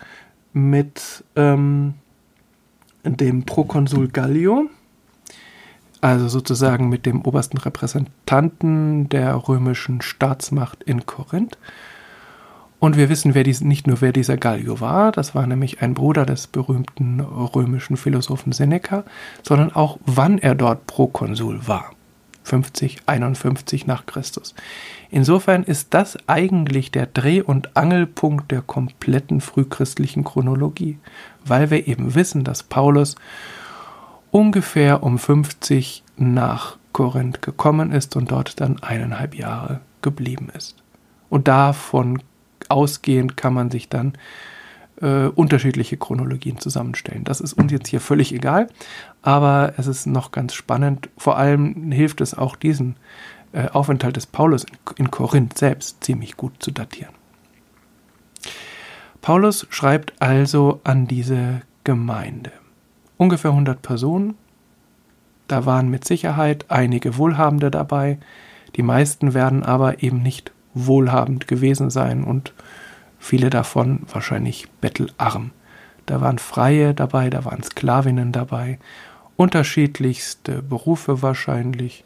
mit 0.53 1.23
ähm, 1.35 1.95
dem 3.03 3.43
Prokonsul 3.43 4.07
Gallio, 4.09 4.69
also 6.01 6.27
sozusagen 6.27 6.89
mit 6.89 7.05
dem 7.05 7.21
obersten 7.21 7.57
Repräsentanten 7.57 9.09
der 9.09 9.35
römischen 9.47 10.01
Staatsmacht 10.01 10.83
in 10.83 11.05
Korinth. 11.05 11.57
Und 12.79 12.95
wir 12.95 13.09
wissen 13.09 13.33
wer 13.33 13.43
dies, 13.43 13.61
nicht 13.61 13.87
nur, 13.87 14.01
wer 14.01 14.11
dieser 14.11 14.37
Gallio 14.37 14.79
war, 14.79 15.11
das 15.11 15.33
war 15.33 15.47
nämlich 15.47 15.81
ein 15.81 15.95
Bruder 15.95 16.27
des 16.27 16.45
berühmten 16.45 17.19
römischen 17.19 17.97
Philosophen 17.97 18.51
Seneca, 18.51 19.03
sondern 19.41 19.73
auch 19.73 19.97
wann 20.05 20.37
er 20.37 20.53
dort 20.53 20.85
Prokonsul 20.85 21.67
war. 21.67 21.91
50, 22.47 23.01
51 23.05 23.87
nach 23.87 24.05
Christus. 24.05 24.55
Insofern 25.11 25.63
ist 25.63 25.93
das 25.93 26.17
eigentlich 26.27 26.91
der 26.91 27.05
Dreh- 27.05 27.41
und 27.41 27.75
Angelpunkt 27.75 28.51
der 28.51 28.61
kompletten 28.61 29.41
frühchristlichen 29.41 30.23
Chronologie, 30.23 30.97
weil 31.45 31.69
wir 31.69 31.87
eben 31.87 32.15
wissen, 32.15 32.43
dass 32.43 32.63
Paulus 32.63 33.15
ungefähr 34.31 35.03
um 35.03 35.19
50 35.19 36.03
nach 36.15 36.77
Korinth 36.93 37.41
gekommen 37.41 37.91
ist 37.91 38.15
und 38.15 38.31
dort 38.31 38.59
dann 38.61 38.81
eineinhalb 38.81 39.35
Jahre 39.35 39.81
geblieben 40.01 40.49
ist. 40.55 40.77
Und 41.29 41.47
davon 41.47 42.23
ausgehend 42.69 43.37
kann 43.37 43.53
man 43.53 43.69
sich 43.69 43.89
dann 43.89 44.13
äh, 45.01 45.27
unterschiedliche 45.27 45.97
Chronologien 45.97 46.59
zusammenstellen. 46.59 47.23
Das 47.23 47.41
ist 47.41 47.53
uns 47.53 47.71
jetzt 47.71 47.87
hier 47.87 48.01
völlig 48.01 48.33
egal, 48.33 48.67
aber 49.21 49.73
es 49.77 49.87
ist 49.87 50.07
noch 50.07 50.31
ganz 50.31 50.53
spannend. 50.53 51.09
Vor 51.17 51.37
allem 51.37 51.91
hilft 51.91 52.21
es 52.21 52.33
auch 52.33 52.55
diesen 52.55 52.95
äh, 53.51 53.67
Aufenthalt 53.69 54.15
des 54.15 54.25
Paulus 54.25 54.63
in, 54.63 54.77
in 54.97 55.11
Korinth 55.11 55.57
selbst 55.57 56.03
ziemlich 56.03 56.37
gut 56.37 56.53
zu 56.59 56.71
datieren. 56.71 57.13
Paulus 59.21 59.67
schreibt 59.69 60.13
also 60.21 60.79
an 60.83 61.07
diese 61.07 61.61
Gemeinde. 61.83 62.51
Ungefähr 63.17 63.51
100 63.51 63.81
Personen. 63.81 64.35
Da 65.47 65.65
waren 65.65 65.89
mit 65.89 66.05
Sicherheit 66.05 66.65
einige 66.69 67.17
Wohlhabende 67.17 67.71
dabei. 67.71 68.19
Die 68.75 68.83
meisten 68.83 69.33
werden 69.33 69.63
aber 69.63 70.03
eben 70.03 70.21
nicht 70.21 70.51
wohlhabend 70.73 71.47
gewesen 71.47 71.89
sein 71.89 72.23
und 72.23 72.53
viele 73.19 73.49
davon 73.49 74.01
wahrscheinlich 74.11 74.67
bettelarm. 74.81 75.51
Da 76.05 76.21
waren 76.21 76.39
Freie 76.39 76.93
dabei, 76.93 77.29
da 77.29 77.45
waren 77.45 77.63
Sklavinnen 77.63 78.31
dabei, 78.31 78.79
unterschiedlichste 79.35 80.61
Berufe 80.61 81.21
wahrscheinlich. 81.21 82.05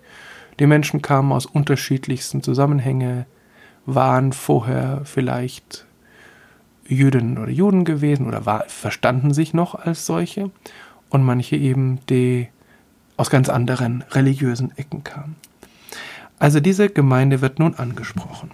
Die 0.60 0.68
Menschen 0.68 1.02
kamen 1.02 1.32
aus 1.32 1.46
unterschiedlichsten 1.46 2.44
Zusammenhängen, 2.44 3.26
waren 3.86 4.34
vorher 4.34 5.02
vielleicht 5.06 5.86
Jüdinnen 6.88 7.38
oder 7.38 7.52
Juden 7.52 7.86
gewesen 7.86 8.28
oder 8.28 8.46
war, 8.46 8.66
verstanden 8.68 9.34
sich 9.34 9.54
noch 9.54 9.76
als 9.76 10.06
solche 10.06 10.52
und 11.10 11.24
manche 11.24 11.56
eben, 11.56 12.00
die 12.10 12.50
aus 13.18 13.30
ganz 13.30 13.50
anderen 13.50 14.04
religiösen 14.12 14.76
Ecken 14.78 15.04
kamen. 15.04 15.36
Also 16.40 16.60
diese 16.60 16.90
Gemeinde 16.90 17.42
wird 17.42 17.60
nun 17.60 17.76
angesprochen. 17.76 18.50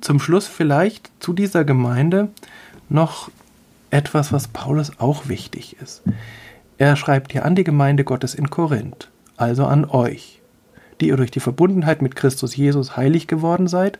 Zum 0.00 0.18
Schluss 0.18 0.46
vielleicht 0.46 1.10
zu 1.20 1.32
dieser 1.32 1.64
Gemeinde 1.64 2.28
noch 2.88 3.30
etwas, 3.90 4.32
was 4.32 4.48
Paulus 4.48 4.98
auch 4.98 5.28
wichtig 5.28 5.76
ist. 5.80 6.02
Er 6.78 6.96
schreibt 6.96 7.32
hier 7.32 7.44
an 7.44 7.54
die 7.54 7.64
Gemeinde 7.64 8.04
Gottes 8.04 8.34
in 8.34 8.50
Korinth, 8.50 9.08
also 9.36 9.64
an 9.64 9.84
euch, 9.84 10.40
die 11.00 11.08
ihr 11.08 11.16
durch 11.16 11.30
die 11.30 11.40
Verbundenheit 11.40 12.02
mit 12.02 12.16
Christus 12.16 12.56
Jesus 12.56 12.96
heilig 12.96 13.26
geworden 13.28 13.68
seid, 13.68 13.98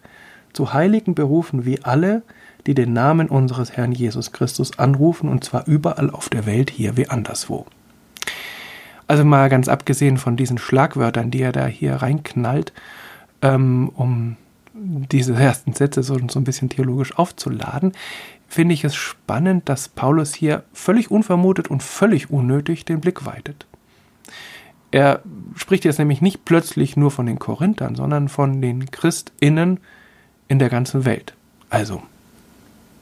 zu 0.53 0.73
Heiligen 0.73 1.15
berufen 1.15 1.65
wie 1.65 1.83
alle, 1.85 2.23
die 2.67 2.75
den 2.75 2.93
Namen 2.93 3.29
unseres 3.29 3.73
Herrn 3.73 3.93
Jesus 3.93 4.33
Christus 4.33 4.79
anrufen, 4.79 5.29
und 5.29 5.45
zwar 5.45 5.67
überall 5.67 6.11
auf 6.11 6.29
der 6.29 6.47
Welt, 6.47 6.71
hier 6.71 6.97
wie 6.97 7.09
anderswo. 7.09 7.67
Also 9.07 9.25
mal 9.25 9.49
ganz 9.49 9.69
abgesehen 9.69 10.17
von 10.17 10.37
diesen 10.37 10.59
Schlagwörtern, 10.59 11.31
die 11.31 11.43
er 11.43 11.53
da 11.53 11.67
hier 11.67 11.95
reinknallt, 11.97 12.73
ähm, 13.41 13.91
um 13.95 14.37
diese 14.77 15.35
ersten 15.35 15.73
Sätze 15.73 16.03
so, 16.03 16.19
so 16.29 16.39
ein 16.39 16.45
bisschen 16.45 16.69
theologisch 16.69 17.19
aufzuladen, 17.19 17.93
finde 18.49 18.75
ich 18.75 18.85
es 18.85 18.95
spannend, 18.95 19.69
dass 19.69 19.89
Paulus 19.89 20.35
hier 20.35 20.65
völlig 20.73 21.11
unvermutet 21.11 21.69
und 21.69 21.83
völlig 21.83 22.31
unnötig 22.31 22.85
den 22.85 23.01
Blick 23.01 23.27
weitet. 23.27 23.67
Er 24.91 25.21
spricht 25.57 25.85
jetzt 25.85 25.99
nämlich 25.99 26.23
nicht 26.23 26.45
plötzlich 26.45 26.97
nur 26.97 27.11
von 27.11 27.27
den 27.27 27.39
Korinthern, 27.39 27.97
sondern 27.97 28.29
von 28.29 28.63
den 28.63 28.91
Christinnen 28.91 29.81
in 30.49 30.59
der 30.59 30.69
ganzen 30.69 31.05
Welt. 31.05 31.35
Also, 31.71 32.03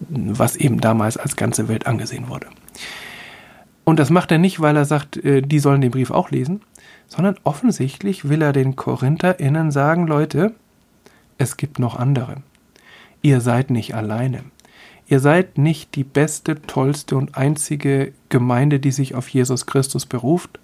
was 0.08 0.56
eben 0.56 0.80
damals 0.80 1.16
als 1.16 1.36
ganze 1.36 1.68
Welt 1.68 1.86
angesehen 1.86 2.28
wurde. 2.28 2.46
Und 3.84 3.98
das 3.98 4.08
macht 4.08 4.32
er 4.32 4.38
nicht, 4.38 4.60
weil 4.60 4.76
er 4.76 4.86
sagt, 4.86 5.18
äh, 5.18 5.42
die 5.42 5.58
sollen 5.58 5.82
den 5.82 5.90
Brief 5.90 6.10
auch 6.10 6.30
lesen, 6.30 6.62
sondern 7.06 7.36
offensichtlich 7.44 8.28
will 8.28 8.40
er 8.40 8.52
den 8.52 8.76
KorintherInnen 8.76 9.70
sagen, 9.70 10.06
Leute, 10.06 10.54
es 11.38 11.56
gibt 11.56 11.78
noch 11.78 11.96
andere. 11.96 12.36
Ihr 13.22 13.40
seid 13.40 13.70
nicht 13.70 13.94
alleine. 13.94 14.44
Ihr 15.06 15.20
seid 15.20 15.58
nicht 15.58 15.94
die 15.96 16.04
beste, 16.04 16.62
tollste 16.62 17.16
und 17.16 17.36
einzige 17.36 18.12
Gemeinde, 18.28 18.80
die 18.80 18.90
sich 18.90 19.14
auf 19.14 19.28
Jesus 19.28 19.66
Christus 19.66 20.06
beruft, 20.06 20.58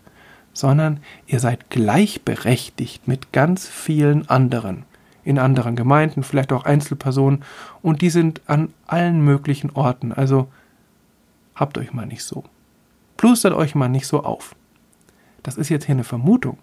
sondern 0.53 1.01
ihr 1.27 1.41
seid 1.41 1.71
gleichberechtigt 1.71 3.07
mit 3.07 3.33
ganz 3.33 3.69
vielen 3.69 4.29
anderen, 4.29 4.85
in 5.25 5.39
anderen 5.39 5.77
Gemeinden, 5.77 6.23
vielleicht 6.23 6.53
auch 6.53 6.65
Einzelpersonen, 6.65 7.45
und 7.83 8.03
die 8.03 8.11
sind 8.11 8.41
an 8.47 8.73
allen 8.87 9.23
möglichen 9.23 9.71
Orten. 9.71 10.13
Also 10.13 10.49
habt 11.55 11.77
euch 11.77 11.93
mal 11.93 12.07
nicht 12.07 12.25
so. 12.25 12.45
Plustert 13.17 13.53
euch 13.53 13.75
mal 13.75 13.89
nicht 13.89 14.07
so 14.07 14.25
auf. 14.25 14.57
Das 15.43 15.57
ist 15.57 15.69
jetzt 15.69 15.85
hier 15.85 15.95
eine 15.95 16.05
Vermutung, 16.05 16.59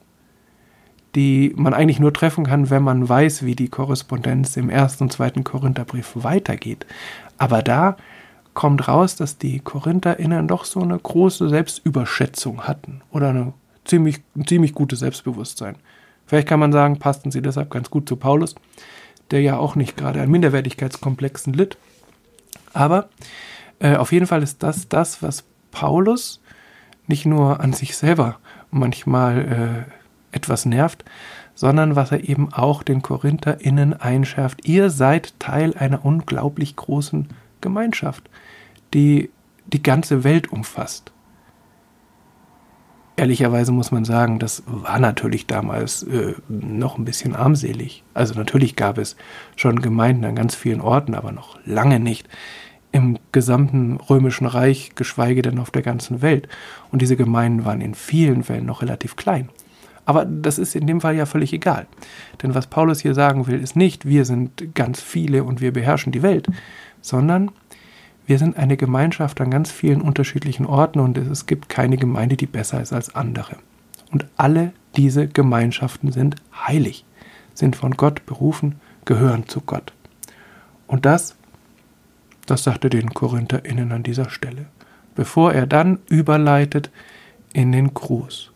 die 1.17 1.51
man 1.55 1.73
eigentlich 1.73 1.99
nur 1.99 2.13
treffen 2.13 2.45
kann, 2.45 2.69
wenn 2.69 2.83
man 2.83 3.09
weiß, 3.09 3.43
wie 3.43 3.55
die 3.55 3.69
Korrespondenz 3.69 4.55
im 4.55 4.69
ersten 4.69 5.05
und 5.05 5.11
zweiten 5.11 5.43
Korintherbrief 5.43 6.11
weitergeht. 6.13 6.85
Aber 7.39 7.63
da 7.63 7.97
kommt 8.53 8.87
raus, 8.87 9.15
dass 9.15 9.39
die 9.39 9.59
KorintherInnen 9.59 10.47
doch 10.47 10.63
so 10.63 10.79
eine 10.79 10.95
große 10.95 11.49
Selbstüberschätzung 11.49 12.67
hatten 12.67 13.01
oder 13.09 13.29
eine 13.29 13.53
ziemlich, 13.83 14.21
ein 14.35 14.45
ziemlich 14.45 14.75
gutes 14.75 14.99
Selbstbewusstsein. 14.99 15.77
Vielleicht 16.27 16.47
kann 16.47 16.59
man 16.59 16.71
sagen, 16.71 16.99
passten 16.99 17.31
sie 17.31 17.41
deshalb 17.41 17.71
ganz 17.71 17.89
gut 17.89 18.07
zu 18.07 18.15
Paulus, 18.15 18.53
der 19.31 19.41
ja 19.41 19.57
auch 19.57 19.75
nicht 19.75 19.97
gerade 19.97 20.21
an 20.21 20.29
Minderwertigkeitskomplexen 20.29 21.51
litt. 21.51 21.79
Aber 22.73 23.09
äh, 23.79 23.95
auf 23.95 24.11
jeden 24.11 24.27
Fall 24.27 24.43
ist 24.43 24.61
das 24.61 24.87
das, 24.87 25.23
was 25.23 25.45
Paulus 25.71 26.41
nicht 27.07 27.25
nur 27.25 27.59
an 27.59 27.73
sich 27.73 27.97
selber 27.97 28.37
manchmal 28.69 29.85
äh, 29.87 30.06
etwas 30.37 30.65
nervt, 30.65 31.03
sondern 31.53 31.95
was 31.95 32.11
er 32.11 32.29
eben 32.29 32.53
auch 32.53 32.83
den 32.83 33.01
KorintherInnen 33.01 33.93
einschärft. 33.99 34.65
Ihr 34.65 34.89
seid 34.89 35.39
Teil 35.39 35.75
einer 35.75 36.05
unglaublich 36.05 36.75
großen 36.75 37.27
Gemeinschaft, 37.61 38.29
die 38.93 39.31
die 39.65 39.83
ganze 39.83 40.23
Welt 40.23 40.51
umfasst. 40.51 41.11
Ehrlicherweise 43.15 43.71
muss 43.71 43.91
man 43.91 44.05
sagen, 44.05 44.37
das 44.37 44.61
war 44.67 44.99
natürlich 44.99 45.47
damals 45.47 46.03
äh, 46.03 46.35
noch 46.47 46.99
ein 46.99 47.05
bisschen 47.05 47.35
armselig. 47.35 48.03
Also 48.13 48.35
natürlich 48.35 48.75
gab 48.75 48.99
es 48.99 49.17
schon 49.55 49.81
Gemeinden 49.81 50.23
an 50.23 50.35
ganz 50.35 50.53
vielen 50.53 50.81
Orten, 50.81 51.15
aber 51.15 51.31
noch 51.31 51.57
lange 51.65 51.99
nicht 51.99 52.29
im 52.91 53.17
gesamten 53.31 53.97
römischen 53.97 54.45
Reich, 54.45 54.91
geschweige 54.93 55.41
denn 55.41 55.57
auf 55.57 55.71
der 55.71 55.81
ganzen 55.81 56.21
Welt. 56.21 56.47
Und 56.91 57.01
diese 57.01 57.17
Gemeinden 57.17 57.65
waren 57.65 57.81
in 57.81 57.95
vielen 57.95 58.43
Fällen 58.43 58.67
noch 58.67 58.83
relativ 58.83 59.15
klein. 59.15 59.49
Aber 60.07 60.25
das 60.25 60.57
ist 60.57 60.75
in 60.75 60.87
dem 60.87 61.01
Fall 61.01 61.15
ja 61.15 61.25
völlig 61.25 61.53
egal. 61.53 61.85
Denn 62.41 62.55
was 62.55 62.67
Paulus 62.67 63.01
hier 63.01 63.13
sagen 63.13 63.45
will, 63.45 63.61
ist 63.61 63.75
nicht, 63.75 64.05
wir 64.05 64.25
sind 64.25 64.73
ganz 64.73 65.01
viele 65.01 65.43
und 65.43 65.61
wir 65.61 65.73
beherrschen 65.73 66.11
die 66.11 66.23
Welt, 66.23 66.47
sondern 67.01 67.51
wir 68.25 68.39
sind 68.39 68.57
eine 68.57 68.77
Gemeinschaft 68.77 69.39
an 69.41 69.51
ganz 69.51 69.69
vielen 69.69 70.01
unterschiedlichen 70.01 70.65
Orten 70.65 70.99
und 70.99 71.17
es 71.17 71.45
gibt 71.45 71.69
keine 71.69 71.97
Gemeinde, 71.97 72.37
die 72.37 72.45
besser 72.45 72.81
ist 72.81 72.93
als 72.93 73.13
andere. 73.15 73.57
Und 74.11 74.25
alle 74.37 74.73
diese 74.95 75.27
Gemeinschaften 75.27 76.11
sind 76.11 76.37
heilig, 76.67 77.05
sind 77.53 77.75
von 77.75 77.91
Gott 77.91 78.25
berufen, 78.25 78.75
gehören 79.05 79.47
zu 79.47 79.61
Gott. 79.61 79.93
Und 80.87 81.05
das 81.05 81.35
das 82.47 82.63
sagt 82.63 82.85
er 82.85 82.89
den 82.89 83.13
KorintherInnen 83.13 83.91
an 83.91 84.03
dieser 84.03 84.29
Stelle, 84.29 84.67
bevor 85.15 85.53
er 85.53 85.67
dann 85.67 85.99
überleitet 86.07 86.89
in 87.53 87.71
den 87.71 87.93
Gruß. 87.93 88.51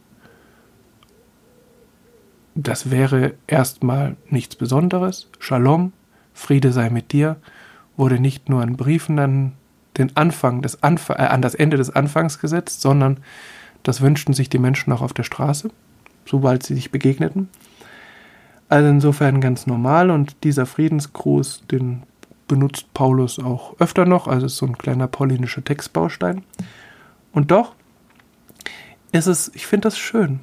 Das 2.55 2.91
wäre 2.91 3.35
erstmal 3.47 4.17
nichts 4.29 4.55
Besonderes. 4.55 5.29
Shalom, 5.39 5.93
Friede 6.33 6.71
sei 6.71 6.89
mit 6.89 7.13
dir, 7.13 7.37
wurde 7.95 8.19
nicht 8.19 8.49
nur 8.49 8.61
in 8.63 8.75
Briefen 8.75 9.19
an 9.19 9.53
den 9.97 10.15
Anfang 10.17 10.61
des 10.61 10.83
Anf 10.83 11.09
äh, 11.09 11.13
an 11.13 11.41
das 11.41 11.55
Ende 11.55 11.77
des 11.77 11.89
Anfangs 11.89 12.39
gesetzt, 12.39 12.81
sondern 12.81 13.17
das 13.83 14.01
wünschten 14.01 14.33
sich 14.33 14.49
die 14.49 14.59
Menschen 14.59 14.91
auch 14.93 15.01
auf 15.01 15.13
der 15.13 15.23
Straße, 15.23 15.69
sobald 16.25 16.63
sie 16.63 16.75
sich 16.75 16.91
begegneten. 16.91 17.49
Also 18.69 18.89
insofern 18.89 19.41
ganz 19.41 19.67
normal 19.67 20.11
und 20.11 20.43
dieser 20.43 20.65
Friedensgruß, 20.65 21.63
den 21.71 22.03
benutzt 22.47 22.93
Paulus 22.93 23.39
auch 23.39 23.79
öfter 23.79 24.05
noch, 24.05 24.27
also 24.27 24.45
ist 24.45 24.57
so 24.57 24.65
ein 24.65 24.77
kleiner 24.77 25.07
paulinischer 25.07 25.63
Textbaustein. 25.63 26.43
Und 27.31 27.51
doch 27.51 27.75
ist 29.11 29.27
es, 29.27 29.51
ich 29.55 29.67
finde 29.67 29.87
das 29.87 29.97
schön, 29.97 30.41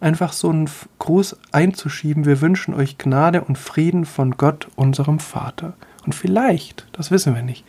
einfach 0.00 0.32
so 0.32 0.50
einen 0.50 0.68
Gruß 0.98 1.36
einzuschieben. 1.52 2.24
Wir 2.24 2.40
wünschen 2.40 2.74
euch 2.74 2.98
Gnade 2.98 3.42
und 3.42 3.58
Frieden 3.58 4.04
von 4.04 4.32
Gott, 4.32 4.68
unserem 4.76 5.18
Vater. 5.18 5.74
Und 6.04 6.14
vielleicht, 6.14 6.86
das 6.92 7.10
wissen 7.10 7.34
wir 7.34 7.42
nicht, 7.42 7.64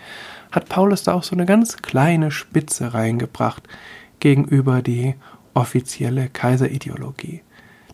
hat 0.52 0.70
Paulus 0.70 1.04
da 1.04 1.14
auch 1.14 1.24
so 1.24 1.36
eine 1.36 1.46
ganz 1.46 1.78
kleine 1.78 2.32
Spitze 2.32 2.94
reingebracht 2.94 3.64
gegenüber 4.20 4.82
die 4.82 5.16
offizielle 5.54 6.30
Kaiserideologie. 6.30 7.42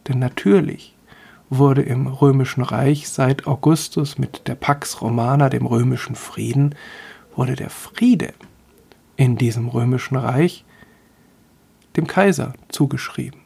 Denn 0.08 0.20
natürlich 0.20 0.96
wurde 1.50 1.82
im 1.82 2.08
römischen 2.08 2.64
Reich 2.64 3.10
seit 3.10 3.48
Augustus 3.48 4.18
mit 4.18 4.48
der 4.48 4.56
Pax 4.56 5.02
Romana, 5.02 5.50
dem 5.50 5.66
römischen 5.66 6.16
Frieden, 6.16 6.76
wurde 7.36 7.56
der 7.56 7.70
Friede 7.70 8.34
in 9.16 9.38
diesem 9.38 9.68
römischen 9.68 10.18
Reich 10.18 10.66
dem 11.96 12.08
Kaiser 12.08 12.54
zugeschrieben. 12.70 13.43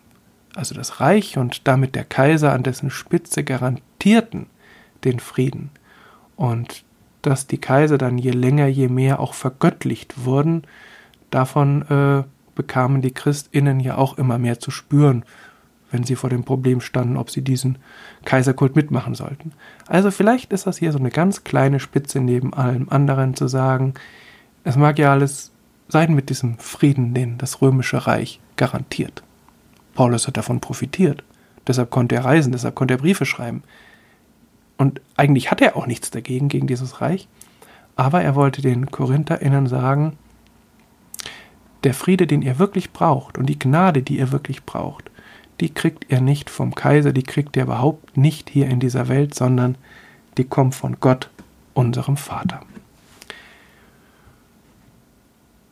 Also 0.57 0.73
das 0.73 0.99
Reich 0.99 1.37
und 1.37 1.67
damit 1.67 1.93
der 1.93 2.03
Kaiser 2.03 2.51
an 2.51 2.63
dessen 2.63 2.89
Spitze 2.89 3.43
garantierten 3.43 4.47
den 5.03 5.19
Frieden. 5.19 5.69
Und 6.35 6.83
dass 7.21 7.45
die 7.45 7.59
Kaiser 7.59 7.99
dann 7.99 8.17
je 8.17 8.31
länger, 8.31 8.65
je 8.65 8.87
mehr 8.87 9.19
auch 9.19 9.35
vergöttlicht 9.35 10.25
wurden, 10.25 10.63
davon 11.29 11.83
äh, 11.83 12.23
bekamen 12.55 13.03
die 13.03 13.13
Christinnen 13.13 13.79
ja 13.79 13.97
auch 13.97 14.17
immer 14.17 14.39
mehr 14.39 14.59
zu 14.59 14.71
spüren, 14.71 15.25
wenn 15.91 16.03
sie 16.03 16.15
vor 16.15 16.31
dem 16.31 16.43
Problem 16.43 16.81
standen, 16.81 17.17
ob 17.17 17.29
sie 17.29 17.43
diesen 17.43 17.77
Kaiserkult 18.25 18.75
mitmachen 18.75 19.13
sollten. 19.13 19.51
Also 19.85 20.09
vielleicht 20.09 20.51
ist 20.53 20.65
das 20.65 20.79
hier 20.79 20.91
so 20.91 20.97
eine 20.97 21.11
ganz 21.11 21.43
kleine 21.43 21.79
Spitze 21.79 22.19
neben 22.19 22.55
allem 22.55 22.89
anderen 22.89 23.35
zu 23.35 23.47
sagen, 23.47 23.93
es 24.63 24.75
mag 24.75 24.97
ja 24.97 25.11
alles 25.11 25.51
sein 25.87 26.15
mit 26.15 26.31
diesem 26.31 26.57
Frieden, 26.57 27.13
den 27.13 27.37
das 27.37 27.61
römische 27.61 28.07
Reich 28.07 28.39
garantiert. 28.55 29.21
Paulus 29.97 30.27
hat 30.27 30.37
davon 30.37 30.59
profitiert. 30.59 31.23
Deshalb 31.65 31.89
konnte 31.89 32.13
er 32.13 32.23
reisen, 32.23 32.51
deshalb 32.51 32.75
konnte 32.75 32.93
er 32.93 32.99
Briefe 32.99 33.25
schreiben. 33.25 33.63
Und 34.77 35.01
eigentlich 35.15 35.49
hat 35.49 35.59
er 35.59 35.75
auch 35.75 35.87
nichts 35.87 36.11
dagegen, 36.11 36.49
gegen 36.49 36.67
dieses 36.67 37.01
Reich. 37.01 37.27
Aber 37.95 38.21
er 38.21 38.35
wollte 38.35 38.61
den 38.61 38.91
KorintherInnen 38.91 39.65
sagen, 39.65 40.15
der 41.83 41.95
Friede, 41.95 42.27
den 42.27 42.43
ihr 42.43 42.59
wirklich 42.59 42.93
braucht 42.93 43.39
und 43.39 43.47
die 43.47 43.57
Gnade, 43.57 44.03
die 44.03 44.19
ihr 44.19 44.31
wirklich 44.31 44.65
braucht, 44.65 45.09
die 45.61 45.73
kriegt 45.73 46.11
ihr 46.11 46.21
nicht 46.21 46.51
vom 46.51 46.75
Kaiser, 46.75 47.11
die 47.11 47.23
kriegt 47.23 47.57
ihr 47.57 47.63
überhaupt 47.63 48.15
nicht 48.15 48.51
hier 48.51 48.67
in 48.67 48.79
dieser 48.79 49.07
Welt, 49.07 49.33
sondern 49.33 49.79
die 50.37 50.43
kommt 50.43 50.75
von 50.75 50.97
Gott, 50.99 51.31
unserem 51.73 52.17
Vater. 52.17 52.61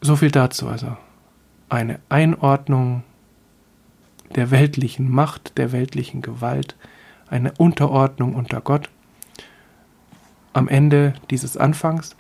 So 0.02 0.16
viel 0.16 0.32
dazu 0.32 0.68
also. 0.68 0.98
Eine 1.70 2.00
Einordnung 2.10 3.04
der 4.34 4.52
weltlichen 4.52 5.10
Macht, 5.10 5.58
der 5.58 5.72
weltlichen 5.72 6.22
Gewalt, 6.22 6.76
eine 7.28 7.54
Unterordnung 7.58 8.36
unter 8.36 8.62
Gott 8.62 8.90
am 10.54 10.68
Ende 10.68 11.14
dieses 11.30 11.58
Anfangs. 11.58 12.16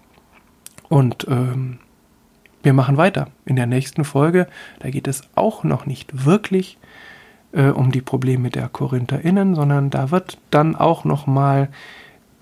Und 0.90 1.26
ähm, 1.30 1.80
wir 2.64 2.74
machen 2.74 2.98
weiter 2.98 3.30
in 3.46 3.56
der 3.56 3.68
nächsten 3.68 4.04
Folge. 4.04 4.48
Da 4.80 4.90
geht 4.90 5.08
es 5.08 5.22
auch 5.36 5.64
noch 5.64 5.86
nicht 5.86 6.26
wirklich 6.26 6.78
äh, 7.54 7.70
um 7.70 7.92
die 7.92 8.02
Probleme 8.02 8.50
der 8.50 8.68
KorintherInnen, 8.68 9.56
sondern 9.56 9.90
da 9.90 10.12
wird 10.12 10.38
dann 10.52 10.76
auch 10.76 11.06
nochmal 11.06 11.70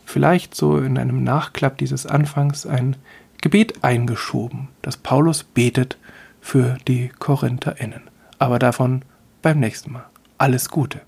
vielleicht 0.06 0.56
so 0.56 0.78
in 0.78 0.98
einem 0.98 1.24
Nachklapp 1.24 1.78
dieses 1.78 2.06
Anfangs 2.06 2.66
ein 2.66 2.96
Gebet 3.42 3.84
eingeschoben, 3.84 4.70
dass 4.82 4.98
Paulus 4.98 5.44
betet 5.44 5.98
für 6.42 6.78
die 6.88 7.10
KorintherInnen. 7.20 8.02
Aber 8.40 8.60
davon 8.60 9.04
beim 9.44 9.60
nächsten 9.60 9.92
Mal. 9.92 10.10
Alles 10.40 10.70
Gute. 10.70 11.02